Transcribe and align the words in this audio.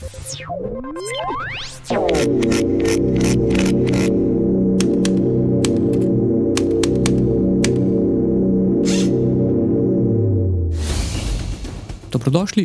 Dobrodošli 0.00 0.16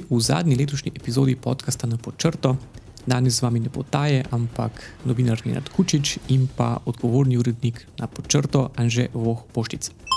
v 0.09 0.21
zadnji 0.21 0.55
letošnji 0.55 0.91
epizodi 0.95 1.35
podcasta 1.35 1.87
na 1.87 1.99
Počrto. 1.99 2.55
Danes 3.03 3.35
z 3.35 3.43
vami 3.43 3.59
ne 3.59 3.69
potaje, 3.69 4.23
ampak 4.31 4.71
novinar 5.03 5.43
Nenad 5.43 5.67
Kučič 5.67 6.31
in 6.31 6.47
pa 6.47 6.79
odgovorni 6.87 7.35
urednik 7.35 7.83
na 7.99 8.07
Počrto 8.07 8.71
Anže 8.79 9.11
Voh 9.11 9.43
Poštic. 9.51 10.14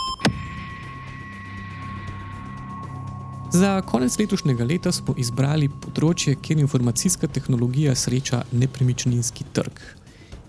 Za 3.53 3.83
konec 3.83 4.19
letošnjega 4.19 4.65
leta 4.69 4.91
smo 4.93 5.15
izbrali 5.17 5.71
področje, 5.73 6.35
kjer 6.37 6.59
informacijska 6.61 7.31
tehnologija 7.33 7.95
sreča 7.97 8.43
nepremičninski 8.53 9.47
trg. 9.57 9.81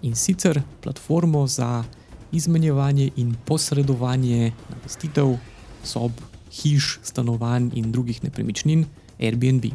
In 0.03 0.17
sicer 0.19 0.59
platformo 0.83 1.45
za 1.47 1.85
izmenjevanje 2.35 3.11
in 3.15 3.31
posredovanje 3.47 4.51
namestitev, 4.67 5.37
sob, 5.87 6.19
hiš, 6.51 6.97
stanovanj 7.07 7.71
in 7.79 7.87
drugih 7.95 8.19
nepremičnin 8.25 8.83
Airbnb. 9.15 9.71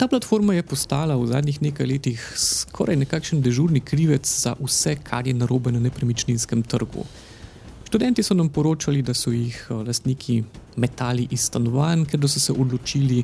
Ta 0.00 0.08
platforma 0.08 0.56
je 0.56 0.64
postala 0.64 1.16
v 1.20 1.28
zadnjih 1.28 1.60
nekaj 1.60 1.92
letih 1.92 2.24
skoraj 2.40 2.96
nekakšen 3.04 3.44
dežurni 3.44 3.84
krivec 3.84 4.24
za 4.24 4.56
vse, 4.56 4.96
kar 4.96 5.28
je 5.28 5.36
narobe 5.36 5.76
na 5.76 5.84
nepremičninskem 5.84 6.64
trgu. 6.64 7.04
Študenti 7.88 8.22
so 8.22 8.34
nam 8.34 8.48
poročali, 8.48 9.00
da 9.02 9.14
so 9.14 9.30
jih 9.32 9.66
eh, 9.70 9.74
lastniki 9.74 10.42
metali 10.76 11.22
iz 11.30 11.46
stanovanj, 11.48 12.02
ker 12.10 12.20
so 12.28 12.40
se 12.40 12.52
odločili 12.52 13.22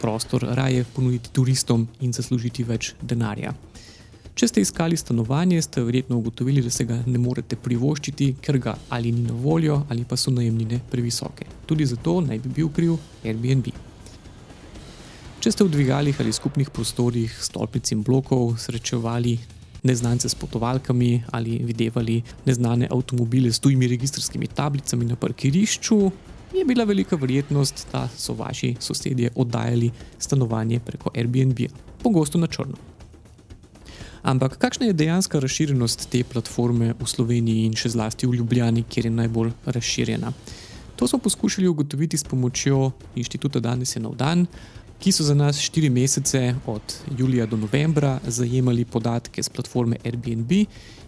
prostor 0.00 0.46
raje 0.56 0.84
ponuditi 0.94 1.28
turistom 1.32 1.84
in 2.00 2.14
zaslužiti 2.16 2.64
več 2.64 2.94
denarja. 3.02 3.52
Če 4.34 4.48
ste 4.48 4.64
iskali 4.64 4.96
stanovanje, 4.96 5.60
ste 5.62 5.84
verjetno 5.84 6.16
ugotovili, 6.22 6.62
da 6.64 6.70
se 6.70 6.86
ga 6.88 6.96
ne 7.04 7.20
morete 7.20 7.58
privoščiti, 7.60 8.30
ker 8.40 8.58
ga 8.64 8.74
ali 8.88 9.12
ni 9.12 9.26
na 9.26 9.36
voljo, 9.36 9.82
ali 9.90 10.08
pa 10.08 10.16
so 10.16 10.32
najemnine 10.32 10.80
previsoke. 10.90 11.44
Tudi 11.66 11.84
zato 11.92 12.16
naj 12.24 12.40
bi 12.46 12.54
bil 12.62 12.72
kriv 12.72 12.96
Airbnb. 13.26 13.68
Če 15.44 15.52
ste 15.52 15.68
v 15.68 15.74
dvigalih 15.76 16.16
ali 16.24 16.32
skupnih 16.32 16.72
prostorih, 16.72 17.36
stolpic 17.44 17.92
in 17.92 18.00
blokov 18.08 18.56
srečevali 18.56 19.36
neznance 19.82 20.28
s 20.28 20.34
potovalkami 20.34 21.22
ali 21.30 21.58
videvali 21.64 22.22
neznane 22.46 22.88
avtomobile 22.90 23.52
s 23.52 23.58
tujimi 23.58 23.88
registrskimi 23.88 24.46
tablicami 24.46 25.04
na 25.04 25.16
parkirišču, 25.16 26.10
je 26.54 26.64
bila 26.64 26.84
velika 26.84 27.16
verjetnost, 27.16 27.86
da 27.92 28.08
so 28.16 28.34
vaši 28.34 28.74
sosedje 28.80 29.30
oddajali 29.34 29.90
stanovanje 30.18 30.80
preko 30.80 31.10
Airbnb, 31.14 31.58
pogosto 32.02 32.38
na 32.38 32.46
črno. 32.46 32.74
Ampak 34.22 34.58
kakšna 34.58 34.86
je 34.86 34.92
dejanska 34.92 35.38
razširjenost 35.38 36.08
te 36.10 36.24
platforme 36.24 36.94
v 37.00 37.06
Sloveniji 37.06 37.66
in 37.66 37.76
še 37.76 37.92
zlasti 37.94 38.26
v 38.26 38.40
Ljubljani, 38.40 38.82
kjer 38.82 39.06
je 39.06 39.10
najbolj 39.10 39.52
razširjena? 39.64 40.32
To 40.96 41.06
smo 41.08 41.18
poskušali 41.18 41.68
ugotoviti 41.68 42.18
s 42.18 42.24
pomočjo 42.24 42.90
inštituta 43.14 43.60
Danes 43.60 43.96
je 43.96 44.02
nov 44.02 44.16
dan, 44.18 44.46
ki 44.98 45.12
so 45.12 45.24
za 45.24 45.34
nas 45.34 45.58
štiri 45.58 45.90
mesece 45.90 46.54
od 46.66 46.82
julija 47.18 47.46
do 47.46 47.56
novembra 47.56 48.18
zajemali 48.26 48.84
podatke 48.84 49.42
z 49.42 49.48
platforme 49.48 49.96
Airbnb 50.04 50.52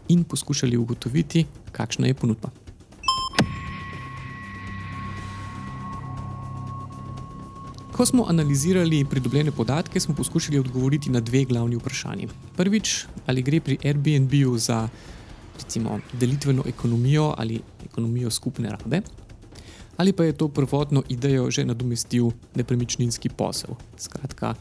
in 0.09 0.25
poskušali 0.25 0.77
ugotoviti, 0.77 1.47
kakšna 1.73 2.07
je 2.07 2.15
ponudba. 2.15 2.51
Ko 7.93 8.07
smo 8.07 8.25
analizirali 8.29 9.05
pridobljene 9.05 9.53
podatke, 9.53 10.01
smo 10.01 10.15
poskušali 10.15 10.59
odgovoriti 10.59 11.11
na 11.11 11.21
dve 11.21 11.45
glavni 11.45 11.77
vprašanji. 11.77 12.29
Prvič, 12.57 13.05
ali 13.27 13.43
gre 13.43 13.61
pri 13.61 13.79
Airbnb-u 13.85 14.59
za 14.59 14.89
recimo, 15.59 15.99
delitveno 16.13 16.65
ekonomijo 16.67 17.35
ali 17.39 17.61
ekonomijo 17.85 18.31
skupne 18.31 18.71
rabe, 18.71 19.03
ali 20.01 20.13
pa 20.13 20.25
je 20.25 20.33
to 20.33 20.49
prvotno 20.49 21.03
idejo 21.09 21.51
že 21.51 21.65
nadomestil 21.65 22.31
nepremičninski 22.55 23.29
posel, 23.29 23.77
skratka, 23.97 24.55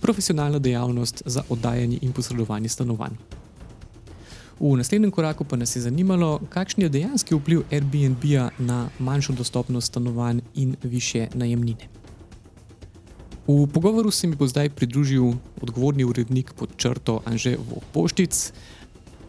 profesionalna 0.00 0.58
dejavnost 0.58 1.22
za 1.26 1.42
oddajanje 1.48 1.98
in 2.02 2.12
posredovanje 2.12 2.68
stanovanj. 2.68 3.16
V 4.60 4.76
naslednjem 4.76 5.10
koraku 5.10 5.44
pa 5.44 5.56
nas 5.56 5.76
je 5.76 5.82
zanimalo, 5.82 6.40
kakšen 6.48 6.84
je 6.84 6.88
dejanski 6.88 7.34
vpliv 7.34 7.64
Airbnb-a 7.72 8.50
na 8.58 8.88
manjšo 8.98 9.32
dostopnost 9.32 9.86
stanovanj 9.86 10.44
in 10.54 10.76
više 10.82 11.28
najemnine. 11.34 11.88
V 13.48 13.66
pogovoru 13.66 14.10
se 14.10 14.26
mi 14.26 14.36
bo 14.36 14.46
zdaj 14.46 14.70
pridružil 14.70 15.32
odgovorni 15.60 16.04
urednik 16.04 16.52
pod 16.52 16.76
črto 16.76 17.20
Anže 17.24 17.56
Vopoštic. 17.56 18.52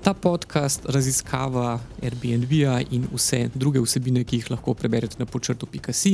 Ta 0.05 0.13
podcast 0.13 0.85
raziskava 0.85 1.79
Airbnb-a 2.03 2.75
in 2.93 3.07
vse 3.09 3.47
druge 3.55 3.81
vsebine, 3.81 4.21
ki 4.21 4.37
jih 4.37 4.51
lahko 4.53 4.75
preberete 4.77 5.17
na 5.17 5.25
počrtu.si, 5.25 6.11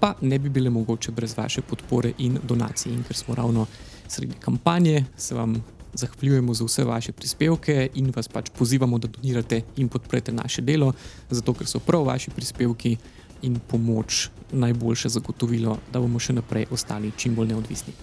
pa 0.00 0.10
ne 0.20 0.36
bi 0.38 0.50
bile 0.52 0.70
mogoče 0.70 1.14
brez 1.16 1.32
vaše 1.36 1.62
podpore 1.64 2.10
in 2.18 2.36
donacij. 2.42 2.92
In 2.92 3.00
ker 3.08 3.16
smo 3.16 3.34
ravno 3.34 3.64
sredi 4.08 4.36
kampanje, 4.40 5.04
se 5.16 5.34
vam 5.34 5.54
zahvaljujemo 5.94 6.54
za 6.54 6.64
vse 6.64 6.84
vaše 6.84 7.12
prispevke 7.12 7.88
in 7.94 8.12
vas 8.16 8.28
pač 8.28 8.50
pozivamo, 8.58 8.98
da 8.98 9.08
donirate 9.08 9.62
in 9.76 9.88
podprete 9.88 10.32
naše 10.32 10.60
delo, 10.60 10.92
zato 11.30 11.54
ker 11.54 11.66
so 11.66 11.80
prav 11.80 12.04
vaši 12.04 12.30
prispevki 12.36 12.96
in 13.42 13.56
pomoč 13.68 14.28
najboljše 14.52 15.08
zagotovilo, 15.08 15.78
da 15.92 16.04
bomo 16.04 16.20
še 16.20 16.36
naprej 16.36 16.68
ostali 16.70 17.16
čim 17.16 17.34
bolj 17.34 17.54
neodvisni. 17.54 17.96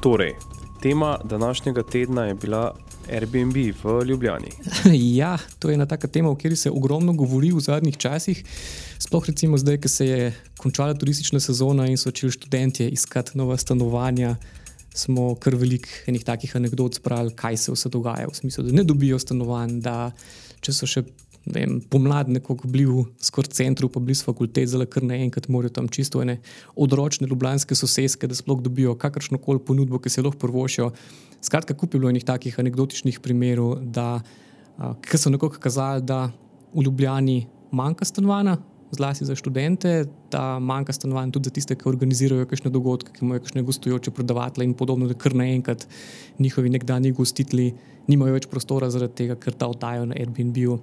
Torej, 0.00 0.38
tema 0.82 1.18
današnjega 1.24 1.82
tedna 1.82 2.24
je 2.24 2.34
bila 2.34 2.74
Airbnb 3.12 3.56
v 3.84 4.04
Ljubljani. 4.04 4.50
Ja, 5.18 5.38
to 5.58 5.68
je 5.68 5.74
ena 5.74 5.86
taka 5.86 6.08
tema, 6.08 6.30
o 6.30 6.34
kateri 6.34 6.56
se 6.56 6.70
ogromno 6.70 7.12
govori 7.12 7.52
v 7.52 7.60
zadnjih 7.60 7.96
časih. 7.96 8.44
Sploh 8.98 9.26
recimo 9.26 9.58
zdaj, 9.58 9.80
ko 9.80 9.88
se 9.88 10.06
je 10.06 10.32
končala 10.56 10.94
turistična 10.94 11.40
sezona 11.40 11.86
in 11.86 11.96
so 11.96 12.10
začeli 12.10 12.32
študenti 12.32 12.88
iskati 12.88 13.38
nova 13.38 13.56
stanovanja 13.56 14.36
smo 14.94 15.34
kar 15.34 15.54
veliko 15.54 15.88
enih 16.06 16.24
takih 16.24 16.56
anegdot 16.56 16.94
spravili, 16.94 17.34
kaj 17.36 17.56
se 17.56 17.72
vse 17.72 17.88
dogaja, 17.88 18.28
v 18.28 18.36
smislu, 18.36 18.64
da 18.64 18.72
ne 18.72 18.84
dobijo 18.84 19.18
stanovanj, 19.18 19.80
da 19.80 20.10
če 20.60 20.74
so 20.74 20.88
še. 20.90 21.04
Pomladi, 21.90 22.36
ko 22.44 22.54
bili 22.64 22.84
v 22.84 23.06
skoraj 23.24 23.54
centru, 23.56 23.88
pa 23.88 24.00
bili 24.00 24.14
so 24.14 24.28
fakultete, 24.28 24.66
zelo 24.68 24.84
kar 24.86 25.02
naenkrat 25.02 25.48
morajo 25.48 25.72
tam 25.72 25.88
čisto 25.88 26.20
ene 26.22 26.38
odročne 26.76 27.26
ljubljanske 27.26 27.74
sosedske, 27.74 28.28
da 28.28 28.36
sploh 28.36 28.60
dobijo 28.62 28.94
kakršno 28.94 29.40
koli 29.40 29.62
ponudbo, 29.64 29.98
ki 29.98 30.12
se 30.12 30.22
lahko 30.22 30.38
prvošijo. 30.38 30.90
Skratka, 31.40 31.74
kupilo 31.74 32.08
je 32.08 32.18
nekaj 32.18 32.26
takih 32.34 32.58
anegdotičnih 32.60 33.20
primerov, 33.24 33.80
da 33.80 34.20
so 35.16 35.32
nekako 35.32 35.56
kazali, 35.60 36.04
da 36.04 36.28
v 36.74 36.84
Ljubljani 36.84 37.46
manjka 37.72 38.04
stanovanja, 38.04 38.58
zlasti 38.90 39.24
za 39.24 39.34
študente, 39.34 40.04
da 40.30 40.58
manjka 40.58 40.92
stanovanj 40.92 41.30
tudi 41.32 41.48
za 41.48 41.54
tiste, 41.54 41.76
ki 41.78 41.88
organizirajo 41.88 42.46
kakšne 42.50 42.70
dogodke, 42.74 43.12
ki 43.14 43.24
imajo 43.24 43.44
kakšne 43.44 43.62
gostujoče 43.62 44.10
predavatelje 44.10 44.66
in 44.66 44.74
podobno, 44.74 45.06
da 45.08 45.14
kar 45.14 45.34
naenkrat 45.34 45.86
njihovi 46.38 46.70
nekdanji 46.70 47.12
gostitelji 47.12 47.74
nimajo 48.08 48.34
več 48.34 48.48
prostora 48.50 48.90
zaradi 48.90 49.14
tega, 49.22 49.38
ker 49.38 49.54
ta 49.54 49.70
oddajo 49.70 50.08
na 50.10 50.18
Airbnb-u. 50.18 50.78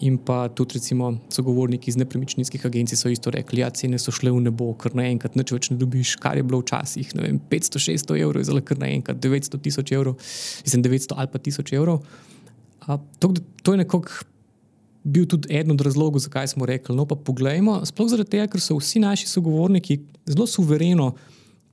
In 0.00 0.16
pa 0.18 0.48
tudi, 0.48 0.74
recimo, 0.74 1.12
sogovorniki 1.28 1.90
iz 1.90 1.96
nepremičninskih 2.00 2.64
agencij 2.66 2.96
so 2.96 3.10
isto 3.12 3.30
rekli: 3.30 3.60
ja, 3.60 3.70
cene 3.70 3.98
so 3.98 4.12
šle 4.14 4.32
v 4.32 4.40
nebo, 4.40 4.72
ker 4.74 4.96
naenkrat 4.96 5.36
nič 5.36 5.52
več 5.52 5.70
ne 5.70 5.76
dobiš, 5.78 6.16
kar 6.22 6.36
je 6.36 6.42
bilo 6.46 6.62
včasih. 6.62 7.12
500-600 7.52 8.18
evrov 8.18 8.40
je 8.40 8.48
zelo 8.48 8.62
kar 8.64 8.80
naenkrat 8.80 9.20
900 9.22 9.60
tisoč 9.62 9.92
evrov, 9.92 10.16
mislim 10.64 10.84
900 10.88 11.16
ali 11.16 11.32
pa 11.32 11.38
1000 11.38 11.76
evrov. 11.76 12.02
A, 12.88 12.98
to, 13.20 13.34
to 13.62 13.74
je 13.76 13.82
nekako 13.84 14.24
bil 15.04 15.26
tudi 15.26 15.50
eden 15.54 15.74
od 15.74 15.84
razlogov, 15.84 16.22
zakaj 16.24 16.48
smo 16.54 16.66
rekli: 16.66 16.96
No, 16.96 17.06
pa 17.06 17.14
poglejmo. 17.14 17.82
Sploh 17.86 18.08
zaradi 18.10 18.38
tega, 18.38 18.48
ker 18.50 18.62
so 18.62 18.78
vsi 18.78 19.02
naši 19.02 19.28
sogovorniki 19.28 20.00
zelo 20.26 20.46
suvereno 20.46 21.12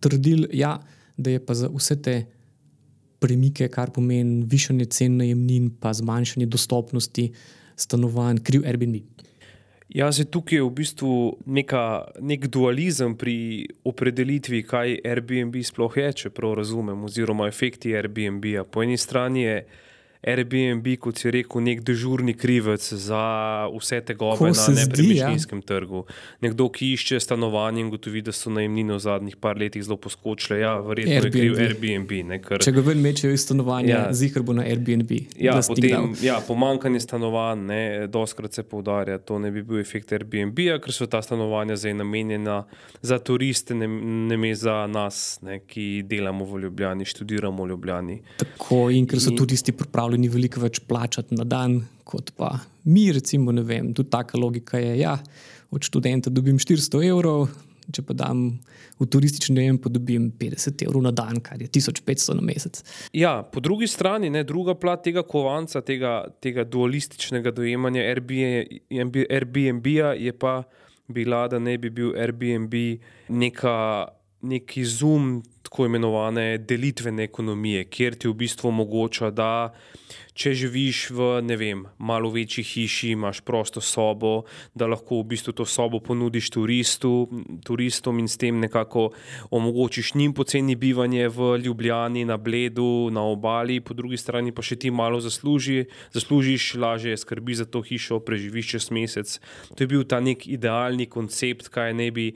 trdili, 0.03 0.49
ja, 0.59 0.77
da 1.17 1.33
je 1.33 1.39
pa 1.45 1.53
za 1.53 1.69
vse 1.71 1.97
te 2.01 2.15
premike, 3.19 3.67
kar 3.67 3.91
pomeni 3.91 4.43
višanje 4.47 4.85
cen 4.95 5.17
najemnin, 5.19 5.69
pa 5.79 5.93
zmanjšanje 5.93 6.45
dostopnosti 6.45 7.31
stanovanj, 7.79 8.43
kriv 8.43 8.67
Airbnb. 8.67 9.01
Ja, 9.89 10.11
se 10.13 10.25
tukaj 10.25 10.59
je 10.59 10.63
v 10.63 10.69
bistvu 10.69 11.13
neka, 11.49 11.83
nek 12.21 12.45
dualizem 12.53 13.15
pri 13.17 13.65
opredelitvi, 13.89 14.61
kaj 14.61 14.99
Airbnb 15.01 15.55
sploh 15.65 15.97
je, 15.97 16.11
če 16.13 16.29
prav 16.29 16.59
razumem, 16.59 17.07
oziroma 17.07 17.47
efekti 17.49 17.95
Airbnb. 17.97 18.45
-a. 18.45 18.63
Po 18.63 18.83
eni 18.83 18.97
strani 18.97 19.41
je 19.43 19.55
Airbnb, 20.21 20.83
kot 20.99 21.15
si 21.15 21.31
rekel, 21.31 21.61
nek 21.63 21.79
dežurni 21.81 22.33
krivec 22.33 22.83
za 22.83 23.21
vse 23.71 24.01
te 24.01 24.13
gobe 24.13 24.37
Ko 24.37 24.47
na 24.47 24.53
se 24.53 24.73
zdi, 24.73 24.81
ja. 24.81 24.85
nepremičninskem 24.85 25.61
trgu. 25.61 26.01
Nekdo, 26.41 26.67
ki 26.69 26.89
išče 26.93 27.19
stanovanje 27.19 27.79
in 27.79 27.89
gotovi, 27.89 28.19
da 28.21 28.31
so 28.31 28.49
najemnine 28.49 28.93
v 28.93 28.99
zadnjih 28.99 29.37
par 29.37 29.55
letih 29.55 29.79
zelo 29.79 29.95
poskočile. 29.97 30.59
Ja, 30.59 30.73
verjetno 30.77 31.13
je 31.15 31.21
kriv 31.23 31.53
Airbnb. 31.53 31.61
Airbnb. 31.61 32.11
Ne, 32.25 32.39
ker, 32.39 32.59
Če 32.59 32.71
ga 32.71 32.81
ven 32.81 32.99
mečejo 32.99 33.31
iz 33.31 33.45
stanovanja, 33.45 33.87
Ja. 33.89 34.01
zihar 34.13 34.43
bo 34.43 34.53
na 34.53 34.63
Airbnb. 34.63 35.13
Ja, 35.37 35.55
potem, 35.61 36.11
ja, 36.21 36.41
pomankanje 36.41 36.99
stanovanj, 36.99 37.63
ne, 37.63 37.79
doskrat 38.09 38.53
se 38.53 38.63
poudarja, 38.63 39.17
to 39.19 39.39
ne 39.39 39.51
bi 39.51 39.63
bil 39.63 39.79
efekt 39.79 40.11
Airbnb-ja, 40.11 40.79
ker 40.79 40.91
so 40.91 41.07
ta 41.07 41.21
stanovanja 41.21 41.77
zdaj 41.77 41.93
namenjena 41.93 42.65
za 43.01 43.19
turiste, 43.19 43.71
ne, 43.73 43.87
ne 44.27 44.37
me 44.37 44.51
za 44.53 44.83
nas, 44.85 45.39
ne, 45.41 45.61
ki 45.61 46.03
delamo 46.03 46.43
v 46.45 46.59
Ljubljani, 46.59 47.05
študiramo 47.05 47.63
v 47.63 47.69
Ljubljani. 47.69 48.19
Tako, 48.37 48.89
in 48.91 49.07
ker 49.07 49.17
so 49.17 49.31
In- 49.31 49.37
tudi 49.37 49.55
tisti 49.55 49.71
pripravljeni 49.71 50.08
veliko 50.09 50.61
več 50.61 50.79
plačati 50.79 51.35
na 51.35 51.43
dan, 51.43 51.81
kot 52.03 52.31
pa 52.37 52.59
mi, 52.83 53.11
recimo, 53.11 53.51
ne 53.51 53.61
vem. 53.61 53.93
Tudi 53.93 54.09
taka 54.09 54.37
logika 54.37 54.79
je, 54.79 54.99
ja, 54.99 55.17
od 55.71 55.85
študenta 55.85 56.29
dobim 56.29 56.57
400 56.57 57.03
evrov, 57.05 57.49
če 57.93 58.01
pa 58.05 58.13
dam 58.13 58.59
v 58.99 59.07
turistični 59.07 59.55
najem, 59.55 59.77
pa 59.81 59.89
dobim 59.89 60.29
50 60.35 60.83
evrov 60.85 61.03
na 61.05 61.11
dan, 61.15 61.39
kar 61.41 61.61
je 61.61 61.69
1500 61.69 62.35
na 62.37 62.43
mesec. 62.45 62.81
Ja, 63.13 63.39
po 63.43 63.61
drugi 63.63 63.87
strani, 63.87 64.29
ne, 64.29 64.43
druga 64.43 64.75
plat 64.75 65.03
tega 65.05 65.23
kovanca, 65.23 65.81
tega, 65.85 66.27
tega 66.41 66.65
dualističnega 66.67 67.53
dojemanja 67.55 68.03
Airbnb- 68.09 69.25
Airbnb-ja 69.29 70.13
je 70.17 70.33
pa 70.33 70.63
bila, 71.09 71.47
da 71.49 71.59
ne 71.59 71.77
bi 71.77 71.89
bil 71.89 72.13
Airbnb 72.13 72.73
neka, 73.29 73.75
nek 74.41 74.77
izum 74.77 75.41
tako 75.61 75.85
imenovane 75.85 76.57
delitvene 76.57 77.23
ekonomije, 77.23 77.83
kjer 77.91 78.15
ti 78.15 78.27
v 78.27 78.33
bistvu 78.33 78.69
omogoča, 78.69 79.29
da 79.29 79.73
če 80.39 80.53
živiš 80.55 80.99
v 81.11 81.25
ne 81.43 81.57
vem, 81.59 81.81
malo 81.99 82.29
večji 82.31 82.63
hiši, 82.63 83.11
imaš 83.13 83.41
prosto 83.43 83.83
sobo, 83.83 84.45
da 84.73 84.87
lahko 84.87 85.19
v 85.19 85.27
bistvu 85.33 85.53
to 85.53 85.65
sobo 85.67 85.99
ponudiš 85.99 86.49
turistu, 86.55 87.11
turistom 87.67 88.21
in 88.23 88.31
s 88.31 88.39
tem 88.39 88.59
nekako 88.63 89.09
omogočiš 89.51 90.13
njim 90.15 90.33
poceni 90.33 90.77
bivanje 90.79 91.27
v 91.27 91.51
Ljubljani, 91.65 92.23
na 92.25 92.37
Bledu, 92.37 93.09
na 93.11 93.27
obali, 93.27 93.81
po 93.83 93.93
drugi 93.93 94.17
strani 94.17 94.55
pa 94.55 94.63
še 94.63 94.79
ti 94.79 94.91
malo 94.91 95.19
zasluži, 95.19 95.89
zaslužiš, 96.15 96.73
lažje 96.79 97.17
skrbi 97.19 97.59
za 97.59 97.67
to 97.67 97.83
hišo, 97.83 98.23
preživiš 98.23 98.75
čez 98.77 98.91
mesec. 98.95 99.39
To 99.75 99.83
je 99.83 99.91
bil 99.91 100.07
ta 100.07 100.23
nek 100.23 100.47
idealni 100.47 101.11
koncept, 101.11 101.67
kaj 101.67 101.93
ne 101.93 102.13
bi. 102.15 102.31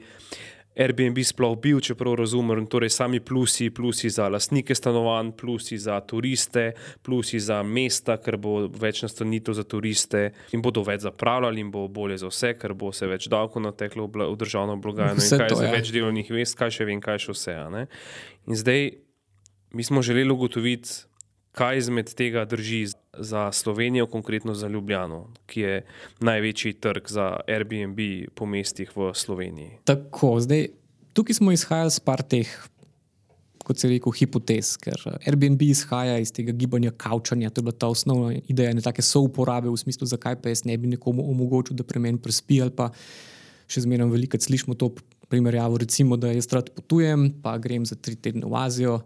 Airbnb 0.74 1.20
sploh 1.22 1.54
bil, 1.60 1.78
čeprav 1.80 2.16
razumem, 2.18 2.66
torej 2.66 2.90
sami 2.90 3.20
plusi, 3.20 3.70
plusi 3.70 4.10
za 4.10 4.26
lastnike 4.28 4.74
stanovanj, 4.74 5.32
plusi 5.38 5.78
za 5.78 6.00
turiste, 6.00 6.72
plusi 7.02 7.40
za 7.40 7.62
mesta, 7.62 8.16
ker 8.18 8.36
bo 8.36 8.66
več 8.68 9.04
nastanitev 9.06 9.54
za 9.54 9.64
turiste 9.64 10.24
in 10.52 10.62
bodo 10.64 10.82
več 10.82 11.06
zapravljali 11.06 11.62
in 11.62 11.70
bo 11.70 11.86
bolje 11.88 12.18
za 12.24 12.32
vse, 12.32 12.54
ker 12.58 12.74
bo 12.74 12.92
se 12.92 13.06
več 13.06 13.28
davkov 13.30 13.62
nateklo 13.62 14.08
v 14.10 14.34
državno 14.40 14.76
blagajno 14.82 15.22
in 15.22 15.42
kaj 15.44 15.48
to, 15.52 15.62
za 15.62 15.70
ja. 15.70 15.72
več 15.76 15.94
delovnih 15.94 16.34
mest, 16.34 16.58
kaj 16.58 16.74
še 16.78 16.88
vem, 16.90 17.02
kaj 17.02 17.26
še 17.28 17.36
vse. 17.36 17.56
In 18.50 18.58
zdaj 18.58 18.90
mi 19.74 19.86
smo 19.86 20.02
želeli 20.02 20.30
ugotoviti, 20.30 21.04
kaj 21.54 21.78
izmed 21.78 22.10
tega 22.18 22.44
drži 22.44 22.86
za 23.18 23.52
Slovenijo, 23.52 24.06
konkretno 24.10 24.54
za 24.54 24.68
Ljubljano, 24.68 25.28
ki 25.46 25.60
je 25.60 25.74
največji 26.20 26.72
trg 26.82 27.08
za 27.08 27.28
Airbnb 27.46 27.98
po 28.34 28.46
mestih 28.46 28.90
v 28.96 29.12
Sloveniji. 29.14 29.78
Tako, 29.86 30.40
zdaj, 30.42 30.68
tukaj 31.14 31.38
smo 31.38 31.52
izhajali 31.54 31.94
iz 31.94 32.00
par 32.02 32.22
teh, 32.22 32.50
kot 33.64 33.78
se 33.78 33.88
reče, 33.88 34.12
hipotez, 34.18 34.74
ker 34.82 34.98
eh, 35.06 35.28
Airbnb 35.30 35.62
izhaja 35.62 36.18
iz 36.18 36.34
tega 36.34 36.52
gibanja 36.52 36.90
kavčanja. 36.90 37.52
To 37.54 37.62
je 37.62 37.68
bila 37.68 37.78
ta 37.78 37.88
osnovna 37.88 38.34
ideja, 38.48 38.74
ne 38.74 38.82
take 38.82 39.02
souporabe 39.02 39.70
v 39.70 39.78
smislu, 39.78 40.10
zakaj 40.10 40.40
pa 40.42 40.50
jaz 40.52 40.64
ne 40.66 40.76
bi 40.78 40.90
nekomu 40.96 41.24
omogočil, 41.30 41.78
da 41.78 41.86
pri 41.86 42.02
meni 42.02 42.20
prespi 42.20 42.60
ali 42.62 42.74
pa 42.74 42.90
še 43.70 43.86
zmeraj 43.86 44.10
veliko 44.10 44.40
slišimo 44.40 44.74
to 44.76 44.90
primerjavo. 45.30 45.78
Recimo, 45.80 46.18
da 46.20 46.34
jaz 46.34 46.50
rad 46.52 46.68
potujem, 46.74 47.30
pa 47.42 47.56
grem 47.62 47.86
za 47.86 47.96
tri 47.96 48.18
tedne 48.18 48.50
v 48.50 48.58
Azijo, 48.58 48.98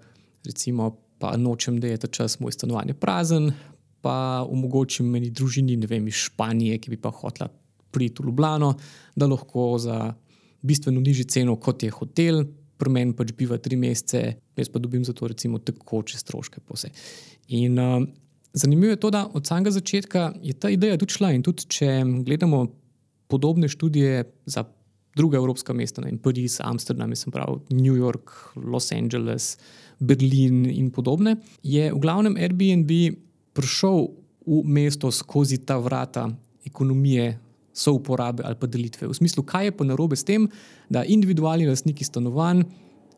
recimo, 0.49 0.97
pa 1.19 1.37
nočem, 1.37 1.81
da 1.81 1.91
je 1.91 1.99
ta 2.05 2.06
čas 2.06 2.38
moj 2.41 2.53
stanovanje 2.53 2.94
prazen, 2.94 3.53
pa 4.00 4.47
omogočim 4.49 5.06
meni 5.11 5.31
družini, 5.31 5.76
ne 5.76 5.87
vem, 5.91 6.06
iz 6.09 6.29
Španije, 6.29 6.79
ki 6.79 6.94
bi 6.94 7.00
pa 7.03 7.11
hotela 7.11 7.50
priti 7.91 8.23
v 8.23 8.31
Ljubljano, 8.31 8.75
da 9.17 9.26
lahko 9.26 9.73
za 9.82 10.15
bistveno 10.62 11.00
nižji 11.00 11.25
ceno, 11.25 11.56
kot 11.56 11.82
je 11.82 11.91
hotel, 11.91 12.44
pri 12.79 12.93
meni 12.94 13.15
pač 13.17 13.32
biva 13.35 13.59
tri 13.59 13.76
mesece, 13.76 14.23
jaz 14.56 14.70
pa 14.70 14.79
dobim 14.79 15.05
za 15.05 15.12
to 15.12 15.29
recimo 15.29 15.59
tekoče 15.59 16.19
stroške. 16.19 16.61
pa 16.61 16.75
vse. 16.75 16.91
In 17.49 17.79
uh, 17.79 18.03
zanimivo 18.53 18.93
je 18.93 19.00
to, 19.00 19.11
da 19.11 19.26
od 19.35 19.47
samega 19.47 19.71
začetka 19.71 20.32
je 20.43 20.55
ta 20.55 20.71
ideja 20.71 20.99
tudi 20.99 21.19
šla 21.19 21.32
in 21.35 21.43
tudi 21.43 21.67
če 21.67 22.03
gledamo 22.26 22.67
podobne 23.29 23.69
študije 23.69 24.25
za 24.47 24.64
druga 25.17 25.37
evropska 25.37 25.73
mesta, 25.75 26.00
ne 26.00 26.12
vem, 26.12 26.19
Pariz, 26.23 26.61
Amsterdam, 26.62 27.11
jaz 27.11 27.25
sem 27.26 27.35
prav, 27.35 27.59
New 27.75 27.97
York, 27.99 28.31
Los 28.55 28.93
Angeles, 28.94 29.56
Berlin 30.00 30.67
in 30.71 30.91
podobne, 30.91 31.37
je 31.62 31.91
v 31.93 31.99
glavnem 31.99 32.37
Airbnb 32.39 32.91
prišel 33.53 34.09
v 34.47 34.62
mesto 34.65 35.11
skozi 35.11 35.59
ta 35.59 35.79
vrata 35.79 36.29
ekonomije 36.65 37.39
souporabe 37.75 38.43
ali 38.47 38.55
pa 38.59 38.67
delitve. 38.67 39.09
V 39.09 39.15
smislu, 39.15 39.43
kaj 39.43 39.71
je 39.71 39.77
pa 39.77 39.85
narobe 39.85 40.17
s 40.17 40.25
tem, 40.25 40.49
da 40.91 41.05
individualni 41.05 41.67
lastniki 41.67 42.05
stanovanj 42.05 42.65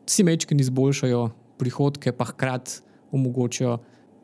si 0.05 0.23
mečken 0.23 0.59
izboljšajo 0.59 1.29
prihodke, 1.57 2.11
pa 2.11 2.25
hkrati 2.25 2.81
omogočajo 3.11 3.79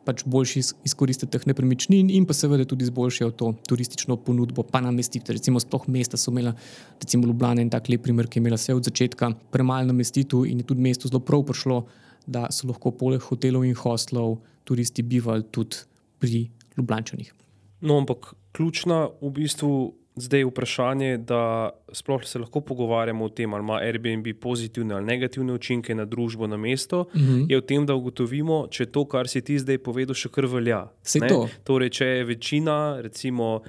pač 0.07 0.23
boljši 0.23 0.59
iz- 0.59 0.73
izkoristek 0.87 1.29
teh 1.33 1.43
nepremičnin 1.51 2.07
in 2.09 2.25
pa 2.25 2.33
seveda 2.33 2.63
tudi 2.65 2.87
izboljšajo 2.87 3.31
to 3.35 3.51
turistično 3.67 4.15
ponudbo, 4.15 4.63
pa 4.63 4.79
namestitve. 4.81 5.35
Recimo, 5.35 5.59
sploh 5.59 5.87
mesta 5.91 6.17
so 6.17 6.31
imela, 6.31 6.53
recimo 7.01 7.27
Ljubljana 7.27 7.61
in 7.61 7.69
tak 7.69 7.89
lep 7.91 8.05
primer, 8.07 8.27
ki 8.27 8.39
je 8.39 8.43
imela 8.45 8.55
vse 8.55 8.75
od 8.77 8.87
začetka 8.87 9.33
premalo 9.51 9.91
namestitev 9.91 10.45
in 10.47 10.63
je 10.63 10.67
tudi 10.69 10.81
mesto 10.81 11.11
zelo 11.11 11.19
prav 11.19 11.43
prišlo, 11.43 11.81
da 12.27 12.47
so 12.51 12.67
lahko 12.67 12.91
poleg 12.91 13.23
hotelov 13.23 13.65
in 13.65 13.75
hostlov 13.75 14.37
turisti 14.67 15.03
bivali 15.03 15.47
tudi 15.51 15.77
pri 16.19 16.49
Ljubljančanih. 16.77 17.33
No, 17.81 17.97
ampak 17.97 18.33
ključna 18.51 19.07
v 19.21 19.29
bistvu 19.29 19.93
zdaj 20.17 20.39
je 20.39 20.45
vprašanje, 20.45 21.17
da 21.17 21.69
sploh 21.93 22.23
se 22.25 22.39
lahko 22.39 22.61
pogovarjamo 22.61 23.25
o 23.25 23.29
tem, 23.29 23.53
ali 23.53 23.63
ima 23.63 23.73
Airbnb 23.73 24.27
pozitivne 24.41 24.95
ali 24.95 25.05
negativne 25.05 25.53
učinke 25.53 25.95
na 25.95 26.05
družbo, 26.05 26.47
na 26.47 26.57
mesto, 26.57 27.05
mm 27.13 27.19
Mhm. 27.21 27.33
-hmm. 27.35 27.45
je 27.49 27.57
v 27.57 27.61
tem, 27.61 27.85
da 27.85 27.95
ugotovimo, 27.95 28.67
če 28.69 28.85
to, 28.85 29.05
kar 29.05 29.27
si 29.27 29.41
ti 29.41 29.59
zdaj 29.59 29.77
povedal, 29.77 30.15
še 30.15 30.29
kar 30.29 30.45
velja. 30.45 30.87
To. 31.29 31.49
Torej, 31.63 31.89
če 31.89 32.05
je 32.05 32.23
večina, 32.23 33.01
recimo. 33.01 33.61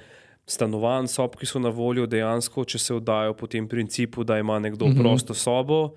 Stanovanj, 0.49 1.07
sob, 1.07 1.35
ki 1.35 1.45
so 1.45 1.59
na 1.59 1.69
voljo, 1.69 2.07
dejansko, 2.07 2.65
če 2.65 2.79
se 2.79 2.93
oddajo 2.93 3.33
po 3.33 3.47
tem 3.47 3.67
principu, 3.67 4.23
da 4.23 4.39
ima 4.39 4.59
nekdo 4.59 4.87
mm. 4.87 4.91
-hmm. 4.91 4.99
prosto 4.99 5.33
sobo 5.33 5.93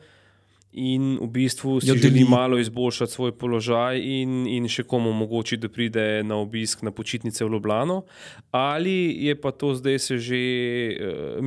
in 0.74 1.18
v 1.18 1.28
bistvu 1.28 1.80
si 1.80 1.86
Jo 1.86 1.94
želi 1.94 2.10
deli. 2.14 2.24
malo 2.24 2.58
izboljšati 2.58 3.12
svoj 3.12 3.32
položaj 3.32 3.98
in, 3.98 4.46
in 4.46 4.64
še 4.66 4.82
komu 4.82 5.10
omogočiti, 5.10 5.60
da 5.60 5.68
pride 5.68 6.22
na 6.22 6.36
obisk 6.36 6.82
na 6.82 6.90
počitnice 6.90 7.44
v 7.44 7.50
Ljubljano, 7.50 8.02
ali 8.50 8.96
je 9.20 9.34
pa 9.34 9.50
to 9.50 9.74
zdaj 9.74 9.98
se 9.98 10.18
že. 10.18 10.42
eh, 10.90 11.40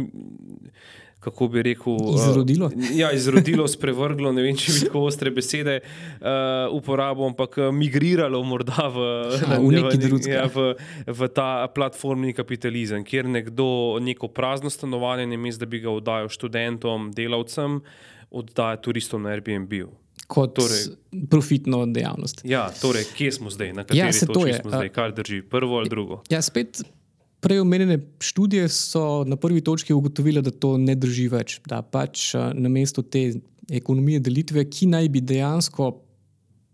Kako 1.17 1.47
bi 1.47 1.61
rekel, 1.63 1.93
eh, 1.93 2.13
Izrodilo? 2.21 2.69
Ja, 2.93 3.11
izrodilo, 3.11 3.65
sprevrglo, 3.75 4.29
ne 4.31 4.43
vem, 4.43 4.53
če 4.53 4.71
bi 4.71 4.79
tako 4.83 5.01
ostre 5.01 5.31
besede 5.31 5.79
uh, 5.81 6.27
uporabil, 6.69 7.25
ampak 7.25 7.57
eh, 7.57 7.71
migriralo 7.71 8.43
morda 8.43 8.85
v, 8.87 9.05
Ja, 9.33 9.57
v 9.89 9.97
drugega. 9.97 10.29
ja, 10.29 10.45
v, 10.45 10.75
v 11.07 11.27
ta 11.27 11.65
platformni 11.67 12.29
kapitalizem, 12.29 13.01
kjer 13.01 13.25
nekdo 13.25 13.65
neko 13.99 14.27
prazno 14.27 14.69
stanovanje, 14.69 15.25
namesto 15.25 15.65
da 15.65 15.65
bi 15.67 15.79
ga 15.79 15.89
oddajal 15.89 16.29
študentom, 16.29 17.09
delavcem, 17.09 17.81
oddaja 18.35 18.81
turistom 18.83 19.23
na 19.23 19.33
Airbnb. 19.35 19.73
Kot 20.27 20.55
Torej- 20.57 20.95
profitno 21.29 21.83
dejavnost. 21.85 22.41
Ja, 22.43 22.67
torej, 22.81 23.05
kje 23.17 23.31
smo 23.31 23.49
zdaj, 23.53 23.73
na 23.77 23.83
kateri 23.83 23.99
Ja, 23.99 24.11
to 24.11 24.33
točki 24.33 24.49
je, 24.49 24.59
smo 24.61 24.71
zdaj, 24.73 24.89
kar 24.89 25.13
drži, 25.13 25.41
prvo 25.49 25.77
ali 25.77 25.89
drugo. 25.89 26.21
Ja, 26.29 26.41
spet 26.41 26.81
prej 27.45 27.59
omenjene 27.61 27.99
študije 28.19 28.69
so 28.69 29.23
na 29.27 29.37
prvi 29.37 29.61
točki 29.61 29.93
ugotovile, 29.93 30.41
da 30.41 30.51
to 30.51 30.77
ne 30.81 30.95
drži 30.95 31.27
več. 31.29 31.59
Da 31.69 31.81
pač 31.81 32.31
na 32.33 32.69
mesto 32.69 33.03
te 33.05 33.27
ekonomije 33.69 34.23
delitve, 34.25 34.65
ki 34.69 34.89
naj 34.89 35.09
bi 35.13 35.21
dejansko 35.21 35.91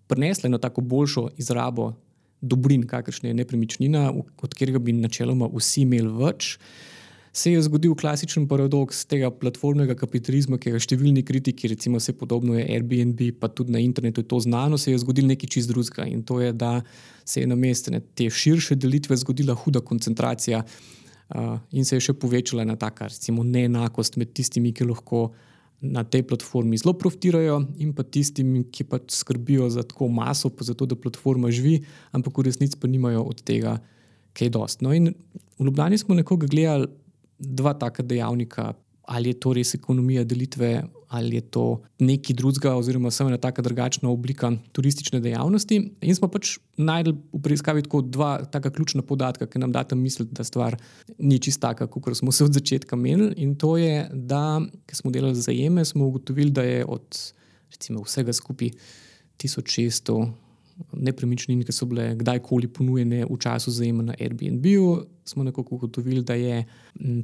prinesla 0.08 0.48
eno 0.48 0.60
tako 0.64 0.82
boljšo 0.82 1.28
izrabo 1.38 1.92
dobrin, 2.42 2.88
kakršne 2.88 3.30
je 3.30 3.34
nepremičnina, 3.34 4.12
od 4.42 4.54
katerega 4.54 4.80
bi 4.80 4.96
načeloma 4.98 5.50
vsi 5.54 5.86
imeli 5.86 6.10
več. 6.24 6.56
Se 7.32 7.52
je 7.52 7.62
zgodil 7.64 7.94
klasičen 7.96 8.44
paradoks 8.48 9.06
tega 9.08 9.30
platformnega 9.32 9.96
kapitalizma, 9.96 10.58
ki 10.60 10.74
ga 10.74 10.80
številni 10.84 11.22
kritiki, 11.24 11.70
recimo 11.72 12.02
vse 12.02 12.12
podobno 12.20 12.58
je 12.58 12.66
Airbnb, 12.66 13.22
pa 13.40 13.48
tudi 13.48 13.72
na 13.72 13.80
internetu 13.80 14.20
je 14.20 14.28
to 14.28 14.40
znano, 14.44 14.76
se 14.78 14.92
je 14.92 15.00
zgodil 15.00 15.30
nekaj 15.30 15.54
čist 15.56 15.72
drugega 15.72 16.10
in 16.12 16.26
to 16.28 16.42
je, 16.44 16.52
da 16.52 16.82
se 17.24 17.40
je 17.40 17.48
na 17.48 17.56
mestu 17.56 17.94
te 18.20 18.28
širše 18.28 18.76
delitve 18.76 19.16
zgodila 19.24 19.56
huda 19.56 19.80
koncentracija 19.80 20.60
uh, 20.66 21.56
in 21.72 21.88
se 21.88 21.96
je 21.96 22.10
še 22.10 22.18
povečala 22.20 22.68
ena 22.68 22.76
taka 22.76 23.08
recimo, 23.08 23.48
neenakost 23.48 24.20
med 24.20 24.36
tistimi, 24.36 24.76
ki 24.76 24.92
lahko 24.92 25.30
na 25.82 26.04
tej 26.04 26.28
platformi 26.28 26.78
zelo 26.78 26.94
profitirajo, 27.00 27.62
in 27.82 27.96
pa 27.96 28.04
tistim, 28.04 28.60
ki 28.70 28.86
pač 28.92 29.16
skrbijo 29.18 29.72
za 29.72 29.88
tako 29.88 30.12
maso, 30.12 30.52
pa 30.54 30.68
za 30.68 30.76
to, 30.78 30.86
da 30.86 31.00
platforma 31.00 31.50
živi, 31.50 31.80
ampak 32.12 32.38
v 32.38 32.52
resnici 32.52 32.78
pa 32.78 32.92
nimajo 32.92 33.24
od 33.24 33.40
tega 33.48 33.80
kaj 34.38 34.52
dost. 34.54 34.84
No, 34.86 34.94
in 34.94 35.16
v 35.58 35.66
Ljubljani 35.66 35.98
smo 35.98 36.16
nekoga 36.16 36.48
gledali 36.52 36.92
dva 37.42 37.74
taka 37.74 38.04
dejavnika, 38.04 38.74
ali 39.12 39.34
je 39.34 39.40
to 39.44 39.54
res 39.58 39.74
ekonomija 39.76 40.24
delitve, 40.24 40.84
ali 41.12 41.36
je 41.36 41.42
to 41.52 41.66
nekaj 42.00 42.36
drugega, 42.40 42.76
oziroma 42.80 43.12
samo 43.12 43.30
ena 43.30 43.38
taka 43.42 43.62
drugačna 43.62 44.10
oblika 44.10 44.52
turistične 44.72 45.20
dejavnosti. 45.20 45.80
In 46.02 46.16
smo 46.16 46.30
pač 46.32 46.54
najdel 46.78 47.18
v 47.34 47.42
preiskavi 47.44 47.84
tako 47.84 48.02
dva 48.08 48.30
taka 48.46 48.72
ključna 48.72 49.04
podatka, 49.04 49.50
ki 49.50 49.60
nam 49.60 49.74
data 49.76 49.98
misliti, 50.00 50.32
da 50.38 50.46
stvar 50.48 50.78
ni 51.18 51.40
čista 51.40 51.74
kot 51.74 52.16
smo 52.18 52.32
se 52.32 52.46
od 52.46 52.54
začetka 52.56 52.96
menili. 52.96 53.34
In 53.44 53.58
to 53.60 53.76
je, 53.78 54.08
da 54.14 54.62
smo 54.92 55.12
delali 55.12 55.36
zajeme, 55.36 55.86
smo 55.86 56.08
ugotovili, 56.08 56.52
da 56.52 56.64
je 56.64 56.86
od 56.86 57.20
recimo, 57.72 58.06
vsega 58.08 58.34
skupaj 58.34 58.72
1600. 59.44 60.32
Nepremičnin, 60.94 61.64
ki 61.66 61.74
so 61.76 61.86
bile 61.90 62.12
kdajkoli 62.20 62.70
ponujene 62.72 63.26
v 63.26 63.38
času 63.40 63.72
zajema 63.72 64.04
na 64.04 64.16
Airbnb, 64.20 64.66
smo 65.26 65.44
nekako 65.44 65.76
ugotovili, 65.76 66.24
da 66.24 66.34
je 66.34 66.64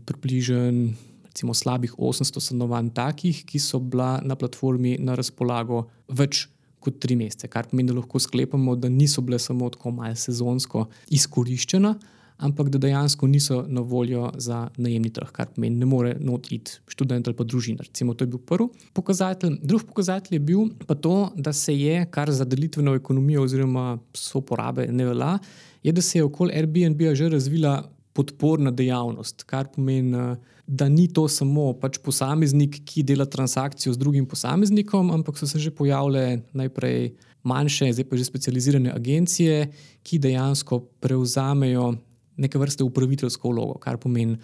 približno 0.05 0.91
recimo 1.37 1.53
slabih 1.53 1.93
800 1.97 2.41
stanovanj 2.41 2.89
takih, 2.97 3.43
ki 3.45 3.59
so 3.59 3.79
bila 3.79 4.21
na 4.25 4.35
platformi 4.35 4.97
na 4.99 5.15
razpolago 5.15 5.85
več 6.09 6.47
kot 6.81 6.97
tri 7.03 7.17
mesece, 7.19 7.49
kar 7.51 7.67
pomeni, 7.69 7.91
da 7.91 7.97
lahko 7.97 8.19
sklepamo, 8.19 8.75
da 8.75 8.89
niso 8.89 9.21
bile 9.21 9.39
samo 9.39 9.69
tako 9.69 9.91
malce 9.91 10.31
sezonsko 10.31 10.87
izkoriščene, 11.13 11.93
ampak 12.37 12.69
da 12.69 12.77
dejansko 12.77 13.27
niso 13.27 13.63
na 13.67 13.81
voljo 13.81 14.31
za 14.37 14.67
najemni 14.77 15.09
trg, 15.13 15.31
kar 15.31 15.47
pomeni, 15.55 15.75
da 15.75 15.85
ne 15.85 15.89
more 15.89 16.15
not 16.19 16.51
iti 16.51 16.79
študent 16.87 17.27
ali 17.27 17.35
pa 17.37 17.43
družina. 17.43 17.85
Recimo, 17.87 18.13
to 18.13 18.23
je 18.23 18.33
bil 18.33 18.39
prvi 18.39 18.67
pokazatelj. 18.93 19.57
Drugi 19.61 19.85
pokazatelj 19.85 20.35
je 20.35 20.39
bil 20.39 20.69
pa 20.87 20.95
to, 20.95 21.31
da 21.35 21.53
se 21.53 21.75
je, 21.75 22.05
kar 22.11 22.31
za 22.31 22.45
delitveno 22.45 22.95
ekonomijo 22.95 23.43
oziroma 23.43 23.97
so 24.13 24.41
porabe 24.41 24.87
ne 24.91 25.05
velja, 25.05 25.37
je, 25.83 25.91
da 25.91 26.01
se 26.01 26.19
je 26.19 26.23
okoli 26.23 26.53
Airbnb 26.53 27.01
že 27.13 27.29
razvila 27.29 27.83
podporna 28.13 28.71
dejavnost, 28.71 29.43
kar 29.43 29.67
pomeni, 29.75 30.35
da 30.67 30.89
ni 30.89 31.07
to 31.13 31.27
samo 31.31 31.71
pač 31.79 31.99
posameznik, 32.03 32.81
ki 32.85 33.03
dela 33.07 33.25
transakcijo 33.25 33.93
z 33.93 34.01
drugim 34.01 34.25
posameznikom, 34.25 35.11
ampak 35.15 35.37
so 35.37 35.47
se 35.47 35.59
že 35.59 35.71
pojavile 35.71 36.41
najprej 36.53 37.13
manjše, 37.47 37.93
zdaj 37.93 38.09
pa 38.09 38.17
že 38.17 38.25
specializirane 38.27 38.91
agencije, 38.91 39.69
ki 40.03 40.19
dejansko 40.19 40.81
prevzamejo 40.99 41.93
neke 42.37 42.59
vrste 42.61 42.85
upraviteljsko 42.85 43.51
vlogo, 43.51 43.77
kar 43.81 43.99
pomeni, 44.01 44.37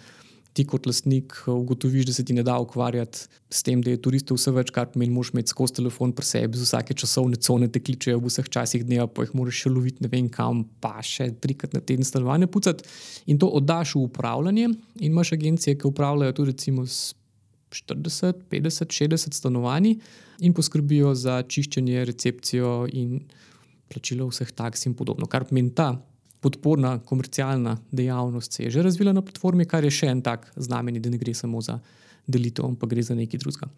ti 0.54 0.62
kot 0.70 0.86
lastnik 0.86 1.34
eh, 1.42 1.50
ugotoviš, 1.50 2.06
da 2.06 2.12
se 2.14 2.24
ti 2.24 2.34
ne 2.36 2.42
da 2.46 2.58
ukvarjati 2.62 3.26
s 3.50 3.62
tem, 3.66 3.82
da 3.82 3.90
je 3.90 4.00
turistov 4.02 4.38
vse 4.38 4.52
več, 4.54 4.70
kar 4.74 4.86
pomeni, 4.92 5.12
moš 5.14 5.32
imeti 5.34 5.50
skozi 5.50 5.80
telefon 5.80 6.14
pri 6.14 6.28
sebi, 6.28 6.60
z 6.60 6.68
vsake 6.68 6.94
časovne 7.02 7.40
cone 7.42 7.68
te 7.72 7.82
kličejo 7.82 8.20
v 8.22 8.30
vseh 8.30 8.50
časih 8.56 8.86
dneva, 8.86 9.08
pa 9.10 9.26
jih 9.26 9.34
moraš 9.34 9.64
še 9.64 9.74
loviti, 9.74 10.04
ne 10.06 10.10
vem 10.12 10.30
kam, 10.30 10.62
pa 10.82 11.02
še 11.02 11.32
trikrat 11.42 11.74
na 11.74 11.82
teden 11.82 12.06
stanovanje 12.06 12.50
pucati. 12.54 12.86
In 13.26 13.42
to 13.42 13.50
oddaš 13.50 13.96
v 13.98 14.06
upravljanje, 14.06 14.70
in 15.00 15.10
imaš 15.10 15.34
agencije, 15.34 15.78
ki 15.80 15.90
upravljajo 15.90 16.38
tudi 16.38 16.54
recimo 16.54 16.86
s 16.86 17.16
40, 17.74 18.46
50, 18.50 18.94
60 18.94 19.34
stanovanji 19.34 19.96
in 20.46 20.54
poskrbijo 20.54 21.14
za 21.18 21.40
čiščenje, 21.42 22.04
recepcijo 22.06 22.84
in 22.94 23.24
plačilo 23.90 24.28
vseh 24.30 24.54
taks 24.54 24.86
in 24.86 24.94
podobno. 24.94 25.26
Kar 25.26 25.46
pomeni 25.48 25.74
ta 25.74 25.96
podporna 26.44 26.98
komercialna 27.08 27.78
dejavnost 27.92 28.52
se 28.52 28.66
je 28.66 28.70
že 28.70 28.82
razvila 28.84 29.12
na 29.16 29.22
platformi, 29.24 29.64
kar 29.64 29.84
je 29.84 29.90
še 29.90 30.12
en 30.12 30.22
tak 30.22 30.50
znamenje, 30.56 31.00
da 31.00 31.12
ne 31.12 31.20
gre 31.20 31.34
samo 31.34 31.62
za 31.64 31.78
delitev, 32.26 32.66
ampak 32.68 32.90
gre 32.92 33.02
za 33.02 33.16
nekaj 33.16 33.40
drugega. 33.40 33.70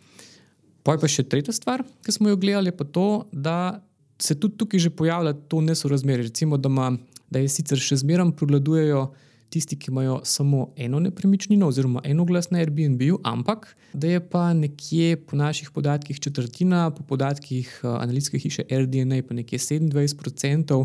Pa 0.87 0.95
je 0.95 1.03
pa 1.03 1.11
še 1.11 1.27
tretja 1.27 1.55
stvar, 1.55 1.83
ki 2.07 2.15
smo 2.15 2.31
jo 2.31 2.39
gledali, 2.39 2.71
pa 2.75 2.87
to, 2.87 3.27
da 3.33 3.83
se 4.23 4.37
tudi 4.39 4.59
tukaj 4.59 4.81
že 4.87 4.91
pojavlja 4.95 5.35
to 5.51 5.61
nesorazmerje. 5.61 6.31
Recimo, 6.31 6.59
da, 6.59 6.71
ma, 6.73 6.93
da 7.31 7.43
je 7.43 7.51
sicer 7.53 7.81
še 7.83 7.99
zmeraj 8.03 8.33
prevladujejo 8.39 9.07
tisti, 9.51 9.77
ki 9.79 9.91
imajo 9.91 10.21
samo 10.25 10.69
eno 10.77 11.01
nepremičnino, 11.01 11.69
oziroma 11.69 12.01
eno 12.05 12.25
glas 12.25 12.51
na 12.51 12.59
Airbnb, 12.59 13.03
ampak 13.25 13.69
da 13.93 14.11
je 14.11 14.21
pa 14.21 14.53
nekje 14.55 15.17
po 15.17 15.37
naših 15.37 15.71
podatkih 15.71 16.21
četrtina, 16.21 16.91
po 16.91 17.03
podatkih 17.03 17.71
uh, 17.83 17.97
analitske 18.03 18.39
hiše 18.39 18.67
RDNA, 18.71 19.23
pa 19.29 19.35
nekje 19.35 19.59
27% 19.59 20.85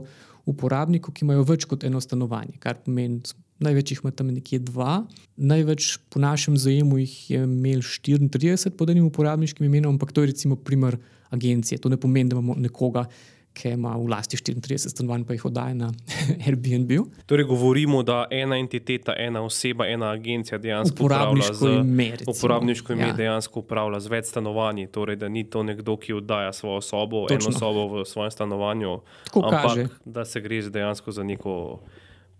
uporabnikov, 0.50 1.14
ki 1.14 1.26
imajo 1.26 1.46
več 1.48 1.66
kot 1.70 1.84
eno 1.88 2.02
stanovanje, 2.02 2.58
kar 2.60 2.80
pomeni, 2.86 3.22
največ 3.62 3.94
jih 3.94 4.02
ima 4.04 4.12
tam 4.16 4.32
nekje 4.34 4.60
dva, 4.66 5.02
največ 5.38 5.94
po 6.10 6.22
našem 6.22 6.58
zajemu 6.58 7.02
jih 7.04 7.16
je 7.32 7.44
imel 7.46 7.84
34 7.86 8.74
pod 8.78 8.90
enim 8.90 9.06
uporabniškim 9.10 9.66
imenom, 9.68 9.96
ampak 9.96 10.14
to 10.16 10.26
je 10.26 10.32
recimo 10.34 10.58
primer 10.58 10.98
agencije. 11.30 11.80
To 11.82 11.90
ne 11.90 12.00
pomeni, 12.02 12.30
da 12.30 12.40
imamo 12.40 12.58
nekoga, 12.60 13.06
ki 13.54 13.70
ima 13.76 13.96
v 13.98 14.08
lasti 14.08 14.38
34 14.38 14.90
stanovanj, 14.90 15.26
pa 15.28 15.36
jih 15.36 15.46
oddaja 15.46 15.74
na 15.74 15.92
Airbnb. 16.48 16.92
Torej, 17.26 17.46
govorimo, 17.46 18.04
da 18.04 18.26
ena 18.32 18.58
entiteta, 18.58 19.14
ena 19.18 19.42
oseba, 19.42 19.88
ena 19.88 20.12
agencija 20.12 20.58
dejansko 20.58 20.96
uporabniško 20.96 21.70
ime. 21.70 22.12
Uporabniško 22.28 22.94
ime 22.94 23.08
ja. 23.08 23.14
dejansko 23.14 23.60
upravlja 23.60 24.00
z 24.00 24.14
več 24.14 24.30
stanovanji, 24.32 24.88
torej 24.88 25.20
da 25.22 25.30
ni 25.30 25.44
to 25.44 25.64
nekdo, 25.64 25.98
ki 25.98 26.14
oddaja 26.22 26.54
svojo 26.54 26.82
sobo, 26.82 27.26
Točno. 27.28 27.52
eno 27.52 27.60
sobo 27.60 27.88
v 27.96 28.06
svojem 28.06 28.32
stanovanju, 28.32 29.00
Tako 29.26 29.44
ampak 29.46 29.62
kaže. 29.68 29.88
da 30.06 30.26
se 30.26 30.42
gre 30.42 30.62
dejansko 30.62 31.12
za 31.12 31.24
neko. 31.24 31.80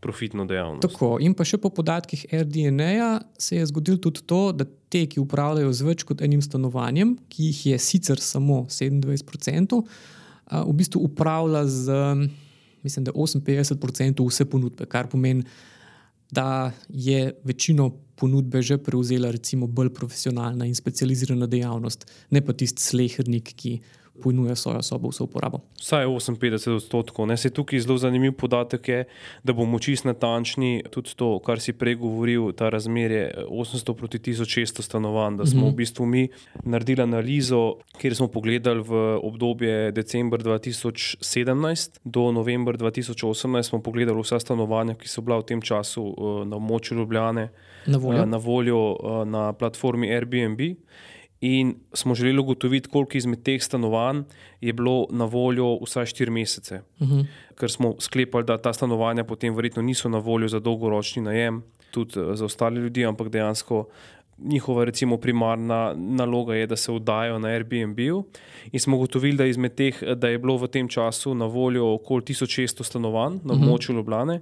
Profitno 0.02 0.48
dejavnost. 0.50 0.82
Tako, 0.82 1.20
in 1.22 1.36
pa 1.38 1.46
še 1.46 1.60
po 1.62 1.70
podatkih 1.70 2.24
RDNA 2.34 3.20
se 3.38 3.60
je 3.60 3.66
zgodilo 3.70 4.00
tudi 4.02 4.24
to, 4.26 4.40
da 4.50 4.66
te, 4.66 5.04
ki 5.06 5.22
upravljajo 5.22 5.70
z 5.78 5.86
več 5.86 6.06
kot 6.10 6.24
enim 6.26 6.42
stanovanjem, 6.42 7.12
ki 7.30 7.52
jih 7.52 7.60
je 7.68 7.78
sicer 7.78 8.18
samo 8.18 8.64
27%, 8.66 9.78
v 10.52 10.74
bistvu 10.76 11.02
upravlja 11.08 11.66
z, 11.68 11.92
mislim, 12.84 13.06
da 13.06 13.12
58% 13.12 14.28
vse 14.28 14.46
ponudbe, 14.46 14.86
kar 14.86 15.08
pomeni, 15.08 15.44
da 16.32 16.72
je 16.90 17.34
večino 17.44 17.90
ponudbe 18.16 18.62
že 18.62 18.78
prevzela, 18.78 19.32
recimo, 19.32 19.68
bolj 19.68 19.90
profesionalna 19.94 20.66
in 20.66 20.76
specializirana 20.76 21.48
dejavnost, 21.48 22.06
ne 22.30 22.42
pa 22.46 22.54
tisti 22.54 22.84
slehrnik, 22.84 23.54
ki 23.56 23.80
ponuja 24.24 24.56
svojo 24.56 24.82
sobo 24.82 25.10
v 25.10 25.24
uporabo. 25.24 25.62
Vsaj 25.80 26.06
58 26.06 26.76
odstotkov. 26.76 27.28
Ne, 27.28 27.38
se 27.38 27.50
tukaj 27.50 27.80
zelo 27.80 27.98
zanimiv 27.98 28.34
podatek 28.38 28.88
je, 28.88 29.00
da 29.44 29.54
bomo 29.54 29.80
čist 29.80 30.06
natančni 30.06 30.84
tudi 30.92 31.16
to, 31.16 31.40
kar 31.40 31.60
si 31.60 31.74
prej 31.74 31.96
govoril, 31.96 32.52
ta 32.52 32.70
razmerje 32.70 33.48
800 33.50 33.94
proti 33.94 34.20
1600 34.20 34.82
stanovanj, 34.82 35.38
da 35.38 35.46
smo 35.46 35.62
mm 35.62 35.64
-hmm. 35.64 35.74
v 35.74 35.76
bistvu 35.76 36.06
mi 36.06 36.28
naredili 36.64 37.02
analizo, 37.02 37.76
kjer 37.98 38.16
smo 38.16 38.28
pogledali 38.28 38.82
v 38.82 39.20
obdobje 39.24 39.92
decembr 39.92 40.44
2017 40.44 42.00
do 42.04 42.32
novembr 42.32 42.78
2018, 42.78 43.64
smo 43.64 43.82
pogledali 43.82 44.22
vsa 44.22 44.40
stanovanja, 44.40 44.94
ki 44.94 45.08
so 45.08 45.22
bila 45.22 45.38
v 45.38 45.44
tem 45.44 45.62
času 45.62 46.04
uh, 46.04 46.48
na 46.48 46.56
območju 46.56 46.98
Ljubljane 46.98 47.50
na 47.86 47.98
voljo, 47.98 48.22
uh, 48.22 48.30
na, 48.30 48.38
voljo 48.38 48.92
uh, 48.92 49.28
na 49.28 49.54
platformi 49.54 50.14
Airbnb. 50.14 50.60
In 51.42 51.76
smo 51.94 52.16
želeli 52.16 52.40
ugotoviti, 52.40 52.90
koliko 52.90 53.18
izmed 53.18 53.44
teh 53.44 53.64
stanovanj 53.64 54.24
je 54.62 54.74
bilo 54.74 55.08
na 55.10 55.26
voljo 55.26 55.80
vsaj 55.84 56.06
4 56.06 56.30
mesece. 56.30 56.82
Uh 57.00 57.08
mhm. 57.08 57.20
-huh. 57.20 57.26
Ker 57.60 57.72
smo 57.72 57.96
sklepali, 58.00 58.44
da 58.44 58.58
ta 58.58 58.74
stanovanja 58.74 59.24
potem 59.24 59.56
verjetno 59.56 59.82
niso 59.82 60.10
na 60.10 60.18
voljo 60.18 60.48
za 60.48 60.60
dolgoročni 60.60 61.22
najem, 61.22 61.64
tudi 61.92 62.20
eh, 62.20 62.36
za 62.36 62.46
ostale 62.46 62.82
ljudi, 62.82 63.06
ampak 63.06 63.30
dejansko 63.30 63.86
njihova 64.44 64.84
recimo, 64.84 65.18
primarna 65.18 65.94
naloga 65.98 66.56
je, 66.56 66.68
da 66.68 66.76
se 66.76 66.92
oddajo 66.92 67.40
na 67.40 67.48
Airbnb. 67.48 68.00
In 68.72 68.80
smo 68.80 68.96
ugotovili, 68.96 69.38
da, 69.38 69.70
teh, 69.70 70.04
da 70.16 70.28
je 70.28 70.38
bilo 70.38 70.58
v 70.58 70.68
tem 70.68 70.88
času 70.88 71.36
na 71.36 71.46
voljo 71.46 71.94
okoli 71.94 72.22
1600 72.22 72.84
stanovanj 72.84 73.40
na 73.44 73.54
mhm. 73.54 73.64
območju 73.64 73.92
uh 73.92 73.96
-huh. 73.96 73.96
Ljubljane 73.96 74.42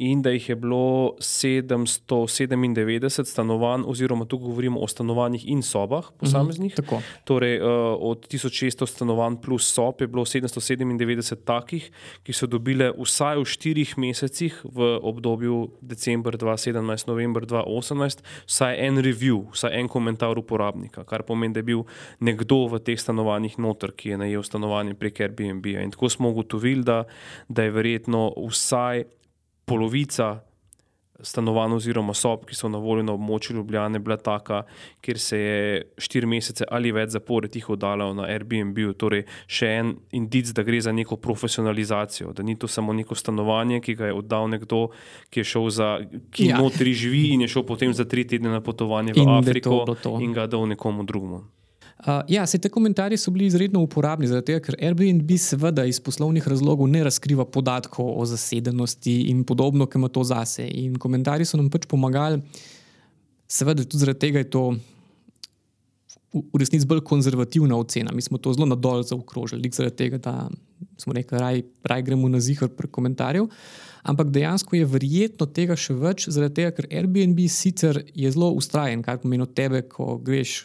in 0.00 0.22
da 0.22 0.30
jih 0.30 0.48
je 0.48 0.56
bilo 0.56 1.14
797 1.20 3.24
stanovanj, 3.24 3.82
oziroma 3.86 4.24
tu 4.24 4.38
govorimo 4.38 4.80
o 4.80 4.88
stanovanjih 4.88 5.48
in 5.48 5.62
sobah 5.62 6.04
posameznih. 6.18 6.74
Uh 6.78 6.84
-huh. 6.84 7.00
Torej, 7.24 7.60
uh, 7.60 7.66
od 8.00 8.28
1600 8.28 8.86
stanovanj 8.86 9.36
plus 9.42 9.72
sob 9.72 10.00
je 10.00 10.06
bilo 10.06 10.24
797 10.24 11.36
takih, 11.44 11.90
ki 12.22 12.32
so 12.32 12.46
dobile 12.46 12.92
vsaj 12.98 13.36
v 13.36 13.44
štirih 13.44 13.98
mesecih 13.98 14.60
v 14.64 14.98
obdobju 15.02 15.70
decembr 15.80 16.36
2017, 16.36 17.06
novembr 17.06 17.46
2018, 17.46 18.18
vsaj 18.46 18.86
en 18.86 18.96
review, 18.96 19.44
vsaj 19.52 19.80
en 19.80 19.88
komentar 19.88 20.38
uporabnika, 20.38 21.04
kar 21.04 21.22
pomeni, 21.22 21.54
da 21.54 21.58
je 21.58 21.64
bil 21.64 21.82
nekdo 22.20 22.66
v 22.66 22.78
teh 22.78 23.00
stanovanjih 23.00 23.58
noter, 23.58 23.92
ki 23.92 24.08
je 24.08 24.18
najel 24.18 24.42
stanovanje 24.42 24.94
prek 24.94 25.20
Airbnb. 25.20 25.66
-a. 25.66 25.84
In 25.84 25.90
tako 25.90 26.08
smo 26.08 26.30
ugotovili, 26.30 26.82
da, 26.82 27.04
da 27.48 27.62
je 27.62 27.70
verjetno 27.70 28.32
vsaj 28.48 29.04
polovica 29.70 30.40
stanovanj 31.22 31.74
oziroma 31.76 32.14
sob, 32.14 32.44
ki 32.48 32.56
so 32.56 32.68
na 32.68 32.78
voljo 32.78 33.04
na 33.04 33.12
območju 33.12 33.56
Ljubljane, 33.56 33.98
bila 33.98 34.16
taka, 34.16 34.62
kjer 35.04 35.18
se 35.20 35.38
je 35.38 35.82
štiri 35.98 36.26
mesece 36.26 36.64
ali 36.70 36.92
več 36.92 37.12
zapored 37.16 37.56
jih 37.56 37.68
oddalo 37.70 38.10
na 38.16 38.28
Airbnb. 38.30 38.78
Torej, 39.00 39.26
še 39.46 39.70
en 39.80 39.94
indic, 40.16 40.52
da 40.56 40.64
gre 40.66 40.80
za 40.80 40.92
neko 40.96 41.20
profesionalizacijo, 41.20 42.32
da 42.36 42.46
ni 42.46 42.56
to 42.58 42.68
samo 42.68 42.96
neko 42.96 43.14
stanovanje, 43.14 43.80
ki 43.84 43.96
ga 43.98 44.10
je 44.10 44.16
oddal 44.16 44.48
nekdo, 44.50 44.86
ki 45.30 45.42
je 45.42 45.48
šel 45.52 45.70
za, 45.74 45.90
ki 46.32 46.50
ja. 46.52 46.60
notri 46.60 46.94
živi 46.96 47.30
in 47.34 47.46
je 47.46 47.52
šel 47.56 47.66
potem 47.68 47.94
za 47.94 48.08
tri 48.08 48.26
tedne 48.28 48.52
na 48.52 48.64
potovanje 48.64 49.16
v 49.16 49.24
in 49.24 49.34
Afriko 49.36 49.84
in 50.20 50.36
ga 50.36 50.48
dal 50.50 50.68
nekomu 50.70 51.04
drugemu. 51.04 51.44
Uh, 52.00 52.22
ja, 52.28 52.46
se 52.46 52.58
te 52.58 52.68
komentarji 52.72 53.18
so 53.20 53.30
bili 53.30 53.44
izredno 53.46 53.82
uporabni, 53.84 54.26
zato 54.26 54.54
ker 54.64 54.76
Airbnb 54.80 55.34
seveda 55.36 55.84
iz 55.84 55.98
poslovnih 56.00 56.46
razlogov 56.48 56.88
ne 56.88 57.02
razkriva 57.04 57.44
podatkov 57.44 58.14
o 58.16 58.24
zasedenosti 58.26 59.18
in 59.28 59.42
podobno, 59.44 59.86
ki 59.86 59.98
ima 59.98 60.08
to 60.08 60.24
zase. 60.24 60.64
In 60.64 60.96
komentarji 60.96 61.44
so 61.44 61.60
nam 61.60 61.68
pač 61.68 61.84
pomagali, 61.90 62.40
seveda 63.48 63.84
tudi 63.84 64.00
zaradi 64.00 64.22
tega 64.24 64.40
je 64.40 64.48
to 64.50 64.64
v 66.32 66.62
resnici 66.62 66.86
bolj 66.86 67.02
konzervativna 67.04 67.76
ocena. 67.76 68.16
Mi 68.16 68.22
smo 68.22 68.38
to 68.38 68.54
zelo 68.56 68.70
nadol 68.70 69.02
zaokrožili, 69.04 69.68
zaradi 69.74 69.96
tega, 69.96 70.18
da 70.18 70.48
smo 70.96 71.12
rekli, 71.12 71.38
raj, 71.38 71.62
raj 71.84 72.02
gremo 72.06 72.28
na 72.32 72.40
zihar 72.40 72.72
prek 72.72 72.90
komentarjev. 72.90 73.50
Ampak 74.08 74.30
dejansko 74.32 74.78
je 74.78 74.88
verjetno 74.88 75.46
tega 75.52 75.76
še 75.76 75.98
več, 76.00 76.30
zaradi 76.32 76.62
tega, 76.62 76.76
ker 76.78 76.88
Airbnb 76.88 77.44
sicer 77.52 78.06
je 78.14 78.30
zelo 78.32 78.54
ustrajen, 78.56 79.02
kar 79.04 79.20
pomeni 79.20 79.44
od 79.44 79.52
tebe, 79.52 79.82
ko 79.84 80.16
greš 80.16 80.62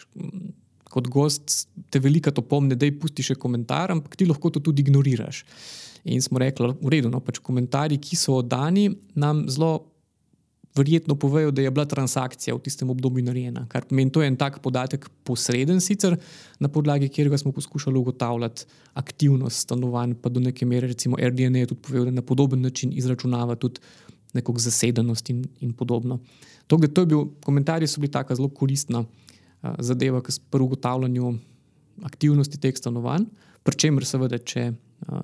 kot 0.95 1.09
gost 1.11 1.65
te 1.91 1.99
velika 1.99 2.31
to 2.31 2.43
pomne, 2.45 2.77
da 2.79 2.87
je 2.87 2.95
pusti 2.99 3.25
še 3.25 3.35
komentar, 3.39 3.91
ampak 3.91 4.15
ti 4.15 4.27
lahko 4.29 4.53
to 4.55 4.63
tudi 4.63 4.85
ignoriraš. 4.85 5.43
In 6.05 6.21
smo 6.21 6.39
rekli, 6.39 6.69
v 6.79 6.93
redu, 6.93 7.09
no, 7.11 7.19
pač 7.19 7.41
komentarji, 7.43 7.99
ki 7.99 8.17
so 8.19 8.39
oddani, 8.39 8.87
nam 9.19 9.43
zelo 9.51 9.73
verjetno 10.75 11.15
povejo, 11.15 11.51
da 11.55 11.63
je 11.63 11.71
bila 11.71 11.85
transakcija 11.87 12.55
v 12.55 12.61
tistem 12.63 12.89
obdobju 12.91 13.23
narejena. 13.23 13.63
Kar 13.71 13.87
pomeni, 13.87 14.11
to 14.11 14.21
je 14.21 14.27
en 14.27 14.35
tak 14.39 14.59
podatek, 14.63 15.07
posreden 15.23 15.79
sicer, 15.81 16.17
na 16.59 16.67
podlagi 16.71 17.07
katerega 17.09 17.39
smo 17.39 17.53
poskušali 17.55 17.99
ugotavljati 17.99 18.67
aktivnost 18.99 19.63
stanovanj, 19.67 20.17
pa 20.21 20.29
do 20.29 20.43
neke 20.43 20.67
mere, 20.67 20.91
recimo 20.91 21.19
RDN 21.19 21.61
je 21.63 21.71
tudi 21.71 21.81
povedal, 21.81 22.09
da 22.11 22.19
na 22.19 22.25
podoben 22.25 22.61
način 22.61 22.91
izračunava 22.93 23.55
tudi 23.55 23.79
neko 24.35 24.57
zasedenost 24.59 25.29
in, 25.31 25.45
in 25.63 25.73
podobno. 25.73 26.19
To, 26.67 26.77
to 26.77 27.05
bil, 27.05 27.25
komentarji 27.43 27.87
so 27.87 28.03
bili 28.03 28.11
tako 28.11 28.35
zelo 28.35 28.49
koristni 28.49 29.05
zadeva 29.79 30.21
pri 30.21 30.63
ugotavljanju 30.63 31.33
aktivnosti 32.03 32.59
teh 32.59 32.75
stanovanj, 32.75 33.27
pri 33.63 33.79
čemer 33.81 34.05
seveda, 34.05 34.37
če 34.37 34.71
a, 34.71 35.21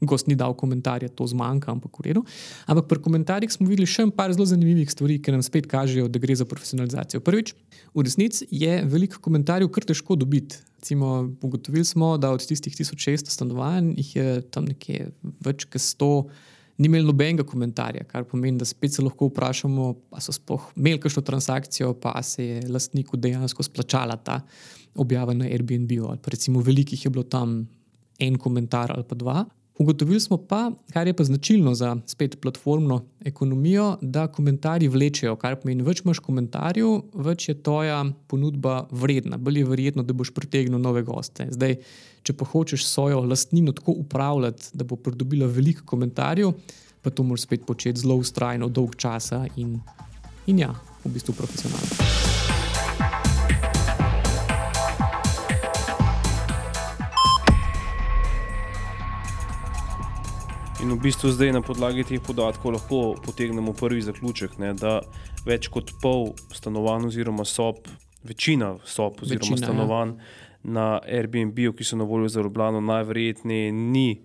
gost 0.00 0.28
ni 0.28 0.36
dal 0.36 0.54
komentarja, 0.56 1.08
to 1.08 1.24
zmanjka, 1.28 1.72
ampak 1.72 1.98
v 1.98 2.08
redu. 2.08 2.22
Ampak 2.68 2.88
pri 2.90 3.00
komentarjih 3.06 3.52
smo 3.52 3.68
videli 3.68 3.88
še 3.88 4.08
nekaj 4.08 4.34
zelo 4.36 4.46
zanimivih 4.48 4.90
stvari, 4.92 5.18
ki 5.22 5.32
nam 5.32 5.44
spet 5.44 5.68
kažejo, 5.70 6.08
da 6.12 6.20
gre 6.20 6.36
za 6.36 6.44
profesionalizacijo. 6.48 7.22
Prvič, 7.24 7.54
v 7.96 8.04
resnici 8.04 8.48
je 8.50 8.82
veliko 8.84 9.22
komentarjev 9.24 9.70
kar 9.72 9.88
težko 9.88 10.18
dobiti. 10.20 10.60
Recimo, 10.76 11.32
ugotovili 11.42 11.84
smo, 11.88 12.14
da 12.20 12.30
od 12.36 12.44
tistih 12.44 12.76
1600 12.76 13.32
stanovanj 13.32 13.94
jih 13.96 14.12
je 14.16 14.28
tam 14.52 14.68
nekje 14.68 15.10
več 15.44 15.64
kot 15.64 15.82
100 15.82 16.10
ni 16.78 16.90
imel 16.90 17.06
nobenega 17.08 17.44
komentarja, 17.48 18.04
kar 18.08 18.26
pomeni, 18.28 18.58
da 18.60 18.68
spet 18.68 18.94
se 18.94 19.04
lahko 19.04 19.30
vprašamo, 19.30 19.86
ali 20.12 20.24
so 20.24 20.34
sploh 20.34 20.68
imeli 20.76 21.00
kakšno 21.00 21.22
transakcijo, 21.24 21.94
pa 22.00 22.14
se 22.22 22.44
je 22.44 22.64
lastniku 22.68 23.16
dejansko 23.16 23.64
splačala 23.64 24.16
ta 24.16 24.40
objava 24.94 25.34
na 25.34 25.48
Airbnb. 25.48 25.92
Ali 26.08 26.20
pa 26.22 26.34
recimo 26.34 26.60
velikih 26.60 27.04
je 27.04 27.10
bilo 27.10 27.24
tam 27.24 27.62
en 28.18 28.38
komentar 28.38 28.92
ali 28.92 29.04
pa 29.08 29.14
dva. 29.14 29.44
Ugotovili 29.78 30.20
smo 30.20 30.36
pa, 30.36 30.70
kar 30.92 31.06
je 31.06 31.12
pa 31.12 31.24
značilno 31.24 31.74
za 31.74 31.96
spet 32.06 32.40
platformno 32.40 33.04
ekonomijo, 33.24 33.98
da 34.00 34.26
komentarji 34.26 34.88
vlečejo, 34.88 35.36
kar 35.36 35.58
pomeni, 35.60 35.84
več 35.84 36.00
imaš 36.04 36.22
komentarjev, 36.24 37.02
več 37.12 37.48
je 37.48 37.58
tvoja 37.62 37.98
ponudba 38.26 38.86
vredna, 38.90 39.36
bolj 39.36 39.58
je 39.60 39.68
verjetno, 39.68 40.02
da 40.02 40.16
boš 40.16 40.32
pritegnil 40.32 40.80
nove 40.80 41.02
goste. 41.04 41.48
Zdaj, 41.52 41.76
če 42.24 42.32
pa 42.32 42.48
hočeš 42.48 42.86
svojo 42.88 43.20
lastnino 43.20 43.76
tako 43.76 43.98
upravljati, 44.00 44.72
da 44.72 44.84
bo 44.84 44.96
pridobila 44.96 45.46
veliko 45.46 45.84
komentarjev, 45.84 46.54
pa 47.02 47.12
to 47.12 47.22
moraš 47.22 47.44
spet 47.44 47.66
početi 47.66 48.00
zelo 48.00 48.16
ustrajno, 48.16 48.72
dolg 48.72 48.96
časa 48.96 49.44
in, 49.56 49.76
in 50.46 50.64
ja, 50.64 50.72
v 51.04 51.12
bistvu 51.12 51.36
profesionalno. 51.36 52.25
In 60.76 60.92
v 60.92 60.98
bistvu 61.00 61.30
zdaj 61.32 61.54
na 61.56 61.62
podlagi 61.64 62.04
teh 62.04 62.20
podatkov 62.20 62.74
lahko 62.76 62.98
potegnemo 63.24 63.72
prvi 63.72 64.02
zaključek, 64.04 64.58
ne, 64.60 64.74
da 64.76 64.98
več 65.48 65.70
kot 65.72 65.94
pol 66.02 66.34
stanovanj, 66.52 67.06
oziroma 67.08 67.46
sob, 67.48 67.86
večina 68.20 68.74
sob, 68.84 69.22
oziroma 69.24 69.40
večina, 69.40 69.56
ja. 69.56 69.62
stanovanj 69.64 70.10
ja. 70.12 70.26
na 70.76 70.86
Airbnb, 71.00 71.56
ki 71.72 71.86
so 71.86 71.96
na 71.96 72.04
voljo 72.04 72.28
za 72.28 72.44
Ljubljano, 72.44 72.82
najverjetneje 72.84 73.70
ni 73.72 74.20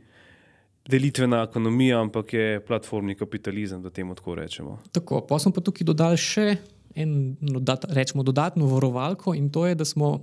delitvena 0.91 1.39
ekonomija, 1.47 2.01
ampak 2.03 2.33
je 2.35 2.59
platformni 2.67 3.15
kapitalizem, 3.15 3.79
da 3.79 3.89
temu 3.89 4.17
tako 4.19 4.35
rečemo. 4.35 4.75
Tako, 4.91 5.21
pa 5.29 5.39
smo 5.39 5.53
pa 5.55 5.63
tukaj 5.63 5.87
dodali 5.87 6.19
še 6.19 6.57
eno 6.99 7.61
rečemo, 7.95 8.25
dodatno 8.27 8.67
varovalko 8.73 9.37
in 9.39 9.47
to 9.55 9.69
je, 9.69 9.77
da 9.79 9.87
smo 9.87 10.17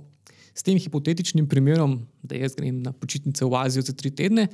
s 0.53 0.61
tem 0.61 0.77
hipotetičnim 0.77 1.49
primerom, 1.49 2.03
da 2.21 2.37
jaz 2.37 2.53
grem 2.59 2.83
na 2.85 2.93
počitnice 2.93 3.49
v 3.49 3.57
Azijo 3.63 3.87
za 3.89 3.97
tri 3.97 4.13
tedne 4.13 4.45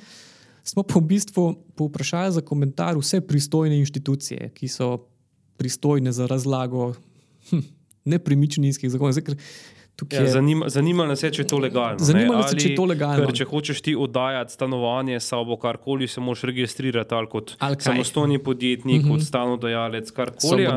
smo 0.65 0.83
pa 0.83 0.99
v 0.99 1.05
bistvu 1.13 1.43
povprašali 1.77 2.33
za 2.33 2.41
komentar 2.41 2.97
vse 2.97 3.21
pristojne 3.21 3.77
inštitucije, 3.79 4.49
ki 4.57 4.67
so 4.67 5.07
pristojne 5.57 6.11
za 6.11 6.27
razlago 6.27 6.93
hm, 7.49 7.61
nepremičninskih 8.05 8.91
zakonov. 8.91 9.37
Ja, 10.11 10.25
zanima, 10.27 10.69
zanima 10.69 11.05
nas 11.07 11.23
je, 11.23 11.29
če 11.31 11.41
je 11.41 11.47
to 11.47 11.57
legalno. 11.57 12.03
Zanima 12.03 12.35
nas 12.35 12.51
je, 12.51 12.59
če 12.59 12.69
je 12.69 12.75
to 12.75 12.85
legalno. 12.89 13.23
Ker, 13.23 13.35
če 13.39 13.45
hočeš 13.47 13.79
ti 13.81 13.93
oddajati 13.95 14.51
stanovanje, 14.51 15.21
sabo 15.23 15.55
karkoli, 15.57 16.07
se 16.11 16.19
moraš 16.21 16.43
registrirati 16.49 17.15
ali 17.15 17.29
kot 17.31 17.53
ali 17.63 17.79
samostojni 17.79 18.39
podjetnik, 18.43 19.01
mm 19.01 19.05
-hmm. 19.05 19.11
kot 19.11 19.23
stanodajalec, 19.23 20.11
karkoli. 20.11 20.67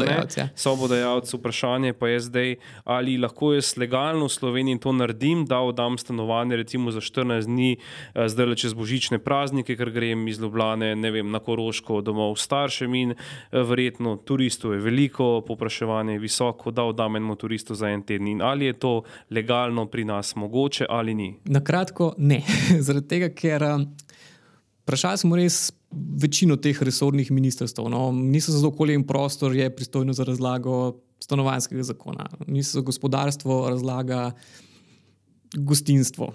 Sobodajalec, 0.54 1.32
ja. 1.32 1.38
vprašanje 1.38 1.92
pa 1.92 2.08
je 2.08 2.20
zdaj, 2.20 2.54
ali 2.84 3.16
lahko 3.18 3.52
jaz 3.52 3.76
legalno 3.76 4.24
v 4.24 4.28
Sloveniji 4.28 4.78
to 4.78 4.92
naredim, 4.92 5.46
da 5.46 5.58
oddam 5.58 5.98
stanovanje 5.98 6.56
recimo 6.56 6.90
za 6.90 7.00
14 7.00 7.46
dni, 7.46 7.76
eh, 8.14 8.28
zdaj 8.28 8.46
le 8.46 8.56
čez 8.56 8.74
božične 8.74 9.18
praznike, 9.18 9.76
ker 9.76 9.90
grem 9.90 10.28
iz 10.28 10.38
Ljubljane 10.38 11.10
vem, 11.10 11.30
na 11.30 11.38
Koroško 11.38 12.00
domov 12.00 12.36
staršem 12.36 12.94
in 12.94 13.10
eh, 13.10 13.62
verjetno 13.62 14.16
turistov 14.16 14.72
je 14.72 14.78
veliko, 14.78 15.40
popraševanje 15.40 16.12
je 16.12 16.18
visoko, 16.18 16.70
da 16.70 16.84
oddam 16.84 17.16
enemu 17.16 17.34
turistu 17.34 17.74
za 17.74 17.90
en 17.90 18.02
teden. 18.02 18.28
In 18.28 18.42
ali 18.42 18.66
je 18.66 18.72
to 18.72 19.02
legalno 19.30 19.86
pri 19.86 20.04
nas 20.04 20.34
mogoče 20.36 20.86
ali 20.88 21.14
ni? 21.14 21.32
Na 21.44 21.60
kratko, 21.64 22.14
ne. 22.18 22.42
Zaradi 22.86 23.08
tega, 23.08 23.28
ker 23.34 23.64
um, 23.64 23.86
vprašali 24.84 25.18
smo 25.24 25.36
res 25.36 25.72
večino 26.22 26.56
teh 26.56 26.82
resornih 26.82 27.30
ministrstv. 27.30 27.88
No, 27.88 28.12
Ministrstvo 28.12 28.60
za 28.60 28.68
okolje 28.68 28.94
in 28.94 29.06
prostor 29.06 29.56
je 29.56 29.70
pristojno 29.76 30.12
za 30.12 30.24
razlago 30.24 30.98
stanovanjskega 31.20 31.82
zakona, 31.82 32.28
ministrstvo 32.46 32.80
za 32.80 32.84
gospodarstvo 32.84 33.68
razlaga. 33.70 34.30
Gostinstvo, 35.56 36.26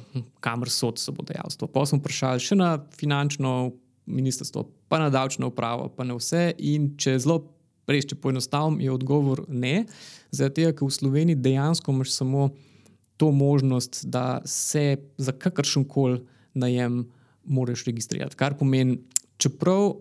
kamor 0.42 0.72
so 0.74 0.90
sobodajalstvo. 0.98 1.68
Pa 1.70 1.84
smo 1.86 2.00
vprašali 2.00 2.42
še 2.42 2.56
na 2.58 2.80
finančno 2.98 3.72
ministrstvo, 4.06 4.64
pa 4.90 4.98
na 5.00 5.12
davčno 5.14 5.48
upravo, 5.48 5.86
pa 5.94 6.04
na 6.04 6.18
vse. 6.18 6.48
In 6.58 6.96
če 6.98 7.20
zelo 7.22 7.44
res, 7.88 8.08
če 8.10 8.19
poenostavim, 8.19 8.80
je 8.84 8.91
odgovor 8.91 9.43
ne. 9.48 9.86
Zato, 10.32 10.69
ker 10.72 10.88
v 10.88 10.93
Sloveniji 10.93 11.41
dejansko 11.43 11.93
imaš 11.93 12.13
samo 12.15 12.52
to 13.17 13.32
možnost, 13.32 14.06
da 14.06 14.41
se 14.46 14.98
za 15.17 15.32
kakršen 15.32 15.86
koli 15.86 16.24
najem 16.54 17.04
moraš 17.46 17.86
registrirati. 17.86 18.36
Kar 18.36 18.58
pomeni, 18.58 18.98
čeprav, 19.38 19.96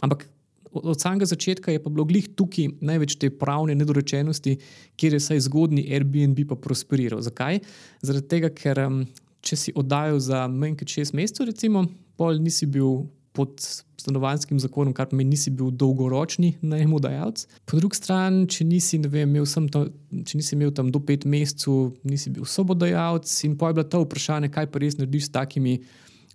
ampak 0.00 0.26
od 0.72 1.00
samega 1.00 1.26
začetka 1.28 1.72
je 1.72 1.82
pa 1.82 1.90
bilo 1.90 2.04
glih 2.08 2.28
tukaj 2.36 2.70
največ 2.80 3.16
te 3.20 3.30
pravne 3.30 3.74
nedorečenosti, 3.76 4.56
kjer 4.96 5.16
je 5.16 5.20
saj 5.20 5.42
zgodni 5.48 5.84
Airbnb 5.92 6.38
pa 6.48 6.56
prosperiral. 6.56 7.20
Zakaj? 7.20 7.60
Zaradi 8.02 8.28
tega, 8.28 8.48
ker 8.48 8.80
če 9.42 9.58
si 9.58 9.74
oddajal 9.76 10.20
za 10.22 10.46
manj 10.48 10.78
kot 10.80 10.94
šest 10.94 11.16
mesecev, 11.18 11.50
recimo, 11.50 11.84
pol 12.16 12.40
nisi 12.40 12.66
bil 12.66 13.04
pod 13.32 13.60
stanovanjskim 14.02 14.58
zakonom, 14.60 14.92
kar 14.96 15.08
pomeni, 15.10 15.32
nisi 15.36 15.50
bil 15.54 15.70
dolgoročni 15.70 16.56
najmodajalec. 16.60 17.46
Po 17.68 17.78
drugi 17.78 17.98
strani, 18.00 18.44
če 18.50 18.66
nisi, 18.68 19.00
vem, 19.06 19.30
imel 19.30 19.46
to, 19.72 19.84
če 20.28 20.40
nisi 20.40 20.54
imel 20.56 20.72
tam 20.76 20.90
do 20.92 21.00
pet 21.06 21.24
mesecev, 21.28 21.94
nisi 22.08 22.32
bil 22.34 22.48
sobodajalec 22.48 23.32
in 23.48 23.56
pa 23.58 23.70
je 23.70 23.78
bilo 23.78 23.88
to 23.88 24.02
vprašanje, 24.04 24.52
kaj 24.52 24.68
pa 24.72 24.82
res 24.82 24.98
narediš 25.00 25.30
s 25.30 25.34
takimi 25.38 25.78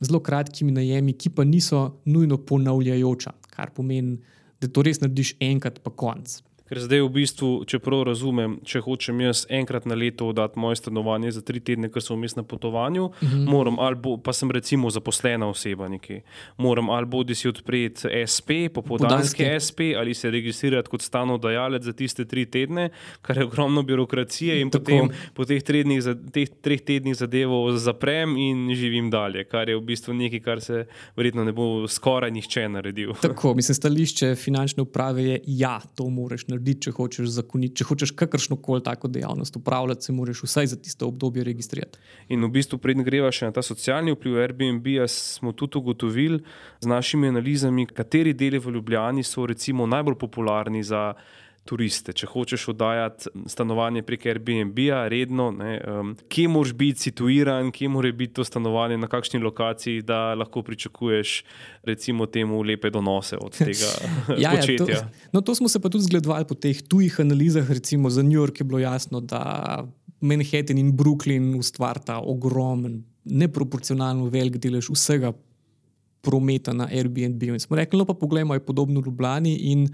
zelo 0.02 0.22
kratkimi 0.24 0.74
najemi, 0.74 1.14
ki 1.18 1.34
pa 1.36 1.46
niso 1.48 2.02
nujno 2.06 2.40
ponavljajoča, 2.50 3.34
kar 3.54 3.74
pomeni, 3.76 4.18
da 4.62 4.70
to 4.70 4.86
res 4.86 5.02
narediš 5.04 5.36
enkrat, 5.44 5.82
pa 5.84 5.94
konc. 5.94 6.40
Ker 6.68 6.82
zdaj 6.84 7.00
v 7.06 7.12
bistvu, 7.16 7.50
če 7.64 7.80
prav 7.80 8.04
razumem, 8.10 8.58
če 8.68 8.82
hočem 8.84 9.22
jaz 9.24 9.46
enkrat 9.48 9.86
na 9.88 9.96
leto 9.96 10.28
oddati 10.28 10.60
moje 10.60 10.82
stanovanje 10.82 11.32
za 11.38 11.42
tri 11.48 11.62
tedne, 11.64 11.88
ker 11.88 12.04
sem 12.04 12.18
vmes 12.18 12.36
na 12.36 12.44
potovanju, 12.44 13.06
uh 13.06 13.24
mhm. 13.24 13.38
-huh. 13.38 13.50
moram, 13.50 13.78
bo, 14.02 14.18
pa 14.18 14.34
sem 14.34 14.52
recimo 14.52 14.90
zaposlena 14.90 15.48
oseba 15.48 15.88
nekje, 15.88 16.22
moram 16.58 16.90
ali 16.90 17.06
bodi 17.06 17.36
si 17.36 17.48
odpreti 17.48 18.08
SP, 18.34 18.50
popodanski 18.74 19.46
SP, 19.66 19.80
ali 19.98 20.14
se 20.14 20.32
registrirati 20.32 20.90
kot 20.90 21.02
stanodajalec 21.02 21.84
za 21.84 21.94
tiste 21.94 22.26
tri 22.26 22.46
tedne, 22.46 22.90
kar 23.22 23.38
je 23.38 23.46
ogromno 23.46 23.84
birokracije 23.84 24.62
in 24.62 24.70
Tako. 24.70 24.84
potem 24.84 25.10
po 25.34 25.46
teh, 25.46 25.64
trednih, 25.64 26.04
teh 26.34 26.50
treh 26.62 26.82
tednih 26.82 27.16
zadevo 27.16 27.72
zaprem 27.72 28.38
in 28.38 28.76
živim 28.76 29.10
dalje, 29.10 29.44
kar 29.44 29.70
je 29.70 29.78
v 29.78 29.82
bistvu 29.82 30.14
nekaj, 30.14 30.40
kar 30.40 30.62
se 30.62 30.86
verjetno 31.16 31.44
ne 31.44 31.52
bo 31.52 31.88
skoraj 31.88 32.32
nihče 32.32 32.70
naredil. 32.70 33.14
Tako, 33.22 33.54
mislim, 33.54 33.76
stališče 33.76 34.36
finančne 34.36 34.84
uprave 34.84 35.24
je, 35.24 35.42
ja, 35.46 35.80
to 35.96 36.10
moraš 36.10 36.48
narediti 36.48 36.57
narediti, 36.58 36.88
če 36.88 36.92
hočeš 36.98 37.30
zakoniti, 37.38 37.76
če 37.80 37.88
hočeš 37.88 38.14
kakršno 38.18 38.58
koli 38.58 38.84
tako 38.84 39.08
dejavnost 39.08 39.56
upravljati, 39.56 40.04
se 40.04 40.14
moraš 40.14 40.44
vsaj 40.44 40.68
za 40.74 40.78
tisto 40.82 41.08
obdobje 41.08 41.44
registrirati. 41.44 42.00
In 42.30 42.44
v 42.44 42.50
bistvu, 42.50 42.80
predn 42.82 43.06
greva 43.06 43.32
še 43.32 43.48
na 43.48 43.56
ta 43.56 43.62
socialni 43.62 44.16
vpliv 44.16 44.40
Airbnb, 44.42 44.88
smo 45.08 45.54
tudi 45.54 45.78
ugotovili 45.78 46.42
z 46.82 46.88
našimi 46.88 47.30
analizami, 47.30 47.86
kateri 47.86 48.34
deli 48.34 48.60
v 48.60 48.74
Ljubljani 48.78 49.24
so 49.24 49.46
recimo 49.46 49.88
najbolj 49.88 50.18
popularni 50.18 50.84
za 50.84 51.14
turiste. 51.68 52.14
Če 52.16 52.30
hočeš 52.32 52.68
oddajati 52.74 53.32
stanovanje 53.52 54.04
prek 54.08 54.26
Airbnb-a, 54.32 55.04
redno, 55.12 55.50
ne, 55.56 55.74
um, 55.84 56.14
kje 56.32 56.48
moraš 56.52 56.74
biti 56.78 57.08
situiran, 57.10 57.72
kje 57.76 57.92
mora 57.92 58.12
biti 58.16 58.38
to 58.40 58.46
stanovanje, 58.48 58.98
na 58.98 59.10
kakšni 59.12 59.42
lokaciji, 59.44 60.06
da 60.08 60.34
lahko 60.38 60.64
pričakuješ, 60.64 61.38
recimo, 61.88 62.26
temu 62.26 62.62
lepe 62.64 62.92
donose 62.94 63.40
od 63.42 63.58
tega 63.68 63.92
ja, 64.44 64.56
početja. 64.56 64.88
Ja, 64.90 65.02
to, 65.06 65.30
no, 65.38 65.42
to 65.42 65.56
smo 65.56 65.70
se 65.72 65.82
pa 65.84 65.92
tudi 65.94 66.08
zgledovali 66.08 66.48
po 66.48 66.56
teh 66.56 66.82
tujih 66.88 67.20
analizah. 67.24 67.70
Recimo 67.72 68.10
za 68.10 68.24
New 68.24 68.40
York 68.40 68.62
je 68.62 68.68
bilo 68.68 68.80
jasno, 68.80 69.22
da 69.22 69.84
Manhattan 70.20 70.78
in 70.78 70.94
Brooklyn 70.98 71.54
ustvarjata 71.60 72.20
ogromen, 72.20 73.04
neproporcionalno 73.24 74.32
velik 74.34 74.58
delež 74.58 74.90
vsega. 74.94 75.34
Prometa 76.26 76.74
na 76.74 76.88
Airbnb. 76.92 77.44
In 77.44 77.60
smo 77.62 77.78
rekli, 77.78 78.00
no, 78.00 78.06
pa 78.06 78.16
poglejmo, 78.18 78.56
je 78.58 78.66
podobno 78.66 79.00
Ljubljani. 79.06 79.54
In 79.72 79.86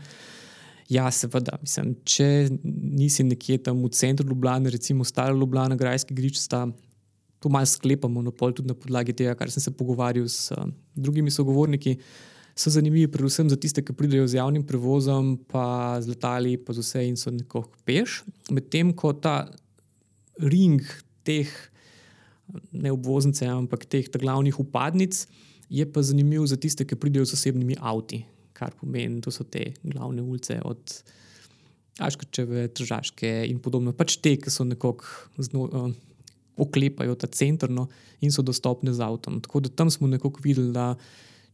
Ja, 0.92 1.08
seveda. 1.12 1.58
Mislim, 1.62 1.94
če 2.04 2.28
nisi 2.64 3.24
nekje 3.24 3.62
tam 3.64 3.84
v 3.86 3.92
centru 3.96 4.28
Ljubljana, 4.28 4.72
recimo 4.74 5.06
staro 5.08 5.38
Ljubljana, 5.38 5.78
Grajski 5.80 6.16
grič, 6.16 6.40
sta 6.42 6.66
to 7.44 7.52
malo 7.52 7.68
sklepamo, 7.68 8.22
no, 8.24 8.32
pol 8.32 8.54
tudi 8.56 8.72
na 8.72 8.76
podlagi 8.76 9.16
tega, 9.16 9.36
kar 9.36 9.52
sem 9.52 9.64
se 9.64 9.72
pogovarjal 9.76 10.30
s 10.32 10.52
uh, 10.56 10.64
drugimi 10.96 11.32
sogovorniki. 11.32 11.98
So 12.56 12.70
zanimivi, 12.70 13.10
predvsem 13.12 13.50
za 13.50 13.58
tiste, 13.58 13.82
ki 13.82 13.96
pridejo 13.98 14.28
z 14.30 14.38
javnim 14.38 14.64
prevozom, 14.68 15.34
pa 15.50 15.98
z 16.04 16.14
letali, 16.14 16.54
pa 16.62 16.76
z 16.76 16.86
vse 16.86 17.02
in 17.08 17.18
so 17.18 17.34
nekako 17.34 17.66
peš. 17.88 18.22
Medtem 18.54 18.94
ko 18.94 19.12
ta 19.18 19.48
ring 20.38 20.84
teh, 21.26 21.50
ne 22.72 22.94
obvoznice, 22.94 23.48
ampak 23.50 23.88
teh 23.90 24.08
glavnih 24.08 24.60
upadnic, 24.62 25.26
je 25.74 25.88
pa 25.90 26.06
zanimiv 26.06 26.46
za 26.46 26.60
tiste, 26.62 26.86
ki 26.86 27.00
pridejo 27.00 27.26
z 27.26 27.40
osebnimi 27.40 27.80
avti 27.82 28.22
kar 28.54 28.74
pomeni, 28.80 29.22
da 29.24 29.32
so 29.34 29.44
te 29.44 29.72
glavne 29.84 30.22
ulice 30.22 30.60
od 30.66 30.96
Aškrčeve, 32.02 32.68
Tržaške 32.74 33.30
in 33.50 33.60
podobno. 33.62 33.94
Pač 33.94 34.18
te, 34.22 34.36
ki 34.42 34.52
so 34.54 34.66
nekako 34.66 35.06
uh, 35.38 35.92
oklepajo 36.58 37.16
ta 37.20 37.30
center 37.30 37.70
no, 37.70 37.88
in 38.22 38.34
so 38.34 38.46
dostopne 38.46 38.94
z 38.94 39.04
avtom. 39.06 39.40
Tako 39.44 39.66
da 39.66 39.70
tam 39.70 39.92
smo 39.94 40.10
nekako 40.10 40.42
videli, 40.44 40.74
da 40.74 40.94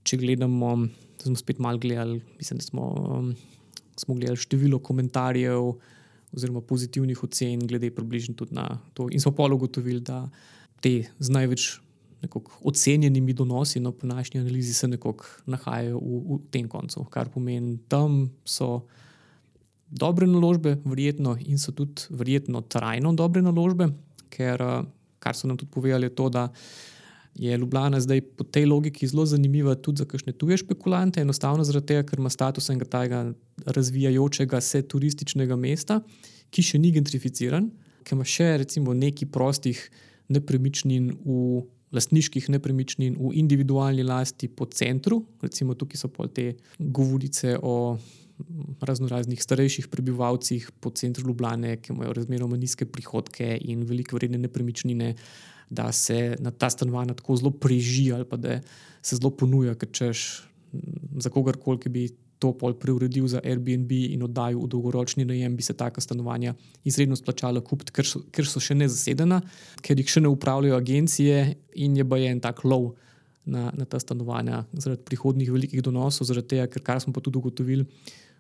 če 0.08 0.20
gledamo, 0.22 0.76
da 1.20 1.28
smo 1.28 1.36
spet 1.40 1.60
malo 1.60 1.82
gledali, 1.82 2.22
mislim, 2.40 2.60
da 2.62 2.68
smo, 2.68 2.88
um, 3.20 3.34
smo 4.00 4.16
gledali 4.16 4.40
število 4.40 4.80
komentarjev 4.80 5.74
oziroma 6.30 6.62
pozitivnih 6.62 7.24
ocen, 7.26 7.66
glede 7.68 7.90
približno 7.92 8.36
tudi 8.38 8.56
na 8.56 8.68
to. 8.94 9.10
In 9.12 9.22
smo 9.22 9.34
pa 9.36 9.48
ugotovili, 9.50 10.00
da 10.06 10.28
te 10.80 11.10
z 11.20 11.36
največ 11.36 11.80
ocenjenimi 12.64 13.34
donosi, 13.34 13.80
no, 13.80 13.92
po 13.92 14.08
naši 14.08 14.38
analizi, 14.38 14.74
se 14.74 14.88
nekako 14.88 15.26
nahajajo 15.46 16.00
v, 16.00 16.20
v 16.28 16.40
tem 16.52 16.68
koncu, 16.68 17.04
kar 17.12 17.30
pomeni, 17.30 17.78
da 17.90 18.04
so 18.46 18.86
dobre 19.90 20.28
naložbe, 20.28 20.78
verjetno 20.86 21.38
in 21.46 21.58
so 21.58 21.72
tudi 21.72 22.10
verjetno 22.10 22.62
trajno 22.62 23.14
dobre 23.14 23.42
naložbe, 23.42 23.90
ker 24.30 24.64
kar 25.20 25.36
so 25.36 25.48
nam 25.48 25.58
tudi 25.58 25.72
povedali, 25.72 26.06
je 26.06 26.16
to, 26.16 26.30
da. 26.30 26.50
Je 27.40 27.58
Ljubljana 27.58 28.00
zdaj 28.02 28.22
po 28.36 28.44
tej 28.44 28.66
logiki 28.66 29.08
zelo 29.08 29.24
zanimiva 29.26 29.76
tudi 29.76 30.02
za 30.02 30.06
kakšne 30.06 30.34
tuje 30.34 30.58
špekulante, 30.58 31.22
enostavno 31.22 31.64
zaradi 31.64 31.86
tega, 31.88 32.04
ker 32.04 32.20
ima 32.20 32.30
status 32.30 32.68
enega 32.70 32.86
tega 32.90 33.20
razvijajočega 33.66 34.60
se 34.62 34.82
turističnega 34.82 35.56
mesta, 35.56 36.02
ki 36.50 36.66
še 36.66 36.82
ni 36.82 36.92
gentrificiran, 36.92 37.70
ki 38.04 38.18
ima 38.18 38.26
še 38.28 38.50
recimo 38.60 38.96
nekaj 38.98 39.30
prostih 39.32 39.80
nepremičnin 40.28 41.14
v 41.24 41.64
lastniških 41.92 42.50
nepremičnin 42.54 43.18
v 43.18 43.34
individualni 43.40 44.04
lasti 44.04 44.48
po 44.48 44.66
centru, 44.66 45.24
recimo 45.42 45.74
tukaj 45.74 45.98
so 45.98 46.10
pa 46.14 46.28
te 46.28 46.54
govorice 46.78 47.58
o 47.62 47.98
razno 48.82 49.08
raznih 49.08 49.42
starejših 49.44 49.88
prebivalcih 49.92 50.70
po 50.80 50.90
centru 50.96 51.28
Ljubljana, 51.28 51.76
ki 51.76 51.94
imajo 51.94 52.14
razmeroma 52.14 52.58
nizke 52.58 52.86
prihodke 52.86 53.58
in 53.62 53.84
velike 53.84 54.16
vredne 54.16 54.38
nepremičnine, 54.38 55.16
da 55.70 55.92
se 55.92 56.36
na 56.40 56.52
ta 56.52 56.70
stanovanja 56.70 57.14
tako 57.14 57.36
zelo 57.36 57.52
preži 57.52 58.12
ali 58.14 58.26
pa 58.26 58.38
da 58.38 58.62
se 59.02 59.16
zelo 59.16 59.30
ponuja, 59.30 59.76
ker 59.76 59.92
češ 59.92 60.24
za 61.18 61.30
kogarkoli, 61.30 61.80
ki 61.80 61.90
bi 61.90 62.08
to 62.40 62.54
pol 62.56 62.74
preuredil 62.80 63.28
za 63.28 63.42
Airbnb 63.44 63.92
in 63.92 64.24
oddajal 64.24 64.62
v 64.64 64.70
dolgoročni 64.72 65.26
najem, 65.28 65.56
bi 65.56 65.64
se 65.64 65.76
taka 65.78 66.02
stanovanja 66.02 66.56
izredno 66.88 67.16
splačala 67.20 67.62
kupiti, 67.62 67.92
ker, 67.92 68.08
ker 68.32 68.48
so 68.48 68.64
še 68.64 68.78
ne 68.80 68.88
zasedena, 68.88 69.42
ker 69.84 70.00
jih 70.00 70.08
še 70.08 70.24
ne 70.24 70.32
upravljajo 70.32 70.80
agencije 70.80 71.44
in 71.84 72.00
je 72.00 72.08
baje 72.08 72.32
en 72.32 72.40
tak 72.40 72.64
lov 72.64 72.94
na, 73.46 73.70
na 73.76 73.86
ta 73.86 74.00
stanovanja 74.00 74.64
zaradi 74.72 75.04
prihodnih 75.10 75.52
velikih 75.52 75.84
donosov, 75.84 76.30
zaradi 76.30 76.56
tega, 76.56 76.70
ker 76.72 76.86
kar 76.86 77.04
smo 77.04 77.14
pa 77.16 77.24
tudi 77.24 77.42
ugotovili. 77.42 77.86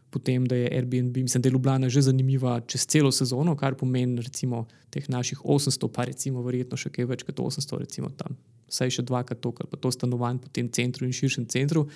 Potem, 0.09 0.45
da 0.49 0.55
je 0.57 0.69
Airbnb, 0.73 1.17
mislim, 1.17 1.41
da 1.41 1.49
je 1.49 1.53
Ljubljana 1.53 1.89
že 1.89 2.01
zanimiva 2.01 2.59
čez 2.65 2.87
celo 2.87 3.11
sezono, 3.11 3.55
kar 3.55 3.75
pomeni, 3.75 4.21
recimo, 4.21 4.65
teh 4.89 5.09
naših 5.09 5.43
800, 5.45 5.91
pa 5.93 6.07
recimo, 6.09 6.41
verjetno 6.41 6.77
še 6.77 6.89
kaj 6.89 7.05
več 7.05 7.27
kot 7.27 7.43
800, 7.45 7.83
recimo 7.83 8.09
tam 8.17 8.39
vsaj 8.69 8.93
še 8.93 9.05
dvakrat 9.05 9.41
to, 9.41 9.51
kar 9.57 9.67
pa 9.69 9.77
to 9.81 9.91
stanovanje 9.93 10.45
po 10.45 10.53
tem 10.53 10.69
centru 10.73 11.07
in 11.07 11.15
širšem 11.15 11.49
centru, 11.51 11.87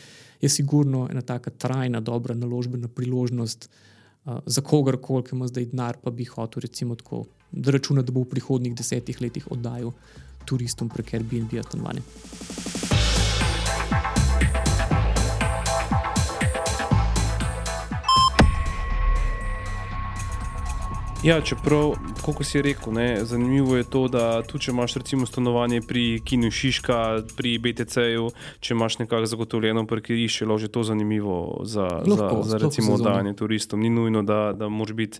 je 0.41 0.49
sigurno 0.49 1.05
ena 1.11 1.21
taka 1.21 1.53
trajna, 1.53 2.01
dobra 2.01 2.35
naložbena 2.35 2.89
priložnost 2.89 3.69
uh, 3.69 4.41
za 4.45 4.65
kogarkoli, 4.65 5.27
ki 5.27 5.37
ima 5.37 5.49
zdaj 5.51 5.69
denar, 5.71 6.01
pa 6.03 6.11
bi 6.11 6.27
hotel 6.29 6.65
recimo 6.67 6.97
tako, 6.99 7.25
da 7.51 7.75
računa, 7.75 8.01
da 8.01 8.15
bo 8.15 8.25
v 8.25 8.31
prihodnih 8.33 8.75
desetih 8.75 9.21
letih 9.21 9.51
oddajal 9.53 9.93
turistom 10.49 10.89
prek 10.91 11.13
Airbnb 11.19 11.53
stanovanje. 11.69 12.03
Ja, 21.23 21.37
čeprav, 21.41 21.93
kot 22.19 22.43
si 22.43 22.61
rekel, 22.61 22.93
ne, 22.93 23.25
zanimivo 23.25 23.77
je 23.77 23.83
to, 23.87 24.07
da 24.11 24.41
tudi 24.43 24.65
če 24.65 24.71
imaš 24.73 24.97
recimo 24.99 25.25
stanovanje 25.25 25.79
pri 25.87 26.19
Kinu 26.19 26.49
Šiška, 26.51 26.97
pri 27.37 27.53
BTC-ju, 27.63 28.25
če 28.59 28.73
imaš 28.75 28.97
nekako 28.99 29.29
zagotovljeno 29.31 29.85
parkirišče, 29.87 30.45
je 30.59 30.67
to 30.67 30.83
zanimivo 30.83 31.61
za, 31.63 31.87
lahko, 32.03 32.41
za, 32.43 32.49
za 32.49 32.59
recimo 32.65 32.97
oddajanje 32.97 33.33
turistom. 33.39 33.79
Ni 33.79 33.89
nujno, 33.89 34.23
da, 34.23 34.51
da 34.51 34.67
moraš 34.67 34.93
biti 34.93 35.19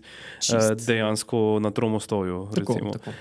uh, 0.52 0.76
dejansko 0.86 1.58
na 1.64 1.70
tromostoju. 1.70 2.48
Tako, 2.54 2.78
tako. 2.92 3.16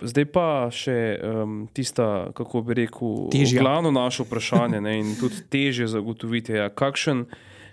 Zdaj 0.00 0.30
pa 0.30 0.46
še 0.70 0.96
um, 1.18 1.60
tista, 1.74 2.30
kako 2.38 2.62
bi 2.62 2.78
rekel, 2.84 3.34
glavno 3.58 3.90
naše 3.90 4.22
vprašanje 4.22 4.80
ne, 4.80 4.98
in 5.00 5.16
tudi 5.18 5.42
teže 5.50 5.90
zagotoviti, 5.90 6.54
ja, 6.54 6.70
kakšen 6.70 7.26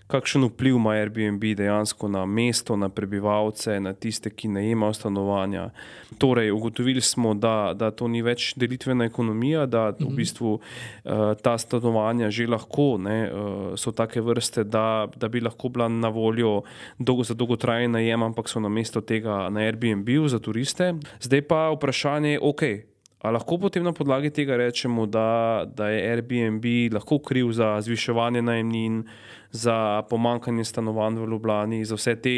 kakšen 0.07 0.43
vpliv 0.45 0.75
ima 0.75 0.93
Airbnb 0.93 1.43
dejansko 1.57 2.07
na 2.07 2.25
mesto, 2.25 2.75
na 2.77 2.89
prebivalce, 2.89 3.79
na 3.79 3.93
tiste, 3.93 4.29
ki 4.29 4.47
najemajo 4.47 4.93
stanovanja. 4.93 5.69
Torej, 6.17 6.51
ugotovili 6.51 7.01
smo, 7.01 7.33
da, 7.33 7.73
da 7.75 7.91
to 7.91 8.07
ni 8.07 8.21
več 8.21 8.53
delitvena 8.55 9.05
ekonomija, 9.09 9.65
da 9.65 9.89
v 9.89 10.05
mhm. 10.05 10.15
bistvu 10.15 10.53
uh, 10.55 11.33
ta 11.41 11.57
stanovanja 11.57 12.29
že 12.29 12.47
lahko 12.47 12.95
ne, 13.01 13.19
uh, 13.25 13.73
so 13.79 13.91
take 13.91 14.21
vrste, 14.21 14.63
da, 14.63 15.07
da 15.15 15.29
bi 15.29 15.41
lahko 15.41 15.69
bila 15.69 15.89
na 15.89 16.09
voljo 16.09 16.61
dolgo, 16.99 17.23
za 17.23 17.33
dolgotrajni 17.33 17.87
najem, 17.97 18.23
ampak 18.23 18.49
so 18.49 18.59
na 18.59 18.69
mesto 18.69 19.01
tega 19.01 19.49
na 19.49 19.65
Airbnb 19.65 20.09
za 20.29 20.39
turiste. 20.39 20.93
Zdaj 21.19 21.47
pa 21.49 21.69
vprašanje, 21.73 22.39
ok. 22.41 22.94
A 23.25 23.31
lahko 23.33 23.57
potem 23.57 23.81
na 23.81 23.89
podlagi 23.89 24.29
tega 24.29 24.53
rečemo, 24.57 25.07
da, 25.09 25.65
da 25.65 25.89
je 25.89 26.01
Airbnb 26.11 26.65
lahko 26.93 27.17
kriv 27.19 27.49
za 27.57 27.79
zviševanje 27.81 28.41
najemnin, 28.45 29.01
za 29.49 30.03
pomankanje 30.09 30.65
stanovanj 30.69 31.17
v 31.23 31.29
Ljubljani, 31.31 31.79
za 31.89 31.97
vse 31.97 32.13
te, 32.21 32.35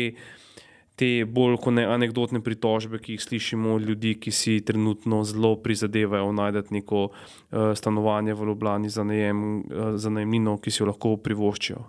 te 0.96 1.10
bolj 1.28 1.58
kot 1.60 1.76
ne 1.76 1.84
anekdotne 1.92 2.40
pritožbe, 2.40 3.02
ki 3.04 3.18
jih 3.18 3.26
slišimo 3.26 3.76
od 3.76 3.90
ljudi, 3.90 4.16
ki 4.16 4.32
si 4.32 4.62
trenutno 4.64 5.26
zelo 5.28 5.58
prizadevajo 5.60 6.32
najti 6.32 6.80
neko 6.80 7.04
uh, 7.10 7.76
stanovanje 7.76 8.38
v 8.38 8.48
Ljubljani 8.54 8.90
za, 8.90 9.04
najem, 9.04 9.44
uh, 9.60 9.92
za 10.00 10.14
najemnino, 10.14 10.56
ki 10.64 10.72
si 10.72 10.84
jo 10.86 10.88
lahko 10.94 11.18
privoščijo. 11.20 11.84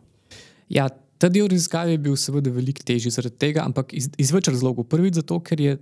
Ja, 0.74 0.90
ta 0.90 1.30
del 1.30 1.46
raziskave 1.46 1.94
je 1.94 2.02
bil 2.02 2.18
seveda 2.18 2.50
veliko 2.50 2.82
težji 2.82 3.14
zaradi 3.14 3.38
tega, 3.46 3.62
ampak 3.62 3.94
iz, 3.94 4.10
iz 4.18 4.34
več 4.34 4.50
razlogov. 4.50 4.90
Prvič 4.90 5.22
zato, 5.22 5.38
ker 5.38 5.62
je 5.62 5.78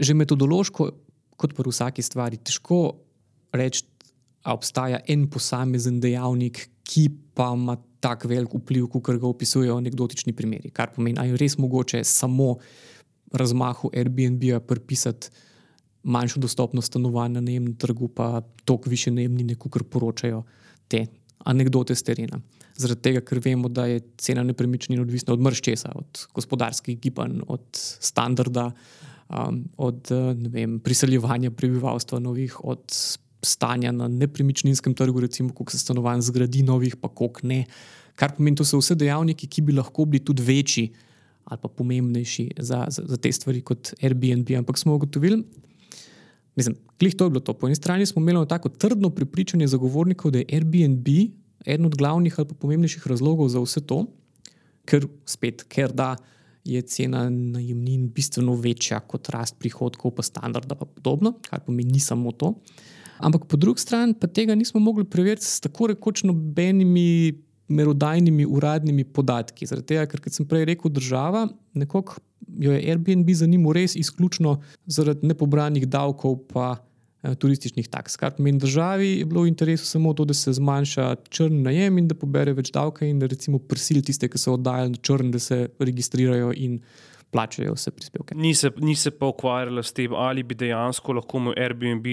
že 0.00 0.14
metodološko 0.16 0.86
kot 1.40 1.54
pri 1.56 1.72
vsaki 1.72 2.04
stvari, 2.04 2.40
težko 2.44 2.82
reči, 3.56 3.84
da 4.44 4.54
obstaja 4.56 5.00
en 5.08 5.26
posamezen 5.30 6.00
dejavnik, 6.00 6.62
ki 6.84 7.08
pa 7.36 7.50
ima 7.54 7.76
tako 8.00 8.30
velik 8.30 8.54
vpliv, 8.56 8.86
kot 8.88 9.18
ga 9.20 9.28
opisujejo 9.28 9.76
anekdotični 9.76 10.32
primeri. 10.36 10.72
Kar 10.72 10.92
pomeni, 10.94 11.18
da 11.18 11.26
je 11.28 11.36
res 11.40 11.58
mogoče 11.60 12.02
samo 12.08 12.54
razmahu 13.36 13.92
Airbnb-a 13.94 14.60
pripisati 14.60 15.30
manjšo 16.02 16.40
dostopnost 16.40 16.88
stanovanj 16.88 17.36
na 17.36 17.42
najemnem 17.44 17.76
trgu, 17.76 18.08
pa 18.08 18.40
toliko 18.64 18.90
više 18.90 19.10
najemnine, 19.10 19.54
kot 19.54 19.82
poročajo 19.90 20.42
te 20.88 21.06
anekdote 21.44 21.94
z 21.94 22.02
terena. 22.02 22.40
zaradi 22.80 23.02
tega, 23.02 23.20
ker 23.20 23.40
vemo, 23.44 23.68
da 23.68 23.84
je 23.86 24.00
cena 24.18 24.42
nepremičnin 24.42 25.00
odvisna 25.02 25.34
od 25.34 25.42
mrščesa, 25.44 25.90
od 25.94 26.22
gospodarskih 26.34 26.96
gibanj, 27.00 27.42
od 27.46 27.66
standarda, 28.00 28.70
um, 29.30 29.64
od 29.76 30.10
vem, 30.50 30.78
priseljevanja 30.80 31.50
prebivalstva 31.50 32.18
novih, 32.18 32.64
od 32.64 32.84
stanja 33.42 33.92
na 33.92 34.08
nepremičninskem 34.08 34.94
trgu, 34.94 35.20
recimo, 35.20 35.54
koliko 35.54 35.72
se 35.72 35.78
stanovanj 35.78 36.20
zgradi 36.20 36.62
novih, 36.62 36.96
pa 36.96 37.08
koliko 37.08 37.46
ne. 37.46 37.64
Kar 38.14 38.34
pomeni, 38.36 38.58
da 38.58 38.66
so 38.68 38.80
vse 38.80 38.94
dejavniki, 39.00 39.48
ki 39.48 39.62
bi 39.64 39.76
lahko 39.76 40.04
bili 40.04 40.24
tudi 40.24 40.44
večji 40.44 40.90
ali 41.50 41.58
pa 41.62 41.68
pomembnejši 41.68 42.44
za, 42.58 42.84
za, 42.88 43.02
za 43.06 43.16
te 43.16 43.32
stvari 43.32 43.60
kot 43.66 43.94
Airbnb. 44.02 44.50
Ampak 44.58 44.78
smo 44.78 44.94
ugotovili, 44.94 45.40
mislim, 46.56 46.76
klih 46.98 47.14
to 47.14 47.26
je 47.26 47.30
bilo 47.30 47.40
to. 47.40 47.54
Po 47.58 47.66
eni 47.66 47.74
strani 47.74 48.06
smo 48.06 48.22
imeli 48.22 48.46
tako 48.48 48.68
trdno 48.68 49.10
prepričanje 49.10 49.66
zagovornikov, 49.66 50.30
da 50.30 50.38
je 50.38 50.46
Airbnb 50.52 51.08
eden 51.66 51.86
od 51.86 51.96
glavnih 51.96 52.38
ali 52.38 52.48
pa 52.48 52.54
pomembnejših 52.54 53.06
razlogov 53.06 53.48
za 53.48 53.60
vse 53.60 53.80
to, 53.80 54.04
ker 54.84 55.08
spet, 55.26 55.64
ker 55.68 55.92
da 55.92 56.14
je 56.64 56.82
cena 56.82 57.24
najemnin 57.30 58.08
bistveno 58.14 58.54
večja 58.54 59.00
kot 59.00 59.28
rast 59.32 59.58
prihodkov, 59.58 60.14
pa 60.16 60.22
standarda, 60.22 60.74
pa 60.74 60.86
podobno, 60.86 61.34
kar 61.48 61.62
pomeni 61.66 61.96
ni 61.96 62.00
samo 62.00 62.32
to. 62.32 62.54
Ampak 63.20 63.44
po 63.48 63.56
drugi 63.60 63.80
strani 63.84 64.14
pa 64.16 64.26
tega 64.26 64.54
nismo 64.54 64.80
mogli 64.80 65.04
preveriti 65.04 65.44
s 65.44 65.60
tako 65.60 65.90
rekoč 65.92 66.22
nobenimi 66.24 67.32
merodajnimi 67.70 68.46
uradnimi 68.46 69.04
podatki. 69.04 69.66
Zaradi 69.66 69.92
tega, 69.92 70.06
ker, 70.10 70.22
sem 70.32 70.48
prej 70.48 70.64
rekel, 70.72 70.90
država 70.90 71.46
nekako 71.78 72.18
jo 72.58 72.72
je 72.72 72.90
Airbnb 72.90 73.30
zanimalo 73.30 73.72
res 73.72 73.96
izključno 73.96 74.60
zaradi 74.86 75.26
nepobranih 75.26 75.86
davkov. 75.88 76.38
Eh, 76.54 76.76
turističnih 77.22 77.88
taks. 77.88 78.16
Kar 78.16 78.32
pomeni, 78.36 78.58
državi 78.58 79.10
je 79.18 79.24
bilo 79.24 79.42
v 79.44 79.50
interesu 79.52 79.86
samo 79.86 80.14
to, 80.14 80.24
da 80.24 80.34
se 80.34 80.52
zmanjša 80.52 81.14
črn 81.28 81.62
najem 81.62 81.98
in 81.98 82.08
da 82.08 82.16
pobere 82.16 82.54
več 82.56 82.72
davka, 82.72 83.04
in 83.06 83.18
da 83.20 83.28
recimo 83.28 83.58
prisili 83.58 84.02
tiste, 84.02 84.28
ki 84.28 84.40
so 84.40 84.56
oddajali 84.56 85.00
črn, 85.02 85.30
da 85.30 85.38
se 85.38 85.66
registrirajo 85.78 86.52
in 86.56 86.80
plačajo 87.30 87.74
vse 87.74 87.90
prispevke. 87.90 88.34
Ni 88.34 88.54
se, 88.54 88.70
ni 88.76 88.94
se 88.94 89.10
pa 89.10 89.26
ukvarjala 89.26 89.82
s 89.82 89.92
tem, 89.92 90.14
ali 90.14 90.42
bi 90.42 90.54
dejansko 90.54 91.12
lahko 91.12 91.38
imel 91.38 91.54
Airbnb 91.56 92.06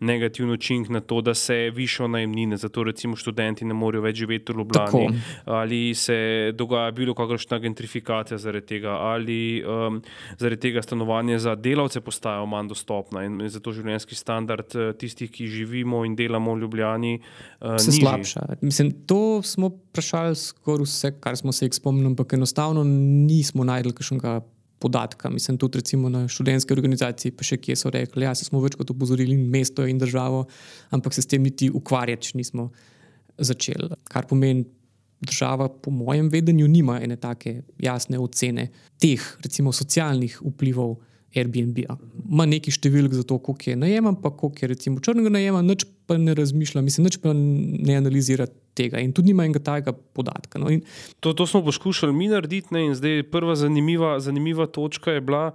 negativen 0.00 0.50
učinek 0.50 0.90
na 0.90 1.00
to, 1.00 1.20
da 1.20 1.34
se 1.34 1.70
višajo 1.74 2.08
najemnine, 2.08 2.56
zato 2.56 2.84
recimo 2.84 3.16
študenti 3.16 3.64
ne 3.64 3.74
morejo 3.74 4.02
več 4.02 4.18
živeti 4.22 4.52
v 4.52 4.58
Ljubljani, 4.58 4.90
Tako. 4.90 5.06
ali 5.44 5.94
se 5.94 6.16
dogaja 6.54 6.90
bilo 6.90 7.14
kakšna 7.14 7.58
gentrifikacija 7.62 8.38
zaradi 8.38 8.66
tega, 8.66 8.96
ali 9.14 9.62
um, 9.62 10.00
zaradi 10.38 10.60
tega 10.60 10.82
stanovanje 10.82 11.38
za 11.38 11.54
delavce 11.54 12.00
postajajo 12.00 12.46
manj 12.46 12.72
dostopna 12.74 13.24
in 13.24 13.38
zato 13.48 13.72
življenjski 13.72 14.18
standard 14.18 14.74
uh, 14.74 14.90
tistih, 14.98 15.30
ki 15.30 15.46
živimo 15.50 16.04
in 16.04 16.16
delamo 16.18 16.54
v 16.54 16.64
Ljubljani, 16.64 17.14
uh, 17.20 17.78
se 17.78 17.94
slabša. 17.94 18.58
Mislim, 18.60 18.90
to 19.06 19.42
smo 19.42 19.70
vprašali 19.70 20.36
skoraj 20.36 20.88
vse, 20.88 21.12
kar 21.20 21.38
smo 21.38 21.52
se 21.52 21.68
jih 21.68 21.78
spomnili, 21.78 22.10
ampak 22.10 22.34
enostavno 22.34 22.82
nismo 22.84 23.64
najdel 23.64 23.94
kakšnega 23.94 24.40
podatka. 24.78 25.30
Mislim, 25.30 25.58
tudi 25.58 25.80
na 26.10 26.28
študentski 26.28 26.72
organizaciji, 26.72 27.32
pa 27.32 27.44
še 27.44 27.56
kje 27.56 27.76
so 27.76 27.90
rekli, 27.90 28.24
da 28.24 28.32
ja, 28.32 28.34
smo 28.34 28.60
večkrat 28.60 28.90
opozorili 28.90 29.36
mesto 29.36 29.86
in 29.86 29.98
državo, 29.98 30.44
ampak 30.90 31.14
se 31.14 31.22
s 31.22 31.30
tem 31.30 31.42
niti 31.42 31.70
ukvarjati 31.70 32.36
nismo 32.36 32.70
začeli. 33.38 33.90
Kar 34.10 34.26
pomeni, 34.26 34.64
država, 35.24 35.68
po 35.68 35.90
mojem 35.90 36.28
vedenju, 36.28 36.68
nima 36.68 36.98
ene 37.02 37.16
take 37.16 37.62
jasne 37.78 38.18
ocene 38.20 38.68
teh, 39.00 39.22
recimo, 39.44 39.72
socialnih 39.72 40.40
vplivov. 40.42 40.98
Airbnb. 41.36 41.78
-a. 41.88 41.96
Ma 42.28 42.46
neki 42.46 42.70
številk 42.70 43.12
za 43.12 43.22
to, 43.22 43.38
koliko 43.38 43.70
je 43.70 43.76
najema, 43.76 44.14
pa 44.22 44.30
koliko 44.30 44.64
je 44.64 44.68
recimo 44.68 45.00
črnega 45.00 45.28
najema, 45.28 45.62
nič 45.62 45.84
pa 46.06 46.16
ne 46.18 46.34
razmišlja, 46.34 46.82
mislim, 46.82 47.04
nič 47.04 47.18
pa 47.22 47.32
ne 47.34 47.96
analizira 47.96 48.46
tega 48.74 49.00
in 49.00 49.12
tudi 49.12 49.32
nima 49.32 49.44
enega 49.44 49.62
tajega 49.62 49.92
podatka. 49.92 50.58
No. 50.58 50.70
In... 50.70 50.82
To, 51.20 51.32
to 51.32 51.46
smo 51.46 51.62
poskušali 51.64 52.12
mi 52.12 52.28
narediti 52.28 52.74
ne? 52.74 52.86
in 52.86 52.94
zdaj 52.94 53.22
prva 53.30 53.56
zanimiva, 53.56 54.18
zanimiva 54.20 54.66
točka 54.66 55.12
je 55.12 55.20
bila. 55.20 55.54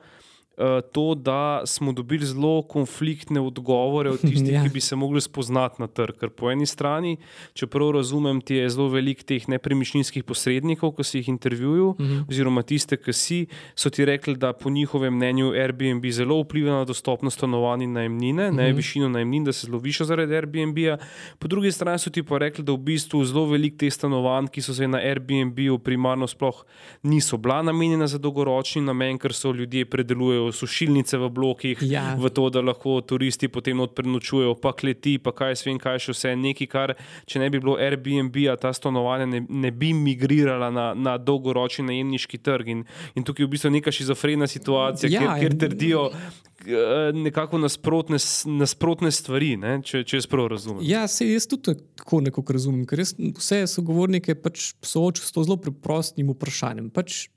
Eh, 0.60 0.82
to, 0.92 1.16
da 1.16 1.62
smo 1.66 1.92
dobili 1.92 2.26
zelo 2.26 2.62
konfliktne 2.62 3.42
odgovore 3.42 4.10
od 4.10 4.22
tistih, 4.22 4.54
ja. 4.60 4.64
ki 4.64 4.70
bi 4.70 4.82
se 4.82 4.96
mogli 4.96 5.22
spoznati 5.22 5.76
na 5.82 5.88
trg. 5.88 6.18
Ker 6.20 6.30
po 6.30 6.50
eni 6.52 6.66
strani, 6.68 7.14
če 7.56 7.68
prav 7.72 7.94
razumem, 7.96 8.42
ti 8.44 8.58
je 8.58 8.66
zelo 8.70 8.90
veliko 8.92 9.24
teh 9.24 9.46
nepremičninskih 9.48 10.26
posrednikov, 10.28 10.98
ki 10.98 11.06
si 11.08 11.22
jih 11.22 11.30
intervjuval, 11.32 11.94
uh 11.94 12.00
mhm. 12.00 12.12
-huh. 12.12 12.26
oziroma 12.30 12.62
tiste, 12.62 12.98
ki 12.98 13.14
si, 13.14 13.40
so 13.76 13.90
ti 13.90 14.06
rekli, 14.06 14.36
da 14.36 14.52
po 14.54 14.70
njihovem 14.70 15.16
mnenju 15.16 15.54
Airbnb 15.54 16.06
zelo 16.12 16.42
vpliva 16.44 16.72
na 16.72 16.86
dostopnost 16.86 17.38
stanovanj 17.38 17.84
in 17.84 17.94
najemnine, 17.94 18.50
uh 18.50 18.52
-huh. 18.52 18.58
ne 18.58 18.68
mhm. 18.68 18.76
višino 18.78 19.10
najemnin, 19.10 19.44
da 19.44 19.54
se 19.54 19.66
zelo 19.68 19.80
viša 19.80 20.06
zaradi 20.06 20.36
Airbnb-a. 20.36 20.98
Po 21.40 21.48
drugi 21.48 21.72
strani 21.72 22.00
so 22.00 22.10
ti 22.10 22.24
pa 22.24 22.38
rekli, 22.38 22.64
da 22.64 22.72
v 22.72 22.78
bistvu 22.78 23.24
zelo 23.26 23.46
veliko 23.46 23.78
teh 23.78 23.94
stanovanj, 23.94 24.48
ki 24.48 24.62
so 24.62 24.74
se 24.74 24.88
na 24.88 24.98
Airbnb-u 24.98 25.80
primarno 25.80 26.28
sploh 26.28 26.66
niso 27.04 27.38
bila 27.38 27.62
namenjena 27.62 28.08
za 28.08 28.18
dolgoročni 28.18 28.82
namen, 28.82 29.18
ker 29.18 29.34
so 29.34 29.52
ljudje 29.52 29.86
predelujejo 29.86 30.49
sušilnice 30.56 31.18
v 31.18 31.30
blokih, 31.30 31.84
ja. 31.86 32.16
v 32.20 32.32
to, 32.34 32.50
da 32.54 32.64
lahko 32.66 33.00
turisti 33.02 33.50
potem 33.52 33.80
odprnočujejo, 33.84 34.56
pa 34.62 34.74
kleti, 34.74 35.18
pa 35.22 35.34
kaj 35.36 35.60
svem, 35.64 35.80
kaj 35.82 36.02
še 36.08 36.16
vse. 36.16 36.36
Nekaj, 36.40 36.70
kar 36.72 36.96
če 37.30 37.44
ne 37.44 37.50
bi 37.50 37.62
bilo 37.62 37.78
Airbnb, 37.80 38.36
ta 38.62 38.74
stanovanja 38.76 39.30
ne, 39.30 39.44
ne 39.50 39.72
bi 39.72 39.94
migrirala 39.94 40.70
na, 40.74 40.92
na 40.94 41.18
dolgoročni 41.18 41.88
najemniški 41.90 42.42
trg. 42.44 42.76
In, 42.76 42.86
in 43.16 43.26
tukaj 43.26 43.46
je 43.46 43.50
v 43.50 43.56
bistvu 43.56 43.74
neka 43.78 43.94
šizofrena 43.94 44.48
situacija, 44.50 45.12
ja, 45.12 45.34
kjer, 45.38 45.42
kjer 45.42 45.60
trdijo. 45.66 46.06
Eh, 46.68 47.12
nekako 47.16 47.58
nasprotne, 47.58 48.18
nasprotne 48.46 49.12
stvari, 49.16 49.54
ne? 49.58 49.78
če, 49.86 50.02
če 50.04 50.20
jaz 50.20 50.26
prav 50.28 50.50
razumem. 50.52 50.82
Ja, 50.84 51.06
se 51.08 51.30
jaz 51.30 51.48
tudi 51.48 51.78
tako 51.96 52.20
nekako 52.26 52.56
razumem, 52.58 52.82
ker 52.90 53.00
vse 53.00 53.62
sogovornike 53.72 54.36
pač 54.44 54.74
soočam 54.84 55.24
s 55.24 55.32
to 55.36 55.46
zelo 55.48 55.56
preprostim 55.64 56.34
vprašanjem. 56.34 56.90
Pač 56.92 57.30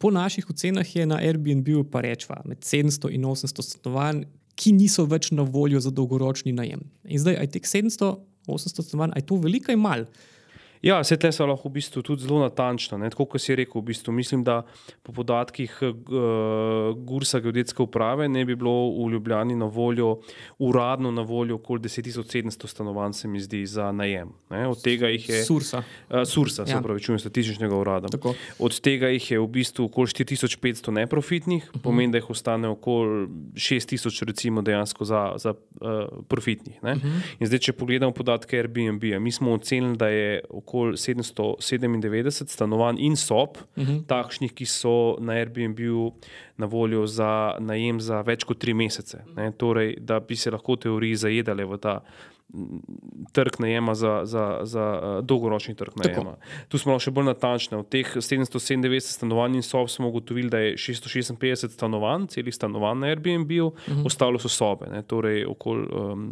Po 0.00 0.08
naših 0.10 0.48
ocenah 0.50 0.96
je 0.96 1.04
na 1.06 1.20
Airbnb 1.20 1.68
pa 1.92 2.00
rečva 2.00 2.40
med 2.48 2.64
700 2.64 3.12
in 3.12 3.26
800 3.28 3.66
stanovanj, 3.66 4.24
ki 4.56 4.72
niso 4.72 5.04
več 5.08 5.28
na 5.36 5.44
voljo 5.44 5.80
za 5.80 5.92
dolgoročni 5.92 6.52
najem. 6.56 6.80
In 7.04 7.20
zdaj, 7.20 7.36
aj 7.36 7.50
teh 7.52 7.68
700, 7.68 8.14
800 8.48 8.86
stanovanj, 8.86 9.12
aj 9.16 9.26
to 9.28 9.36
veliko 9.40 9.72
je 9.72 9.80
malo. 9.80 10.08
Ja, 10.80 10.96
vse 11.02 11.18
te 11.20 11.28
so 11.28 11.44
lahko 11.44 11.68
v 11.68 11.76
bistvu 11.76 12.00
tudi 12.04 12.24
zelo 12.24 12.38
natančne. 12.40 13.10
Tako 13.12 13.26
kot 13.34 13.42
si 13.44 13.52
rekel, 13.56 13.82
v 13.82 13.90
bistvu, 13.90 14.14
mislim, 14.16 14.40
da 14.44 14.62
po 15.04 15.12
podatkih 15.12 15.74
uh, 15.84 16.94
Gursa 16.96 17.42
geodetske 17.44 17.84
uprave 17.84 18.30
ne 18.32 18.46
bi 18.48 18.56
bilo 18.56 18.72
v 18.96 19.10
Ljubljani 19.12 19.58
na 19.60 19.68
voljo, 19.68 20.22
uradno 20.58 21.12
na 21.12 21.22
voljo 21.22 21.58
okoli 21.60 21.84
10.700 21.84 22.66
stanovanj, 22.66 23.12
se 23.12 23.28
mi 23.28 23.40
zdi, 23.44 23.60
za 23.66 23.90
najem. 23.92 24.32
Ne? 24.50 24.66
Od 24.68 24.80
tega 24.80 25.10
jih 25.12 25.28
je. 25.28 25.42
Sursa. 25.44 25.82
Uh, 26.08 26.24
Sursa, 26.24 26.64
se 26.66 26.72
ja. 26.72 26.80
pravi, 26.80 27.02
čujem 27.04 27.20
statističnega 27.20 27.76
urada. 27.76 28.08
Tako. 28.08 28.32
Od 28.58 28.80
tega 28.80 29.12
jih 29.12 29.30
je 29.36 29.40
v 29.40 29.50
bistvu 29.52 29.90
okoli 29.90 30.08
4.500 30.16 30.96
neprofitnih, 31.02 31.62
uh 31.62 31.68
mhm. 31.68 31.78
-huh. 31.78 31.82
pomeni, 31.82 32.12
da 32.12 32.18
jih 32.18 32.30
ostane 32.30 32.68
okoli 32.68 33.28
6.000, 33.52 34.24
recimo, 34.24 34.62
dejansko 34.62 35.04
za, 35.04 35.32
za 35.36 35.52
uh, 35.52 36.24
profitnih. 36.28 36.80
Uh 36.82 36.88
mhm. 36.88 36.98
-huh. 37.06 37.36
In 37.38 37.46
zdaj, 37.46 37.58
če 37.58 37.72
pogledamo 37.72 38.12
podatke 38.12 38.56
Airbnb, 38.56 39.04
mi 39.20 39.32
smo 39.32 39.52
ocenili, 39.52 39.96
da 39.96 40.08
je 40.08 40.40
okoli 40.48 40.69
797 40.72 42.48
stanovanj 42.48 42.96
in 42.98 43.16
sob, 43.16 43.56
uh 43.76 43.82
mhm. 43.82 43.92
-huh. 43.92 44.06
takšnih, 44.06 44.52
ki 44.52 44.66
so 44.66 45.16
na 45.20 45.32
Airbnb 45.32 45.78
na 46.56 46.66
voljo 46.66 47.06
za 47.06 47.56
najem 47.58 48.00
za 48.00 48.20
več 48.22 48.44
kot 48.44 48.58
tri 48.58 48.74
mesece. 48.74 49.24
Ne? 49.36 49.52
Torej, 49.52 49.96
da 50.00 50.20
bi 50.20 50.36
se 50.36 50.50
lahko 50.50 50.72
v 50.72 50.76
teoriji 50.76 51.16
zajedali 51.16 51.64
v 51.64 51.78
ta. 51.78 52.00
Trg 53.32 53.60
najema 53.62 53.94
za, 53.94 54.20
za, 54.24 54.60
za 54.62 55.00
uh, 55.02 55.24
dolgoročni 55.24 55.74
trg 55.74 55.92
najema. 55.96 56.32
Tako. 56.34 56.66
Tu 56.68 56.78
smo 56.78 56.98
še 56.98 57.10
bolj 57.10 57.24
natančni. 57.24 57.78
Od 57.78 57.88
teh 57.88 58.16
797 58.16 59.00
stanovanj 59.00 59.54
in 59.54 59.62
sob 59.62 59.86
smo 59.88 60.08
ugotovili, 60.08 60.50
da 60.50 60.58
je 60.58 60.76
656 60.76 61.68
stanovanj, 61.68 62.26
celih 62.26 62.54
stanovanj 62.54 62.98
na 62.98 63.06
Airbnb, 63.06 63.50
uh 63.50 63.70
mhm. 63.70 64.00
-huh. 64.00 64.06
ostalo 64.06 64.38
so 64.38 64.48
sobe. 64.48 64.90
Ne? 64.90 65.02
Torej, 65.02 65.46
okoli. 65.46 65.86
Um, 65.92 66.28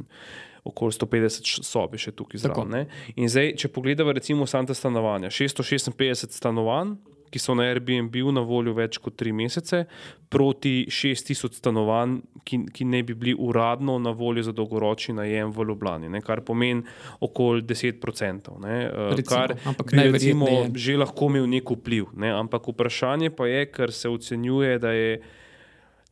okoli 0.69 0.93
150 0.93 1.65
sob 1.67 1.97
še 1.97 2.13
tukaj 2.17 2.45
zraven. 2.45 2.87
In 3.17 3.31
zdaj, 3.33 3.55
če 3.61 3.73
pogledamo, 3.73 4.13
recimo, 4.17 4.47
Santa 4.47 4.77
stanovanja, 4.77 5.33
656 5.33 6.37
stanovanj, 6.37 6.97
ki 7.31 7.41
so 7.41 7.55
na 7.55 7.67
Airbnb 7.69 8.15
na 8.33 8.43
voljo 8.45 8.75
več 8.77 8.99
kot 9.03 9.17
tri 9.21 9.33
mesece, 9.37 9.85
proti 10.33 10.87
6000 10.93 11.59
stanovanj, 11.61 12.19
ki, 12.49 12.61
ki 12.75 12.87
ne 12.89 13.03
bi 13.05 13.17
bili 13.19 13.35
uradno 13.37 13.99
na 14.01 14.13
voljo 14.17 14.47
za 14.47 14.55
dolgoročni 14.57 15.17
najem 15.19 15.53
v 15.53 15.67
Ljubljani, 15.71 16.13
ne? 16.13 16.23
kar 16.25 16.43
pomeni 16.45 16.85
okoli 17.25 17.65
10%. 17.69 18.55
Ne? 18.65 18.77
Eh, 18.87 19.11
recimo, 19.21 19.35
kar 19.35 19.57
bi 19.93 20.07
recimo, 20.13 20.53
že 20.75 20.97
lahko 21.01 21.29
imel 21.33 21.49
nek 21.51 21.75
vpliv. 21.77 22.13
Ne? 22.17 22.33
Ampak 22.37 22.71
vprašanje 22.73 23.33
pa 23.37 23.49
je, 23.49 23.67
ker 23.73 23.93
se 23.93 24.09
ocenjuje, 24.13 24.79
da 24.83 24.95
je 24.97 25.21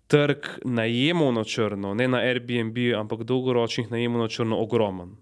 trg 0.06 0.46
najemov 0.64 1.32
na 1.34 1.44
črno, 1.44 1.94
ne 1.94 2.08
na 2.08 2.22
Airbnb, 2.22 2.76
ampak 2.98 3.24
dolgoročnih 3.26 3.90
najemov 3.90 4.22
na 4.22 4.28
črno, 4.28 4.58
ogromen. 4.62 5.16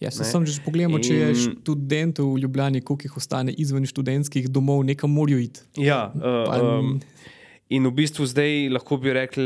Ja, 0.00 0.10
se 0.14 0.24
sam 0.24 0.46
že 0.46 0.60
pogledamo, 0.62 1.00
če 1.02 1.14
je 1.14 1.30
študent 1.34 2.20
v 2.22 2.38
Ljubljani, 2.38 2.80
koliko 2.86 3.08
jih 3.08 3.16
ostane 3.18 3.50
izven 3.50 3.86
študentskih 3.86 4.46
domov, 4.46 4.84
nekam 4.86 5.10
morajo 5.10 5.40
iti. 5.42 5.64
Ja, 5.82 6.12
uh, 6.14 6.78
um, 6.78 7.00
In 7.68 7.84
v 7.84 7.90
bistvu 7.92 8.24
zdaj 8.24 8.70
lahko 8.72 8.96
bi 8.96 9.12
rekli, 9.12 9.44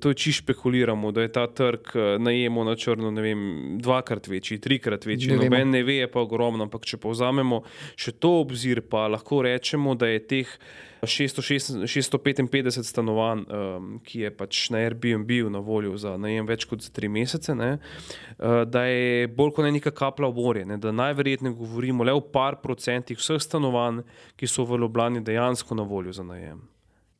da 0.00 0.08
je 0.08 0.16
čisto 0.16 0.40
špekuliramo, 0.40 1.10
da 1.12 1.26
je 1.26 1.32
ta 1.32 1.44
trg 1.52 1.90
najemov 2.16 2.64
na 2.64 2.76
črno 2.80 3.10
vem, 3.12 3.42
dvakrat 3.82 4.28
večji, 4.28 4.56
trikrat 4.58 5.04
večji. 5.04 5.34
Ne 5.34 5.36
Noben 5.36 5.70
ne 5.76 5.82
ve, 5.84 5.98
je 6.00 6.08
pa 6.08 6.22
ogromno. 6.24 6.64
Ampak 6.64 6.88
če 6.88 6.96
povzamemo 6.96 7.60
še 7.92 8.14
to 8.16 8.38
obzir, 8.40 8.80
pa 8.88 9.04
lahko 9.12 9.42
rečemo, 9.44 9.92
da 10.00 10.08
je 10.08 10.22
teh 10.24 10.54
655 11.02 12.82
stanovanj, 12.82 13.44
um, 13.46 14.00
ki 14.04 14.20
je 14.24 14.30
pač 14.34 14.70
na 14.74 14.78
Airbnb 14.78 15.30
na 15.52 15.58
voljo 15.58 15.96
za 15.98 16.16
najem 16.16 16.46
več 16.46 16.64
kot 16.68 16.82
za 16.82 16.90
tri 16.94 17.08
mesece, 17.08 17.54
ne, 17.54 17.78
uh, 17.78 18.64
da 18.66 18.84
je 18.88 19.28
bolj 19.28 19.52
kot 19.56 19.68
neka 19.68 19.90
kapla 19.94 20.28
v 20.28 20.34
morje. 20.42 20.64
Da 20.78 20.92
najverjetneje 20.92 21.54
govorimo 21.54 22.04
le 22.04 22.12
o 22.16 22.20
par 22.20 22.58
procentih 22.62 23.18
vseh 23.18 23.40
stanovanj, 23.42 24.02
ki 24.36 24.46
so 24.50 24.64
v 24.66 24.78
Ljubljani 24.82 25.20
dejansko 25.24 25.74
na 25.78 25.82
voljo 25.86 26.12
za 26.12 26.24
najem. 26.26 26.60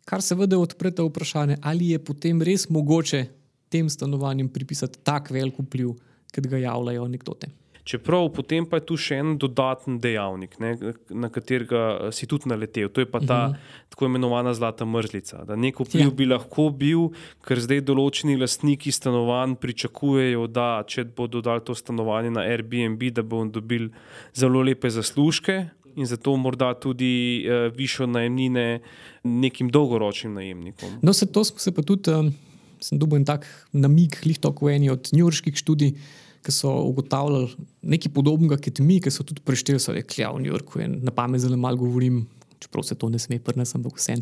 Kar 0.08 0.22
seveda 0.24 0.58
odpre 0.58 0.90
to 0.90 1.04
vprašanje, 1.06 1.58
ali 1.62 1.92
je 1.92 1.98
potem 2.00 2.42
res 2.42 2.68
mogoče 2.72 3.26
tem 3.68 3.88
stanovanjem 3.92 4.48
pripisati 4.48 4.98
tako 5.04 5.34
velik 5.34 5.58
vpliv, 5.60 5.94
kot 6.34 6.46
ga 6.48 6.58
javljajo 6.58 7.04
anekdote. 7.04 7.50
Čeprav 7.88 8.26
potem 8.36 8.66
pa 8.68 8.76
je 8.76 8.84
tu 8.84 8.96
še 9.00 9.16
en 9.22 9.30
dodaten 9.40 9.96
dejavnik, 10.02 10.58
ne, 10.60 10.74
na 11.08 11.30
katerega 11.32 11.84
eh, 11.88 12.10
si 12.12 12.26
tudi 12.28 12.50
naletel, 12.50 12.90
to 12.92 13.00
je 13.00 13.08
pa 13.08 13.20
ta 13.20 13.38
uh 13.38 13.48
mhm. 13.48 13.56
-huh. 13.56 13.88
tako 13.88 14.06
imenovana 14.06 14.52
zlata 14.54 14.84
mrzlica. 14.84 15.44
Da 15.48 15.56
nek 15.56 15.80
vpliv 15.80 16.04
ja. 16.04 16.10
bi 16.10 16.26
lahko 16.26 16.68
bil, 16.70 17.08
ker 17.40 17.56
zdaj 17.60 17.80
določeni 17.80 18.36
lastniki 18.36 18.92
stanovanj 18.92 19.56
pričakujejo, 19.56 20.46
da 20.46 20.84
če 20.86 21.04
bodo 21.04 21.40
dali 21.40 21.64
to 21.64 21.74
stanovanje 21.74 22.30
na 22.30 22.40
Airbnb, 22.40 23.02
da 23.12 23.22
bodo 23.22 23.50
dobili 23.60 23.90
zelo 24.34 24.62
lepe 24.62 24.90
zaslužke. 24.90 25.70
In 25.96 26.06
zato 26.06 26.36
morda 26.36 26.74
tudi 26.74 27.42
uh, 27.48 27.74
višjo 27.74 28.06
najemnine 28.06 28.80
nekim 29.24 29.68
dolgoročnim 29.70 30.34
najemnikom. 30.34 30.88
No, 31.02 31.12
se 31.12 31.26
to 31.26 31.44
smo 31.44 31.58
se 31.58 31.74
pa 31.74 31.82
tudi, 31.82 32.10
um, 32.10 32.34
sem 32.80 32.98
dobil 32.98 33.16
en 33.16 33.24
tak 33.24 33.66
namig, 33.72 34.20
lihto, 34.26 34.52
kot 34.52 34.70
eni 34.70 34.90
od 34.90 35.08
njurških 35.12 35.56
študij 35.56 35.94
ki 36.42 36.54
so 36.54 36.72
ugotavljali 36.88 37.48
nekaj 37.82 38.12
podobnega 38.14 38.58
kot 38.62 38.82
mi, 38.84 38.98
ki 39.02 39.12
so 39.12 39.26
tudi 39.26 39.44
prešteli, 39.44 39.80
so 39.82 39.94
rekli, 39.96 40.22
da 40.22 40.28
ja, 40.28 40.34
v 40.34 40.44
New 40.44 40.52
Yorku 40.52 40.82
je 40.82 40.88
na 40.88 41.14
pamet 41.14 41.42
zelo 41.44 41.56
malo 41.56 41.80
govorim, 41.80 42.26
čeprav 42.58 42.86
se 42.86 42.98
to 42.98 43.08
ne 43.08 43.18
sme 43.22 43.40
prnesti, 43.42 43.78
ampak 43.78 43.98
vse. 43.98 44.18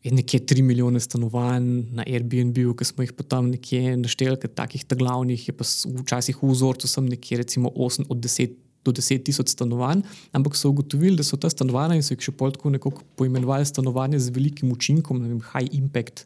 Je 0.00 0.12
nekje 0.16 0.40
3 0.48 0.62
milijone 0.64 1.00
stanovanj 1.00 1.66
na 1.92 2.06
Airbnb, 2.08 2.56
ki 2.56 2.88
smo 2.88 3.04
jih 3.04 3.12
potem 3.12 3.50
nekje 3.52 3.98
našteli, 4.00 4.38
kot 4.40 4.56
takih 4.56 4.86
glavnih, 4.88 5.48
je 5.50 5.54
pa 5.56 5.66
včasih 6.00 6.40
v 6.40 6.52
vzorcu 6.54 6.88
sem 6.88 7.08
nekje 7.10 7.42
recimo 7.42 7.68
8 7.68 8.08
od 8.08 8.18
10 8.24 8.56
do 8.84 8.92
10 8.96 9.24
tisoč 9.24 9.52
stanovanj, 9.52 10.00
ampak 10.32 10.56
so 10.56 10.70
ugotovili, 10.72 11.16
da 11.16 11.24
so 11.24 11.36
ta 11.36 11.50
stanovanja 11.52 11.98
in 11.98 12.04
so 12.04 12.14
jih 12.14 12.30
še 12.30 12.32
pol 12.32 12.52
tako 12.54 12.72
nekako 12.72 13.04
poimenovali 13.20 13.66
stanovanja 13.68 14.20
z 14.20 14.32
velikim 14.32 14.72
učinkom, 14.72 15.20
vem, 15.20 15.42
high 15.52 15.68
impact 15.76 16.24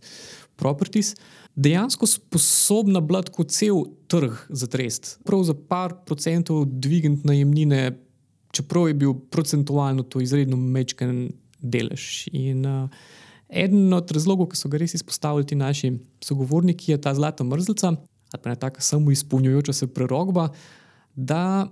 properties, 0.57 1.15
dejansko 1.55 2.07
sposobna 2.07 3.01
biti 3.01 3.33
kot 3.35 3.51
cel 3.55 3.85
trg 4.11 4.33
za 4.49 4.67
trest. 4.67 5.19
Prav 5.25 5.45
za 5.45 5.55
par 5.55 5.95
procentov 6.07 6.65
dvigniti 6.67 7.27
najemnine, 7.27 7.99
čeprav 8.53 8.89
je 8.89 8.95
bil 8.95 9.15
procentualno 9.31 10.03
to 10.03 10.21
izredno 10.21 10.57
mečken 10.57 11.29
delež. 11.61 12.27
In 12.33 12.67
uh, 12.67 12.91
eden 13.49 13.93
od 13.93 14.11
razlogov, 14.11 14.51
ki 14.53 14.59
so 14.59 14.69
ga 14.69 14.81
res 14.83 14.95
izpostavili 14.95 15.47
ti 15.47 15.59
naši 15.59 15.95
sogovorniki, 16.25 16.93
je 16.93 17.01
ta 17.01 17.15
zlata 17.15 17.45
mrzlica, 17.45 17.95
ali 18.33 18.43
pa 18.43 18.51
ne 18.51 18.59
tako 18.59 18.83
samo 18.83 19.11
izpolnjujoča 19.11 19.73
se 19.73 19.87
prerogba. 19.87 20.49
Da 21.15 21.71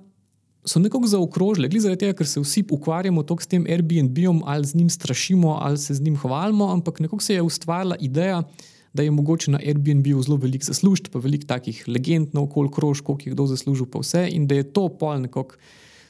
so 0.65 0.79
nekako 0.79 1.07
zaokrožili, 1.11 1.69
glede 1.69 1.83
zaradi 1.83 2.05
tega, 2.05 2.17
ker 2.19 2.29
se 2.29 2.41
vsi 2.41 2.63
ukvarjamo 2.71 3.25
s 3.41 3.47
tem 3.47 3.67
Airbnb-om, 3.67 4.43
ali 4.47 4.67
z 4.67 4.75
njim 4.75 4.91
strašimo, 4.91 5.59
ali 5.61 5.79
se 5.79 5.95
z 5.95 6.01
njim 6.01 6.17
hvalimo, 6.17 6.71
ampak 6.71 7.01
nekako 7.01 7.23
se 7.23 7.35
je 7.35 7.43
ustvarila 7.43 7.97
ideja, 8.01 8.43
da 8.43 8.72
je 9.01 9.11
mogoče 9.11 9.51
na 9.51 9.59
Airbnb-u 9.59 10.23
zelo 10.23 10.37
veliko 10.37 10.69
zaslužiti, 10.69 11.11
pa 11.11 11.19
veliko 11.19 11.49
takih 11.49 11.85
legend 11.89 12.35
na 12.37 12.43
okolju 12.45 12.71
krožkov, 12.71 13.17
ki 13.17 13.31
jih 13.31 13.35
kdo 13.35 13.47
zasluži, 13.49 13.87
pa 13.89 14.03
vse, 14.05 14.27
in 14.29 14.45
da 14.47 14.59
je 14.61 14.67
to 14.69 14.89
pol 15.01 15.23
nekako 15.25 15.57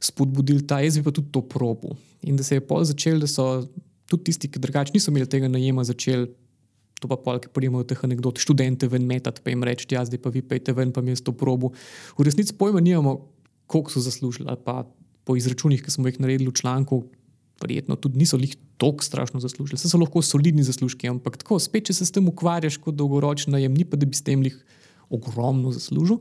spodbudil 0.03 0.65
ta, 0.67 0.81
jaz 0.83 0.99
bi 0.99 1.07
pa 1.07 1.15
tudi 1.15 1.31
to 1.31 1.45
probo. 1.47 1.95
In 2.27 2.37
da 2.37 2.43
se 2.43 2.59
je 2.59 2.65
pol 2.67 2.83
začel, 2.85 3.23
da 3.23 3.31
so 3.31 3.69
tudi 4.11 4.31
tisti, 4.31 4.51
ki 4.51 4.63
drugače 4.63 4.95
niso 4.95 5.13
imeli 5.15 5.31
tega 5.31 5.49
najema, 5.49 5.87
začeli. 5.87 6.27
To 7.03 7.11
pa 7.11 7.17
polk, 7.19 7.49
prijemajo 7.55 7.87
teh 7.91 8.03
anegdot, 8.07 8.39
študente 8.39 8.87
ven 8.91 9.07
metati, 9.07 9.43
pa 9.43 9.51
jim 9.51 9.63
reči, 9.67 9.89
ja, 9.91 10.05
zdaj 10.07 10.21
pa 10.23 10.31
vi 10.31 10.43
pejte 10.47 10.75
ven, 10.75 10.93
pa 10.95 11.03
mi 11.03 11.11
je 11.11 11.23
to 11.23 11.35
probo. 11.35 11.73
V 12.19 12.27
resnici 12.27 12.55
pojma 12.55 12.83
nimamo, 12.83 13.17
koliko 13.67 13.91
so 13.91 14.03
zaslužili, 14.03 14.47
ali 14.51 14.61
pa 14.63 14.85
po 15.25 15.35
izračunih, 15.39 15.83
ki 15.83 15.91
smo 15.91 16.07
jih 16.07 16.21
naredili 16.23 16.51
v 16.51 16.59
članku, 16.61 17.01
verjetno 17.63 17.97
tudi 17.97 18.21
niso 18.21 18.39
jih 18.41 18.57
tako 18.83 19.05
strašno 19.05 19.41
zaslužili. 19.41 19.79
So 19.79 20.01
lahko 20.01 20.23
solidni 20.23 20.65
zaslužki, 20.67 21.09
ampak 21.11 21.39
tako, 21.41 21.59
spet, 21.63 21.89
če 21.89 22.01
se 22.01 22.09
s 22.09 22.15
tem 22.15 22.29
ukvarjaš 22.29 22.81
kot 22.83 22.99
dolgoročni 22.99 23.55
najem, 23.55 23.75
ni 23.79 23.87
pa 23.89 24.01
da 24.01 24.09
bi 24.09 24.19
s 24.19 24.27
tem 24.27 24.43
jih 24.47 24.59
ogromno 25.13 25.73
zaslužil, 25.73 26.21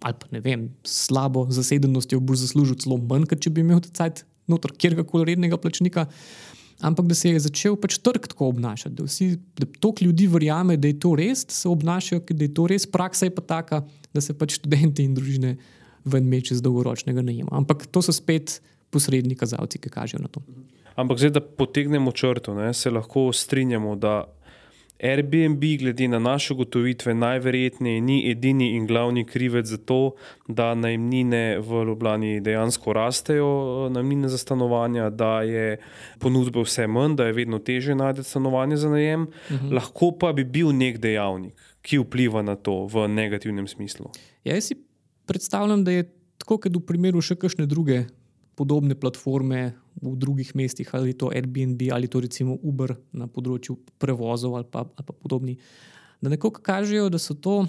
ali 0.00 0.16
pa 0.16 0.30
ne 0.32 0.40
vem, 0.40 0.68
slabo 0.86 1.46
zasedenostjo 1.52 2.20
boš 2.24 2.46
zaslužil 2.46 2.80
celo 2.80 2.96
manj, 2.98 3.28
kot 3.30 3.42
če 3.44 3.52
bi 3.52 3.64
imel 3.64 3.82
cajt 3.84 4.24
noter 4.50 4.72
kjerkoli 4.76 5.28
rednega 5.32 5.60
plačnika. 5.60 6.08
Ampak 6.80 7.10
da 7.10 7.14
se 7.14 7.28
je 7.28 7.40
začel 7.44 7.74
pač 7.76 7.98
trg 8.00 8.24
tako 8.32 8.48
obnašati, 8.54 8.94
da 8.96 9.04
vsi, 9.04 9.34
da 9.60 9.66
toliko 9.84 10.06
ljudi 10.06 10.26
verjame, 10.32 10.78
da 10.80 10.88
je 10.88 10.96
to 11.00 11.12
res, 11.18 11.44
se 11.52 11.68
obnašajo, 11.68 12.22
da 12.30 12.46
je 12.46 12.54
to 12.56 12.64
res, 12.72 12.86
praksa 12.88 13.28
je 13.28 13.34
pa 13.36 13.44
taka, 13.44 13.82
da 14.16 14.22
se 14.24 14.32
pač 14.32 14.56
študenti 14.56 15.04
in 15.04 15.12
družine 15.14 15.58
ven 16.08 16.24
meče 16.24 16.56
z 16.56 16.64
dolgoročnega 16.64 17.20
najema. 17.20 17.52
Ampak 17.52 17.84
to 17.92 18.00
so 18.00 18.14
spet 18.16 18.62
posredni 18.90 19.36
kazalci, 19.36 19.78
ki 19.78 19.92
kažejo 19.92 20.22
na 20.24 20.32
to. 20.32 20.40
Ampak 21.00 21.18
zdaj, 21.18 21.30
da 21.30 21.40
potegnemo 21.40 22.12
črto, 22.12 22.54
ne, 22.54 22.74
se 22.74 22.90
lahko 22.90 23.30
strinjamo, 23.32 23.96
da 23.96 24.24
Airbnb, 25.02 25.64
glede 25.78 26.08
na 26.08 26.18
naše 26.18 26.52
ugotovitve, 26.52 27.14
najverjetneje 27.14 28.00
ni 28.00 28.30
edini 28.30 28.74
in 28.76 28.86
glavni 28.86 29.24
krivec 29.24 29.66
za 29.66 29.76
to, 29.76 30.12
da 30.48 30.74
najmnine 30.74 31.58
v 31.58 31.84
Ljubljani 31.88 32.40
dejansko 32.40 32.92
rastejo, 32.92 33.88
najmnine 33.90 34.28
za 34.28 34.38
stanovanja, 34.38 35.10
da 35.10 35.40
je 35.42 35.78
ponudbe 36.18 36.60
vse 36.60 36.86
manj, 36.86 37.16
da 37.16 37.26
je 37.26 37.32
vedno 37.32 37.58
teže 37.58 37.94
najti 37.94 38.22
stanovanje 38.22 38.76
za 38.76 38.90
najem. 38.90 39.26
Mhm. 39.50 39.72
Lahko 39.74 40.12
pa 40.20 40.32
bi 40.32 40.44
bil 40.44 40.72
nek 40.76 40.98
dejavnik, 40.98 41.56
ki 41.82 41.98
vpliva 41.98 42.42
na 42.42 42.56
to 42.56 42.84
v 42.84 43.08
negativnem 43.08 43.68
smislu. 43.68 44.12
Ja, 44.44 44.54
jaz 44.54 44.64
si 44.64 44.76
predstavljam, 45.26 45.84
da 45.84 45.90
je 45.90 46.10
tako, 46.38 46.58
kot 46.58 46.76
v 46.76 46.84
primeru 46.86 47.22
še 47.24 47.38
kakšne 47.40 47.66
druge 47.66 48.04
podobne 48.60 48.94
platforme 48.94 49.72
v 50.02 50.16
drugih 50.20 50.52
mestih, 50.54 50.88
ali 50.92 51.16
to 51.16 51.30
Airbnb 51.32 51.80
ali 51.92 52.08
to 52.12 52.20
recimo 52.20 52.58
Uber 52.60 52.92
na 53.16 53.28
področju 53.28 53.78
prevozov 54.00 54.58
ali 54.58 54.68
pa, 54.68 54.84
ali 54.84 55.06
pa 55.06 55.16
podobni. 55.16 55.56
Da 56.20 56.28
nekako 56.28 56.60
kažejo, 56.60 57.08
da 57.08 57.18
so 57.18 57.34
to 57.34 57.62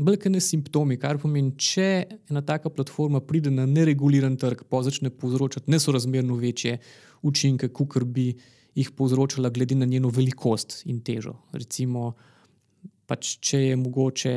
velike 0.00 0.32
simptomi, 0.40 0.96
kar 0.96 1.18
pomeni, 1.20 1.52
če 1.60 1.90
ena 2.30 2.40
taka 2.46 2.72
platforma 2.72 3.20
pride 3.20 3.52
na 3.52 3.66
nereguliran 3.68 4.38
trg, 4.40 4.64
pa 4.68 4.80
začne 4.86 5.12
povzročati 5.12 5.70
nesorazmerno 5.70 6.38
večje 6.40 6.78
učinke, 7.22 7.68
kot 7.68 8.00
bi 8.04 8.30
jih 8.78 8.90
povzročala, 8.96 9.50
glede 9.50 9.76
na 9.76 9.84
njeno 9.84 10.08
velikost 10.08 10.82
in 10.86 11.02
težo. 11.04 11.34
Recimo, 11.52 12.14
pač, 13.10 13.36
če 13.44 13.64
je 13.66 13.76
mogoče 13.76 14.34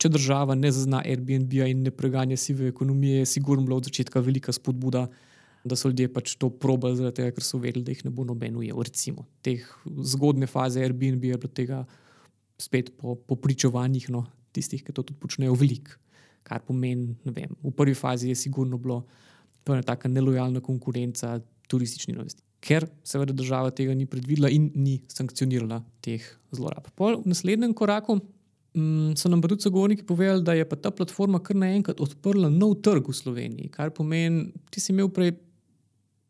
če 0.00 0.10
država 0.12 0.56
ne 0.58 0.70
zazna 0.74 1.02
Airbnb-a 1.04 1.68
in 1.70 1.84
ne 1.86 1.92
preganja 1.94 2.36
sive 2.40 2.68
ekonomije, 2.72 3.22
je 3.22 3.30
sigurno 3.36 3.64
bila 3.66 3.78
od 3.78 3.90
začetka 3.90 4.20
velika 4.20 4.52
spodbuda, 4.52 5.06
da 5.64 5.76
so 5.76 5.88
ljudje 5.88 6.10
pač 6.12 6.34
to 6.36 6.50
probali, 6.50 6.96
zaradi 6.98 7.22
tega, 7.22 7.32
ker 7.32 7.44
so 7.46 7.58
vedeli, 7.58 7.84
da 7.86 7.94
jih 7.94 8.04
ne 8.04 8.12
bo 8.12 8.26
noben 8.28 8.56
ujel. 8.60 8.82
Recimo, 8.84 9.24
teh 9.44 9.64
zgodne 10.12 10.48
faze 10.50 10.82
Airbnb 10.84 11.24
je 11.24 11.38
bilo 11.40 11.52
tega 11.56 11.84
spet 12.60 12.92
po, 13.00 13.16
po 13.16 13.38
pričovanjih 13.40 14.10
no, 14.12 14.26
tistih, 14.52 14.84
ki 14.84 14.92
to 14.92 15.02
tudi 15.02 15.20
počnejo, 15.20 15.56
veliko. 15.58 15.96
Kar 16.44 16.60
pomeni, 16.60 17.14
vem, 17.24 17.54
v 17.64 17.72
prvi 17.72 17.94
fazi 17.96 18.28
je 18.28 18.36
sigurno 18.36 18.76
bilo 18.76 19.00
ena 19.64 19.82
taka 19.82 20.10
nelojalna 20.12 20.60
konkurenca 20.60 21.38
turistični 21.72 22.12
novosti. 22.12 22.42
Ker 22.64 22.84
seveda 23.04 23.32
država 23.36 23.72
tega 23.76 23.94
ni 23.96 24.04
predvidela 24.08 24.50
in 24.52 24.70
ni 24.76 24.98
sankcionirala 25.08 25.80
teh 26.04 26.24
zlorab. 26.52 26.90
Pol 26.96 27.22
v 27.22 27.32
naslednjem 27.32 27.72
koraku 27.76 28.18
so 29.14 29.30
nam 29.30 29.42
pa 29.42 29.48
tudi 29.48 29.62
sogovorniki 29.62 30.06
povedali, 30.06 30.42
da 30.42 30.52
je 30.52 30.68
ta 30.68 30.90
platforma 30.90 31.38
kar 31.38 31.56
naenkrat 31.56 32.00
odprla 32.00 32.50
nov 32.50 32.80
trg 32.82 33.08
v 33.08 33.14
Sloveniji, 33.14 33.70
kar 33.70 33.92
pomeni, 33.94 34.48
ti 34.70 34.80
si 34.82 34.92
imel 34.92 35.08
prej 35.14 35.36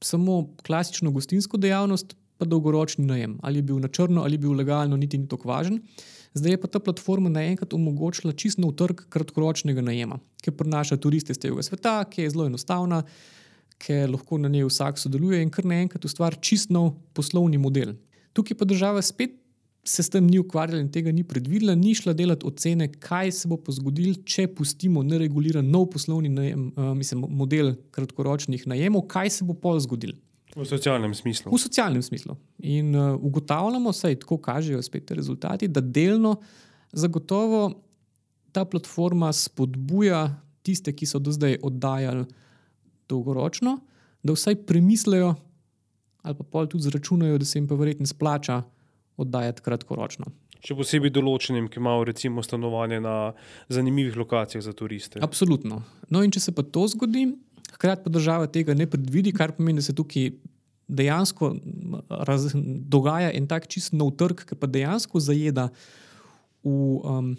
samo 0.04 0.42
klasično 0.66 1.10
gostinsko 1.10 1.56
dejavnost, 1.56 2.12
pa 2.36 2.44
dolgoročni 2.44 3.06
najem. 3.06 3.38
Ali 3.42 3.62
je 3.62 3.68
bil 3.70 3.78
na 3.80 3.88
črno, 3.88 4.24
ali 4.26 4.34
je 4.34 4.42
bil 4.42 4.52
legalno, 4.58 4.96
niti 4.96 5.18
ni 5.18 5.28
tako 5.28 5.48
važen. 5.48 5.78
Zdaj 6.34 6.52
je 6.52 6.60
pa 6.60 6.68
ta 6.68 6.80
platforma 6.82 7.30
naenkrat 7.30 7.72
omogočila 7.72 8.34
čisto 8.34 8.60
nov 8.60 8.74
trg 8.74 9.06
kratkoročnega 9.08 9.84
najema, 9.86 10.18
ki 10.42 10.50
prinaša 10.50 10.98
turiste 10.98 11.32
iz 11.32 11.38
tega 11.38 11.62
sveta, 11.62 12.00
ki 12.10 12.26
je 12.26 12.32
zelo 12.34 12.48
enostavna, 12.50 13.04
ki 13.78 14.00
lahko 14.10 14.38
na 14.42 14.50
njej 14.50 14.66
vsak 14.66 14.98
sodeluje 14.98 15.40
in 15.42 15.52
kar 15.54 15.64
naenkrat 15.64 16.04
ustvari 16.04 16.42
čisto 16.42 16.74
nov 16.74 16.90
poslovni 17.14 17.58
model. 17.58 17.94
Tukaj 18.34 18.58
pa 18.58 18.66
država 18.66 19.02
spet 19.02 19.38
se 19.84 20.02
s 20.02 20.08
tem 20.10 20.26
ni 20.26 20.38
ukvarjala 20.40 20.80
in 20.80 20.90
tega 20.92 21.12
ni 21.12 21.22
predvidela, 21.28 21.74
ni 21.76 21.94
šla 21.94 22.14
delati 22.16 22.46
ocene, 22.48 22.88
kaj 22.88 23.32
se 23.36 23.48
bo 23.48 23.58
zgodilo, 23.68 24.16
če 24.24 24.46
pustimo 24.56 25.02
nereguliran 25.04 25.66
nov 25.70 25.90
poslovni 25.92 26.30
najem, 26.32 26.70
uh, 26.72 26.92
mislim, 26.96 27.26
model 27.28 27.74
kratkoročnih 27.94 28.66
najemov, 28.70 29.04
kaj 29.12 29.36
se 29.38 29.44
bo 29.44 29.54
pol 29.54 29.80
zgodilo. 29.84 30.16
V 30.54 30.64
socialnem 30.68 31.14
smislu. 31.14 31.50
V 31.50 31.58
socialnem 31.58 32.02
smislu. 32.02 32.36
In 32.64 32.94
uh, 32.96 33.14
ugotavljamo, 33.20 33.92
saj 33.92 34.20
tako 34.22 34.38
kažejo 34.38 34.82
spet 34.82 35.10
rezultati, 35.10 35.68
da 35.68 35.82
delno 35.82 36.36
zagotovo 36.92 37.66
ta 38.54 38.64
platforma 38.64 39.32
spodbuja 39.34 40.28
tiste, 40.62 40.94
ki 40.94 41.06
so 41.10 41.18
do 41.18 41.34
zdaj 41.34 41.58
oddajali 41.62 42.24
dolgoročno, 43.10 43.80
da 44.22 44.32
vsaj 44.32 44.62
premislejo 44.64 45.34
ali 46.24 46.38
pa 46.38 46.44
pol 46.48 46.64
tudi 46.72 46.86
zračunajo, 46.86 47.36
da 47.38 47.44
se 47.44 47.58
jim 47.58 47.66
pa 47.68 47.76
verjetno 47.76 48.06
splača 48.08 48.62
oddajati 49.20 49.62
kratkoročno. 49.64 50.30
Še 50.64 50.76
posebej 50.78 51.12
določenim, 51.12 51.68
ki 51.68 51.80
imajo 51.80 52.06
recimo 52.08 52.42
stanovanje 52.42 53.02
na 53.04 53.34
zanimivih 53.68 54.16
lokacijah 54.16 54.64
za 54.64 54.72
turiste. 54.72 55.20
Absolutno. 55.24 55.82
No, 56.08 56.22
in 56.24 56.32
če 56.32 56.46
se 56.46 56.54
pa 56.56 56.64
to 56.64 56.86
zgodi, 56.88 57.26
hkrati 57.74 58.04
pa 58.06 58.12
država 58.12 58.48
tega 58.48 58.76
ne 58.76 58.88
predvidi, 58.88 59.34
kar 59.36 59.52
pomeni, 59.58 59.82
da 59.82 59.88
se 59.88 59.96
tukaj 59.96 60.32
dejansko 60.88 61.54
raz, 62.28 62.50
dogaja 62.88 63.32
en 63.36 63.48
tak 63.48 63.68
čist 63.72 63.92
nov 63.96 64.14
trg, 64.20 64.44
ki 64.48 64.56
pa 64.60 64.68
dejansko 64.70 65.20
zajeda 65.20 65.68
v, 66.64 66.72
um, 66.72 67.34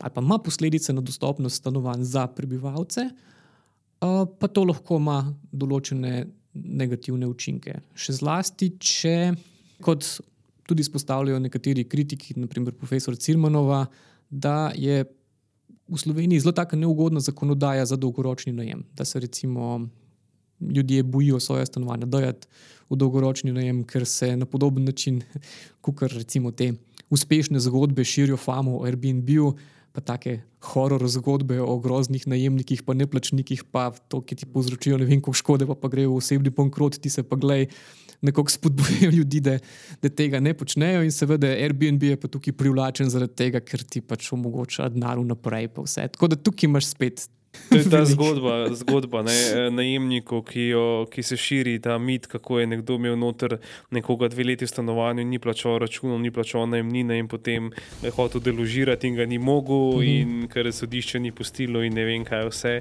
ali 0.00 0.14
pa 0.14 0.24
ima 0.24 0.40
posledice 0.40 0.92
na 0.96 1.04
dostopnost 1.04 1.60
stanovanj 1.60 2.04
za 2.08 2.26
prebivalce, 2.32 3.10
uh, 4.00 4.24
pa 4.24 4.48
to 4.48 4.64
lahko 4.68 5.00
ima 5.00 5.22
določene 5.52 6.26
negativne 6.54 7.28
učinke. 7.28 7.78
Še 7.94 8.16
zlasti, 8.20 8.72
če 8.80 9.16
kot 9.84 10.04
tudi 10.70 10.86
izpostavljajo 10.86 11.38
nekateri 11.42 11.84
kritiki, 11.84 12.36
naprimer 12.38 12.74
profesor 12.78 13.16
Cirmanova, 13.18 13.86
da 14.30 14.70
je 14.78 15.04
v 15.90 15.98
Sloveniji 15.98 16.44
zelo 16.44 16.52
tako 16.54 16.78
neugodna 16.78 17.20
zakonodaja 17.20 17.86
za 17.86 17.96
dolgoročni 17.96 18.52
najem. 18.54 18.84
Da 18.94 19.04
se 19.04 19.20
recimo 19.20 19.88
ljudje 20.60 21.02
bojijo 21.02 21.40
svoje 21.40 21.66
stanovanje 21.66 22.06
dajati 22.06 22.46
v 22.90 22.96
dolgoročni 22.96 23.52
najem, 23.52 23.82
ker 23.84 24.06
se 24.06 24.36
na 24.36 24.46
podoben 24.46 24.84
način, 24.84 25.22
kot 25.82 26.02
recimo 26.02 26.52
te 26.52 26.72
uspešne 27.10 27.60
zgodbe 27.60 28.04
širijo 28.04 28.36
famo 28.36 28.78
o 28.78 28.84
Airbnb-u. 28.86 29.54
Pa 29.92 30.00
take 30.00 30.36
horor 30.62 31.02
zgodbe 31.10 31.56
o 31.60 31.78
groznih 31.82 32.22
najemnikih, 32.30 32.84
pa 32.86 32.94
neplačnikih, 32.94 33.64
pa 33.74 33.88
to, 33.90 34.20
ki 34.22 34.36
ti 34.38 34.46
povzročijo 34.46 35.00
ne 35.00 35.08
vem, 35.08 35.18
koliko 35.18 35.40
škode, 35.40 35.66
pa, 35.66 35.74
pa 35.74 35.90
grejo 35.90 36.12
v 36.12 36.20
osebni 36.22 36.52
bankrot, 36.54 37.00
ti 37.02 37.10
se 37.10 37.24
pa 37.26 37.34
gledaj, 37.34 37.66
nekako 38.22 38.50
spodbujajo 38.50 39.10
ljudi, 39.18 39.40
da, 39.40 39.58
da 40.02 40.08
tega 40.08 40.40
ne 40.40 40.54
počnejo. 40.54 41.02
In 41.02 41.12
seveda 41.12 41.50
Airbnb 41.56 42.02
je 42.02 42.20
pa 42.20 42.28
tukaj 42.28 42.52
privlačen 42.52 43.10
zaradi 43.10 43.36
tega, 43.36 43.60
ker 43.60 43.84
ti 43.84 44.00
pač 44.00 44.32
omogoča 44.36 44.88
denar 44.92 45.18
vnaprej. 45.18 45.70
Tako 45.72 46.28
da 46.28 46.36
tukaj 46.36 46.68
imaš 46.68 46.92
spet. 46.92 47.28
To 47.70 47.76
je 47.76 47.90
ta 47.90 48.04
zgodba, 48.04 48.66
zgodba 48.74 49.22
ne, 49.22 49.70
najemnikov, 49.70 50.42
ki, 50.46 50.70
jo, 50.70 50.84
ki 51.10 51.22
se 51.22 51.36
širi, 51.38 51.76
ta 51.82 51.98
mit, 51.98 52.26
kako 52.30 52.58
je 52.58 52.66
nekdo 52.66 52.94
imel 52.98 53.16
noter 53.18 53.56
nekoga 53.90 54.28
dve 54.30 54.44
leti 54.44 54.66
v 54.66 54.70
stanovanju, 54.70 55.24
ni 55.26 55.38
plačal 55.42 55.78
računov, 55.82 56.18
ni 56.22 56.30
plačal 56.30 56.66
najemnine 56.70 57.18
in 57.18 57.28
potem 57.30 57.70
je 58.02 58.10
hotel 58.14 58.42
deložirati 58.42 59.10
in 59.10 59.18
ga 59.18 59.26
ni 59.26 59.38
mogel, 59.38 59.98
mm 59.98 60.00
-hmm. 60.00 60.20
in 60.20 60.48
ker 60.48 60.66
je 60.66 60.72
sodišče 60.72 61.20
ni 61.20 61.32
pustilo 61.32 61.82
in 61.82 61.94
ne 61.94 62.04
vem, 62.04 62.24
kaj 62.24 62.48
vse. 62.48 62.80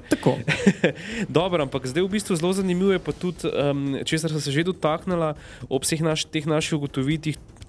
Dobro, 1.37 1.63
ampak 1.63 1.85
zdaj 1.85 2.03
v 2.03 2.09
bistvu 2.09 2.35
zelo 2.35 2.53
zanimivo 2.53 2.91
je 2.91 2.99
pa 2.99 3.11
tudi, 3.11 3.49
um, 3.49 3.97
česar 4.05 4.31
sem 4.31 4.41
se 4.41 4.51
že 4.51 4.63
dotaknila 4.63 5.35
ob 5.69 5.83
vseh 5.83 6.01
naš, 6.01 6.25
teh 6.25 6.45
naših 6.45 6.79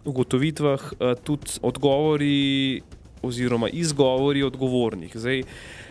ugotovitvah, 0.04 0.92
uh, 0.92 1.14
tudi 1.24 1.48
odgovori 1.62 2.80
oziroma 3.22 3.68
izgovori 3.68 4.42
odgovornih. 4.42 5.12
Zdaj, 5.14 5.42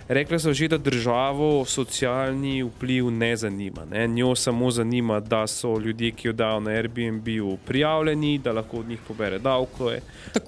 Rekli 0.09 0.39
so 0.39 0.53
že, 0.53 0.67
da 0.67 0.77
državo 0.77 1.65
socialni 1.65 2.63
vpliv 2.63 3.11
ne 3.11 3.35
zanima. 3.37 3.85
Ne? 3.85 4.07
Njo 4.07 4.35
samo 4.35 4.71
zanima, 4.71 5.19
da 5.19 5.47
so 5.47 5.77
ljudje, 5.79 6.11
ki 6.11 6.27
jo 6.27 6.33
dajo 6.33 6.59
na 6.59 6.71
Airbnb, 6.71 7.27
prijavljeni, 7.65 8.37
da 8.37 8.51
lahko 8.51 8.79
od 8.79 8.89
njih 8.89 8.99
pobere 9.07 9.39
davke, 9.39 10.01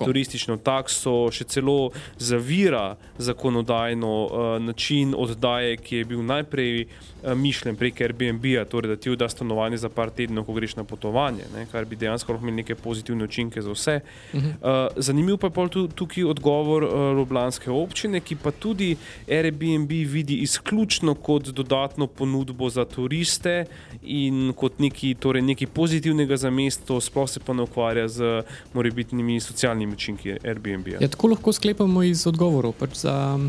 turistično 0.05 0.57
takso, 0.57 1.29
še 1.31 1.43
celo 1.43 1.91
zavira 2.17 2.95
zakonodajno 3.17 4.25
uh, 4.25 4.57
način 4.65 5.13
oddaje, 5.17 5.77
ki 5.77 5.95
je 5.95 6.05
bil 6.09 6.25
najprej 6.25 6.81
uh, 6.81 7.35
mišljen 7.37 7.77
prek 7.77 8.01
Airbnb-a, 8.01 8.65
torej 8.65 8.95
da 8.95 8.97
ti 8.97 9.13
vda 9.13 9.29
stanovanje 9.29 9.77
za 9.77 9.93
par 9.93 10.09
tednov, 10.09 10.47
ko 10.49 10.57
greš 10.57 10.75
na 10.75 10.87
potovanje, 10.89 11.45
ne? 11.53 11.67
kar 11.71 11.85
bi 11.85 12.01
dejansko 12.01 12.33
lahko 12.33 12.47
imelo 12.47 12.63
neke 12.63 12.75
pozitivne 12.75 13.29
učinke 13.29 13.61
za 13.61 13.77
vse. 13.77 13.99
Uh 14.33 14.41
-huh. 14.41 14.89
uh, 14.89 14.97
zanimiv 14.97 15.37
pa 15.37 15.53
je 15.53 15.87
tukaj 15.95 16.23
odgovor 16.23 16.70
uh, 16.83 17.17
Ljubljanske 17.17 17.71
občine, 17.71 18.19
ki 18.19 18.35
pa 18.35 18.51
tudi 18.51 18.95
Airbnb 19.27 19.89
vidi 19.89 20.41
izključno 20.45 21.13
kot 21.15 21.49
dodatno 21.49 22.07
ponudbo 22.07 22.69
za 22.69 22.85
turiste 22.85 23.65
in 24.01 24.53
kot 24.55 24.79
nekaj, 24.79 25.15
torej 25.19 25.41
nekaj 25.41 25.67
pozitivnega 25.67 26.37
za 26.37 26.49
mesto, 26.49 27.01
sploh 27.01 27.29
se 27.29 27.39
pa 27.39 27.53
ne 27.53 27.63
ukvarja 27.63 28.07
z 28.07 28.43
morebitnimi 28.73 29.39
socialnimi 29.39 29.93
učinki 29.93 30.37
Airbnb. 30.43 30.87
Ja, 30.87 31.07
tako 31.07 31.33
lahko 31.35 31.53
sklepamo 31.53 32.03
iz 32.03 32.27
odgovorov. 32.27 32.73
Pač 32.79 33.03
za, 33.03 33.39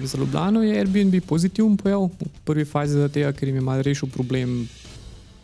za 0.00 0.18
Ljubljano 0.18 0.62
je 0.62 0.78
Airbnb 0.78 1.20
pozitiven 1.26 1.76
pojav 1.76 2.08
v 2.08 2.32
prvi 2.44 2.64
fazi, 2.64 2.98
zato 2.98 3.32
ker 3.38 3.48
jim 3.48 3.62
je 3.62 3.68
malo 3.70 3.82
rešil 3.82 4.08
problem 4.08 4.64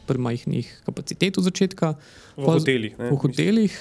premajhnih 0.07 0.83
kapacitet 0.85 1.39
od 1.39 1.45
začetka. 1.45 1.95
V 2.37 2.49
hotelih. 2.49 2.97
V 2.99 3.17
hotelih, 3.17 3.77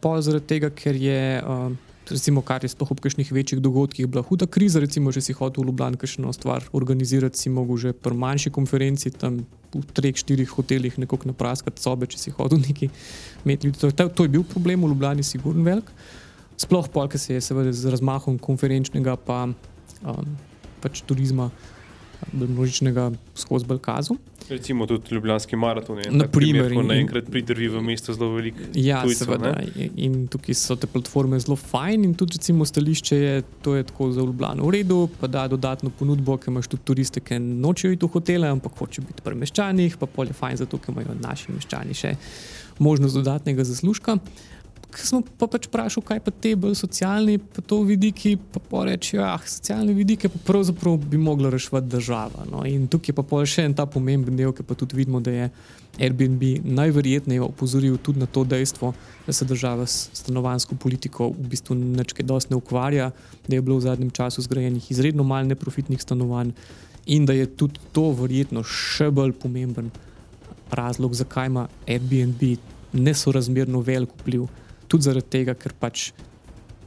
pa 0.00 0.20
zaradi 0.22 0.46
tega, 0.54 0.70
ker 0.70 0.96
je. 0.96 1.42
Uh, 1.42 1.92
recimo, 2.10 2.42
kar 2.42 2.64
je 2.64 2.70
sploh 2.72 2.90
ob 2.90 3.00
kakšnih 3.00 3.30
večjih 3.32 3.60
dogodkih, 3.62 4.06
bila 4.10 4.22
huda 4.26 4.46
kriza. 4.46 4.80
Recimo, 4.82 5.12
če 5.12 5.22
si 5.24 5.36
hotel 5.36 5.64
v 5.64 5.70
Ljubljani 5.70 6.00
kakšno 6.00 6.32
stvar 6.36 6.66
organizirati, 6.72 7.38
si 7.38 7.52
mogel 7.52 7.78
že 7.80 7.92
pri 7.92 8.16
manjši 8.18 8.52
konferenci, 8.54 9.12
tam 9.14 9.44
v 9.74 9.84
treh, 9.96 10.16
štirih 10.16 10.50
hotelih, 10.50 10.98
nekako 11.02 11.32
napraskati 11.32 11.82
sobe, 11.82 12.06
če 12.10 12.20
si 12.20 12.34
hotel 12.34 12.60
neki 12.62 12.90
imeti 13.44 13.70
ljudi. 13.70 13.80
To, 13.80 14.08
to 14.08 14.26
je 14.26 14.34
bil 14.36 14.44
problem 14.48 14.84
v 14.84 14.92
Ljubljani, 14.92 15.26
sigurno 15.26 15.64
velik. 15.66 15.90
Sploh 16.56 16.88
polk 16.88 17.16
se 17.18 17.34
je 17.34 17.40
seveda 17.42 17.72
z 17.74 17.90
razmahom 17.90 18.38
konferenčnega 18.38 19.16
pa, 19.18 19.48
um, 20.04 20.36
pač 20.84 21.02
turizma 21.02 21.50
množičnega 22.32 23.10
skozi 23.34 23.66
Balkazu. 23.66 24.16
Recimo 24.48 24.86
tudi 24.86 25.14
Ljubljanski 25.14 25.56
maraton. 25.56 26.00
Naprimer, 26.10 26.68
ko 26.74 26.82
naenkrat 26.84 27.30
pridrvi 27.32 27.68
v 27.72 27.80
mesto 27.82 28.12
zelo 28.12 28.28
veliko. 28.34 28.66
Ja, 28.76 29.00
tujcev, 29.02 29.30
seveda. 29.30 29.52
Ne? 29.56 29.88
In 30.04 30.26
tukaj 30.28 30.58
so 30.58 30.76
te 30.76 30.88
platforme 30.90 31.38
zelo 31.40 31.56
fajn 31.56 32.04
in 32.04 32.14
tudi 32.18 32.36
recimo 32.36 32.66
stališče 32.68 33.16
je, 33.16 33.42
to 33.64 33.76
je 33.78 33.86
tako 33.88 34.10
za 34.12 34.20
Ljubljano 34.20 34.66
v 34.68 34.74
redu, 34.76 34.98
pa 35.20 35.30
da 35.32 35.46
dodatno 35.48 35.90
ponudbo, 35.98 36.36
ker 36.36 36.52
imaš 36.52 36.68
tudi 36.74 36.84
turiste, 36.90 37.24
ki 37.24 37.38
nočejo 37.40 37.96
iti 37.96 38.04
v 38.04 38.12
hotele, 38.18 38.50
ampak 38.52 38.76
hočejo 38.78 39.06
biti 39.08 39.24
pri 39.24 39.40
meščanih, 39.40 39.96
pa 40.00 40.10
polje 40.10 40.36
fajn 40.36 40.60
zato, 40.64 40.80
ker 40.80 40.92
imajo 40.92 41.16
naši 41.22 41.54
meščani 41.56 41.96
še 41.96 42.16
možnost 42.84 43.16
dodatnega 43.16 43.64
zaslužka 43.64 44.18
smo 44.98 45.20
pa 45.38 45.46
pač 45.50 45.66
vprašali, 45.68 46.06
kaj 46.06 46.20
pa 46.24 46.30
te 46.30 46.54
bolj 46.58 46.76
socialni, 46.78 47.38
pa 47.38 47.62
to 47.62 47.80
vidiki, 47.86 48.36
pa 48.36 48.60
da 48.84 48.96
ah, 49.26 49.42
socialne 49.46 49.94
vidike 49.94 50.28
pa 50.28 50.38
pravzaprav 50.46 50.96
bi 50.96 51.18
mogla 51.18 51.50
reševati 51.50 51.88
država. 51.88 52.46
No? 52.50 52.64
In 52.66 52.86
tukaj 52.88 53.12
je 53.12 53.16
pa 53.16 53.40
še 53.46 53.64
en 53.68 53.74
ta 53.74 53.86
pomemben 53.86 54.36
del, 54.36 54.52
ki 54.52 54.66
pa 54.66 54.76
tudi 54.78 54.96
vidimo, 54.96 55.20
da 55.20 55.30
je 55.30 55.50
Airbnb 55.98 56.42
najverjetneje 56.64 57.42
opozoril 57.42 57.98
tudi 58.02 58.18
na 58.18 58.26
to 58.26 58.44
dejstvo, 58.44 58.92
da 59.26 59.32
se 59.32 59.44
država 59.44 59.86
s 59.86 60.10
stanovansko 60.12 60.74
politiko 60.74 61.30
v 61.30 61.50
bistvu 61.52 61.76
nečke 61.78 62.26
dosti 62.26 62.52
ne 62.52 62.58
ukvarja, 62.58 63.12
da 63.46 63.54
je 63.54 63.62
bilo 63.62 63.78
v 63.78 63.86
zadnjem 63.86 64.10
času 64.10 64.42
zgrajenih 64.42 64.90
izredno 64.90 65.22
malo 65.22 65.46
neprofitnih 65.52 66.02
stanovanj 66.02 66.50
in 67.06 67.26
da 67.26 67.32
je 67.32 67.46
tudi 67.46 67.80
to 67.92 68.10
verjetno 68.16 68.64
še 68.64 69.10
bolj 69.10 69.36
pomemben 69.38 69.92
razlog, 70.74 71.14
zakaj 71.14 71.46
ima 71.46 71.68
Airbnb 71.86 72.42
nesorazmerno 72.92 73.80
velik 73.80 74.10
vpliv 74.20 74.48
tudi 74.94 75.10
zaradi 75.10 75.26
tega, 75.26 75.58
ker 75.58 75.74
pač 75.74 76.12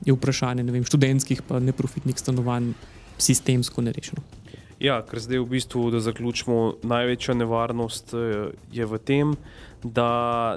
je 0.08 0.16
vprašanje 0.16 0.64
vem, 0.72 0.86
študentskih 0.88 1.43
in 1.43 1.68
neprofitnih 1.68 2.16
stanovanj 2.16 2.72
sistemsko 3.20 3.84
nerešeno. 3.84 4.24
Ja, 4.80 5.01
ker 5.01 5.20
zdaj 5.20 5.41
v 5.41 5.49
bistvu, 5.58 5.89
da 5.91 5.99
zaključimo, 5.99 6.78
največja 6.86 7.34
nevarnost 7.36 8.14
eh, 8.14 8.53
je 8.72 8.86
v 8.86 8.99
tem, 9.01 9.34
da 9.34 9.45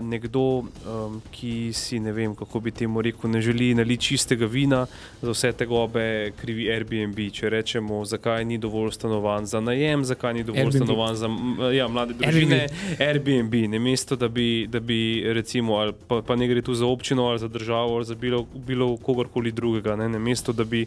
nekdo, 0.01 0.41
um, 0.59 1.21
ki 1.31 1.73
si 1.73 1.99
ne 2.01 2.13
vem, 2.13 2.35
kako 2.35 2.61
bi 2.61 2.71
temu 2.71 3.03
rekel, 3.03 3.31
ne 3.31 3.41
želi 3.41 3.75
naliti 3.75 4.05
čistega 4.05 4.47
vina 4.47 4.87
za 5.23 5.31
vse 5.31 5.53
te 5.53 5.67
gobe, 5.67 6.33
krivi 6.41 6.71
Airbnb. 6.73 7.19
Če 7.33 7.51
rečemo, 7.51 8.05
zakaj 8.05 8.45
ni 8.45 8.59
dovolj 8.59 8.93
stanovanj 8.97 9.45
za 9.45 9.61
najem, 9.61 10.05
zakaj 10.05 10.35
ni 10.35 10.45
dovolj 10.45 10.61
Airbnb. 10.61 10.85
stanovanj 10.85 11.15
za 11.15 11.29
ja, 11.77 11.89
mlade 11.89 12.15
družine, 12.15 12.67
Airbnb, 12.99 13.55
ne 13.71 13.79
mesto, 13.79 14.17
da 14.17 14.29
bi, 14.29 14.67
da 14.71 14.81
bi 14.81 15.23
recimo, 15.27 15.93
pa, 16.09 16.23
pa 16.23 16.37
ne 16.37 16.49
gre 16.49 16.63
tu 16.63 16.75
za 16.75 16.87
občino 16.87 17.27
ali 17.27 17.39
za 17.39 17.49
državo 17.49 17.97
ali 17.97 18.05
za 18.05 18.15
bilo, 18.15 18.47
bilo 18.67 18.97
kogarkoli 18.97 19.53
drugega, 19.53 19.97
ne, 19.97 20.09
ne 20.09 20.19
mesto, 20.19 20.53
da 20.53 20.65
bi 20.65 20.87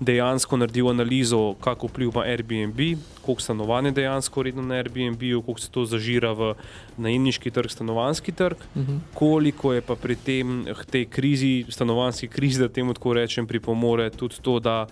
dejansko 0.00 0.56
naredil 0.56 0.88
analizo, 0.88 1.54
kako 1.60 1.86
vpliva 1.86 2.22
Airbnb, 2.22 2.78
koliko 3.22 3.42
stanovanje 3.42 3.90
dejansko 3.90 4.42
redno 4.42 4.62
na 4.62 4.74
Airbnb, 4.74 5.20
koliko 5.20 5.60
se 5.60 5.70
to 5.70 5.84
zažira 5.84 6.32
v 6.32 6.54
najemniški 6.96 7.50
trg, 7.50 7.70
stanovanski 7.70 8.32
trg, 8.32 8.56
uh 8.56 8.82
mhm. 8.82 8.92
-huh. 8.92 8.98
koliko 9.14 9.72
je 9.72 9.80
pa 9.80 9.94
pri 9.96 10.16
tem, 10.16 10.66
tej 10.90 11.04
krizi, 11.04 11.64
stanovanski 11.68 12.28
krizi, 12.28 12.60
da 12.60 12.68
temu 12.68 12.94
tako 12.94 13.12
rečem, 13.12 13.46
pripomore 13.46 14.10
tudi 14.10 14.34
to, 14.42 14.60
da 14.60 14.86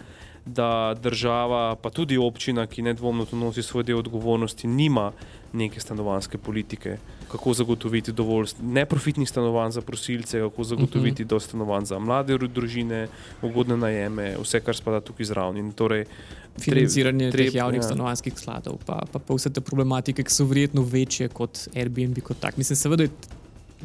da 0.49 0.95
država, 1.03 1.77
pa 1.83 1.91
tudi 1.91 2.19
občina, 2.19 2.67
ki 2.67 2.83
nedvomno 2.83 3.25
tu 3.25 3.37
nosi 3.37 3.63
svoj 3.63 3.85
del 3.85 3.99
odgovornosti, 3.99 4.67
nima 4.67 5.13
neke 5.53 5.81
stanovanske 5.81 6.39
politike. 6.39 6.97
Kako 7.29 7.53
zagotoviti 7.55 8.13
dovolj 8.13 8.55
neprofitnih 8.63 9.29
stanovanj 9.29 9.71
za 9.77 9.81
prosilce, 9.81 10.41
kako 10.41 10.65
zagotoviti 10.65 11.23
mhm. 11.23 11.29
dovolj 11.29 11.45
stanovanj 11.45 11.85
za 11.85 11.99
mlade 11.99 12.39
družine, 12.39 13.09
ugodne 13.43 13.77
najeme, 13.77 14.35
vse, 14.43 14.61
kar 14.61 14.77
spada 14.77 15.01
tukaj 15.01 15.29
zraven. 15.29 15.73
Torej, 15.73 16.07
Financiranje 16.59 17.31
treb, 17.31 17.55
javnih 17.55 17.79
ja. 17.79 17.87
stanovanjskih 17.87 18.35
skladov, 18.35 18.81
pa, 18.87 19.03
pa, 19.13 19.19
pa 19.19 19.35
vse 19.35 19.53
te 19.55 19.61
problematike, 19.61 20.25
ki 20.27 20.35
so 20.35 20.47
verjetno 20.49 20.83
večje 20.83 21.29
kot 21.29 21.69
Airbnb. 21.75 22.19
Kot 22.25 22.49
Mislim, 22.57 22.77
seveda, 22.77 23.07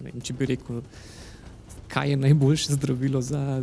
vem, 0.01 0.21
če 0.23 0.33
bi 0.33 0.47
rekel 0.55 0.81
kaj 1.93 2.09
je 2.09 2.17
najboljše 2.17 2.73
zdravilo 2.73 3.21
za 3.21 3.61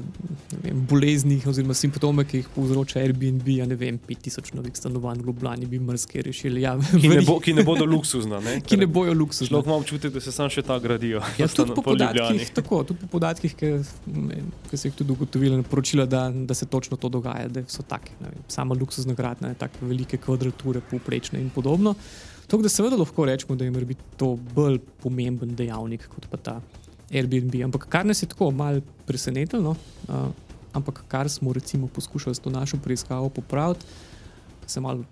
vem, 0.63 0.87
bolezni 0.91 1.41
oziroma 1.47 1.75
simptome, 1.75 2.25
ki 2.25 2.41
jih 2.41 2.49
povzroča 2.55 3.01
Airbnb. 3.01 3.49
Ja, 3.49 3.67
ne 3.67 3.75
vem, 3.75 3.99
5000 4.09 4.55
novih 4.55 4.77
stanovanj 4.77 5.19
v 5.19 5.27
Ljubljani 5.27 5.67
bi 5.67 5.81
mrzke 5.83 6.23
rešili. 6.23 6.63
Ja, 6.63 6.77
ki, 6.93 7.09
ne 7.09 7.25
bo, 7.27 7.41
ki 7.43 7.57
ne 7.59 7.65
bodo 7.67 7.89
luksuzna. 7.91 8.39
Ne? 8.45 8.61
ki 8.69 8.79
ne 8.79 8.87
bojo 8.87 9.15
luksuzna. 9.19 9.51
Človek 9.51 9.67
ima 9.67 9.79
občutek, 9.83 10.15
da 10.15 10.23
se 10.23 10.33
sam 10.33 10.51
še 10.53 10.63
ta 10.63 10.79
gradijo. 10.79 11.23
Ja, 11.41 11.49
tudi, 11.51 11.75
po 11.75 11.83
podatkih, 11.83 12.53
tako, 12.55 12.83
tudi 12.87 13.03
po 13.03 13.11
podatkih, 13.19 13.57
ki, 13.59 13.73
ki 14.71 14.79
se 14.79 14.91
jih 14.93 14.99
tudi 15.03 15.17
ugotovili, 15.17 15.63
poročila, 15.67 16.07
da, 16.07 16.29
da 16.31 16.55
se 16.55 16.71
točno 16.71 17.01
to 17.01 17.11
dogaja, 17.11 17.49
da 17.51 17.65
so 17.67 17.83
take. 17.83 18.15
Sama 18.49 18.79
luksuzna 18.79 19.17
gradnja, 19.19 19.57
tako 19.59 19.91
velike 19.91 20.21
kvadrature, 20.23 20.85
povprečne 20.91 21.43
in 21.43 21.51
podobno. 21.51 21.97
Tako 22.47 22.63
da 22.63 22.71
seveda 22.71 22.99
lahko 22.99 23.27
rečemo, 23.27 23.57
da 23.59 23.67
je 23.67 23.99
to 24.19 24.37
bolj 24.55 24.79
pomemben 25.03 25.55
dejavnik 25.59 26.07
kot 26.11 26.27
pa 26.31 26.39
ta 26.39 26.57
Airbnb. 27.11 27.55
Ampak 27.65 27.89
kar 27.89 28.07
nas 28.07 28.23
je 28.23 28.29
tako 28.29 28.51
malo 28.51 28.81
presenetilo, 29.07 29.75
uh, 30.09 30.15
ampak 30.73 31.05
kar 31.09 31.29
smo 31.29 31.53
recimo 31.53 31.87
poskušali 31.87 32.35
s 32.35 32.39
to 32.39 32.51
našo 32.51 32.79
preiskavo 32.85 33.29
popraviti, 33.29 33.87
se, 34.67 34.81
mal, 34.81 35.03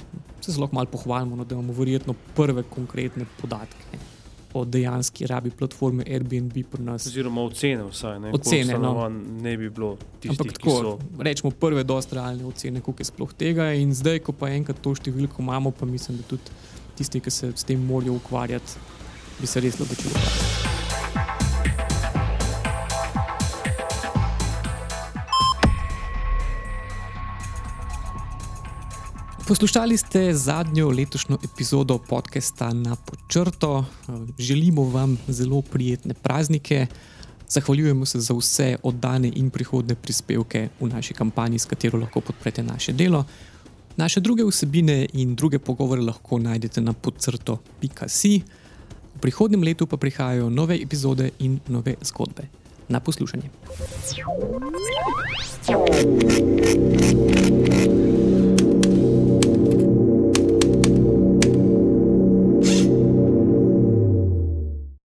se 0.41 0.53
zelo 0.53 0.69
malo 0.73 0.87
pohvalimo, 0.87 1.37
no, 1.37 1.45
da 1.45 1.55
imamo 1.55 1.73
verjetno 1.73 2.15
prve 2.35 2.63
konkretne 2.63 3.27
podatke. 3.41 3.99
O 4.55 4.65
dejanski 4.65 5.27
rabi 5.27 5.51
platforme 5.51 6.05
Airbnb 6.07 6.53
pri 6.71 6.83
nas. 6.83 7.07
Oziroma, 7.07 7.43
ocene, 7.43 7.85
vsaj 7.85 8.21
ne, 8.21 8.31
ocene, 8.33 8.79
no. 8.79 9.09
ne 9.43 9.57
bi 9.57 9.69
bilo 9.71 9.97
tistih, 10.21 10.41
Ampak 10.41 10.53
tako, 10.59 10.71
so... 10.71 11.23
rečemo, 11.23 11.51
prve, 11.51 11.85
dosta 11.85 12.17
realne 12.17 12.47
ocene, 12.49 12.81
koliko 12.81 13.05
je 13.05 13.11
sploh 13.11 13.35
tega. 13.37 13.69
In 13.73 13.93
zdaj, 13.95 14.23
ko 14.25 14.33
pa 14.33 14.49
enkrat 14.55 14.81
to 14.81 14.95
številko 14.97 15.45
imamo, 15.45 15.75
pa 15.77 15.87
mislim, 15.87 16.23
da 16.23 16.31
tudi 16.33 16.57
tisti, 16.97 17.21
ki 17.21 17.31
se 17.31 17.53
s 17.53 17.69
tem 17.69 17.85
morajo 17.85 18.17
ukvarjati, 18.23 18.81
bi 19.39 19.47
se 19.47 19.61
res 19.61 19.79
lahko 19.83 20.78
Poslušali 29.49 29.97
ste 29.97 30.35
zadnjo 30.35 30.91
letošnjo 30.91 31.39
epizodo 31.45 31.99
podcasta 31.99 32.73
na 32.73 32.97
Počrto. 32.97 33.85
Želimo 34.39 34.83
vam 34.83 35.19
zelo 35.29 35.63
prijetne 35.63 36.15
praznike. 36.15 36.87
Zahvaljujemo 37.49 38.07
se 38.07 38.21
za 38.21 38.35
vse 38.35 38.77
oddane 38.83 39.33
in 39.35 39.51
prihodne 39.51 39.95
prispevke 39.95 40.69
v 40.81 40.87
naši 40.89 41.15
kampanji, 41.15 41.59
s 41.59 41.65
katero 41.65 41.99
lahko 41.99 42.21
podprete 42.21 42.63
naše 42.63 42.93
delo. 42.93 43.25
Naše 43.97 44.21
druge 44.21 44.45
vsebine 44.45 45.07
in 45.13 45.35
druge 45.35 45.59
pogovore 45.59 46.03
lahko 46.03 46.39
najdete 46.39 46.81
na 46.81 46.93
podcrto.si. 46.93 48.43
V 49.15 49.19
prihodnem 49.21 49.63
letu 49.63 49.87
pa 49.87 49.97
prihajajo 49.97 50.51
nove 50.51 50.77
epizode 50.77 51.31
in 51.39 51.61
nove 51.69 51.95
zgodbe. 52.05 52.43
Na 52.89 53.01
poslušanje. 53.01 53.49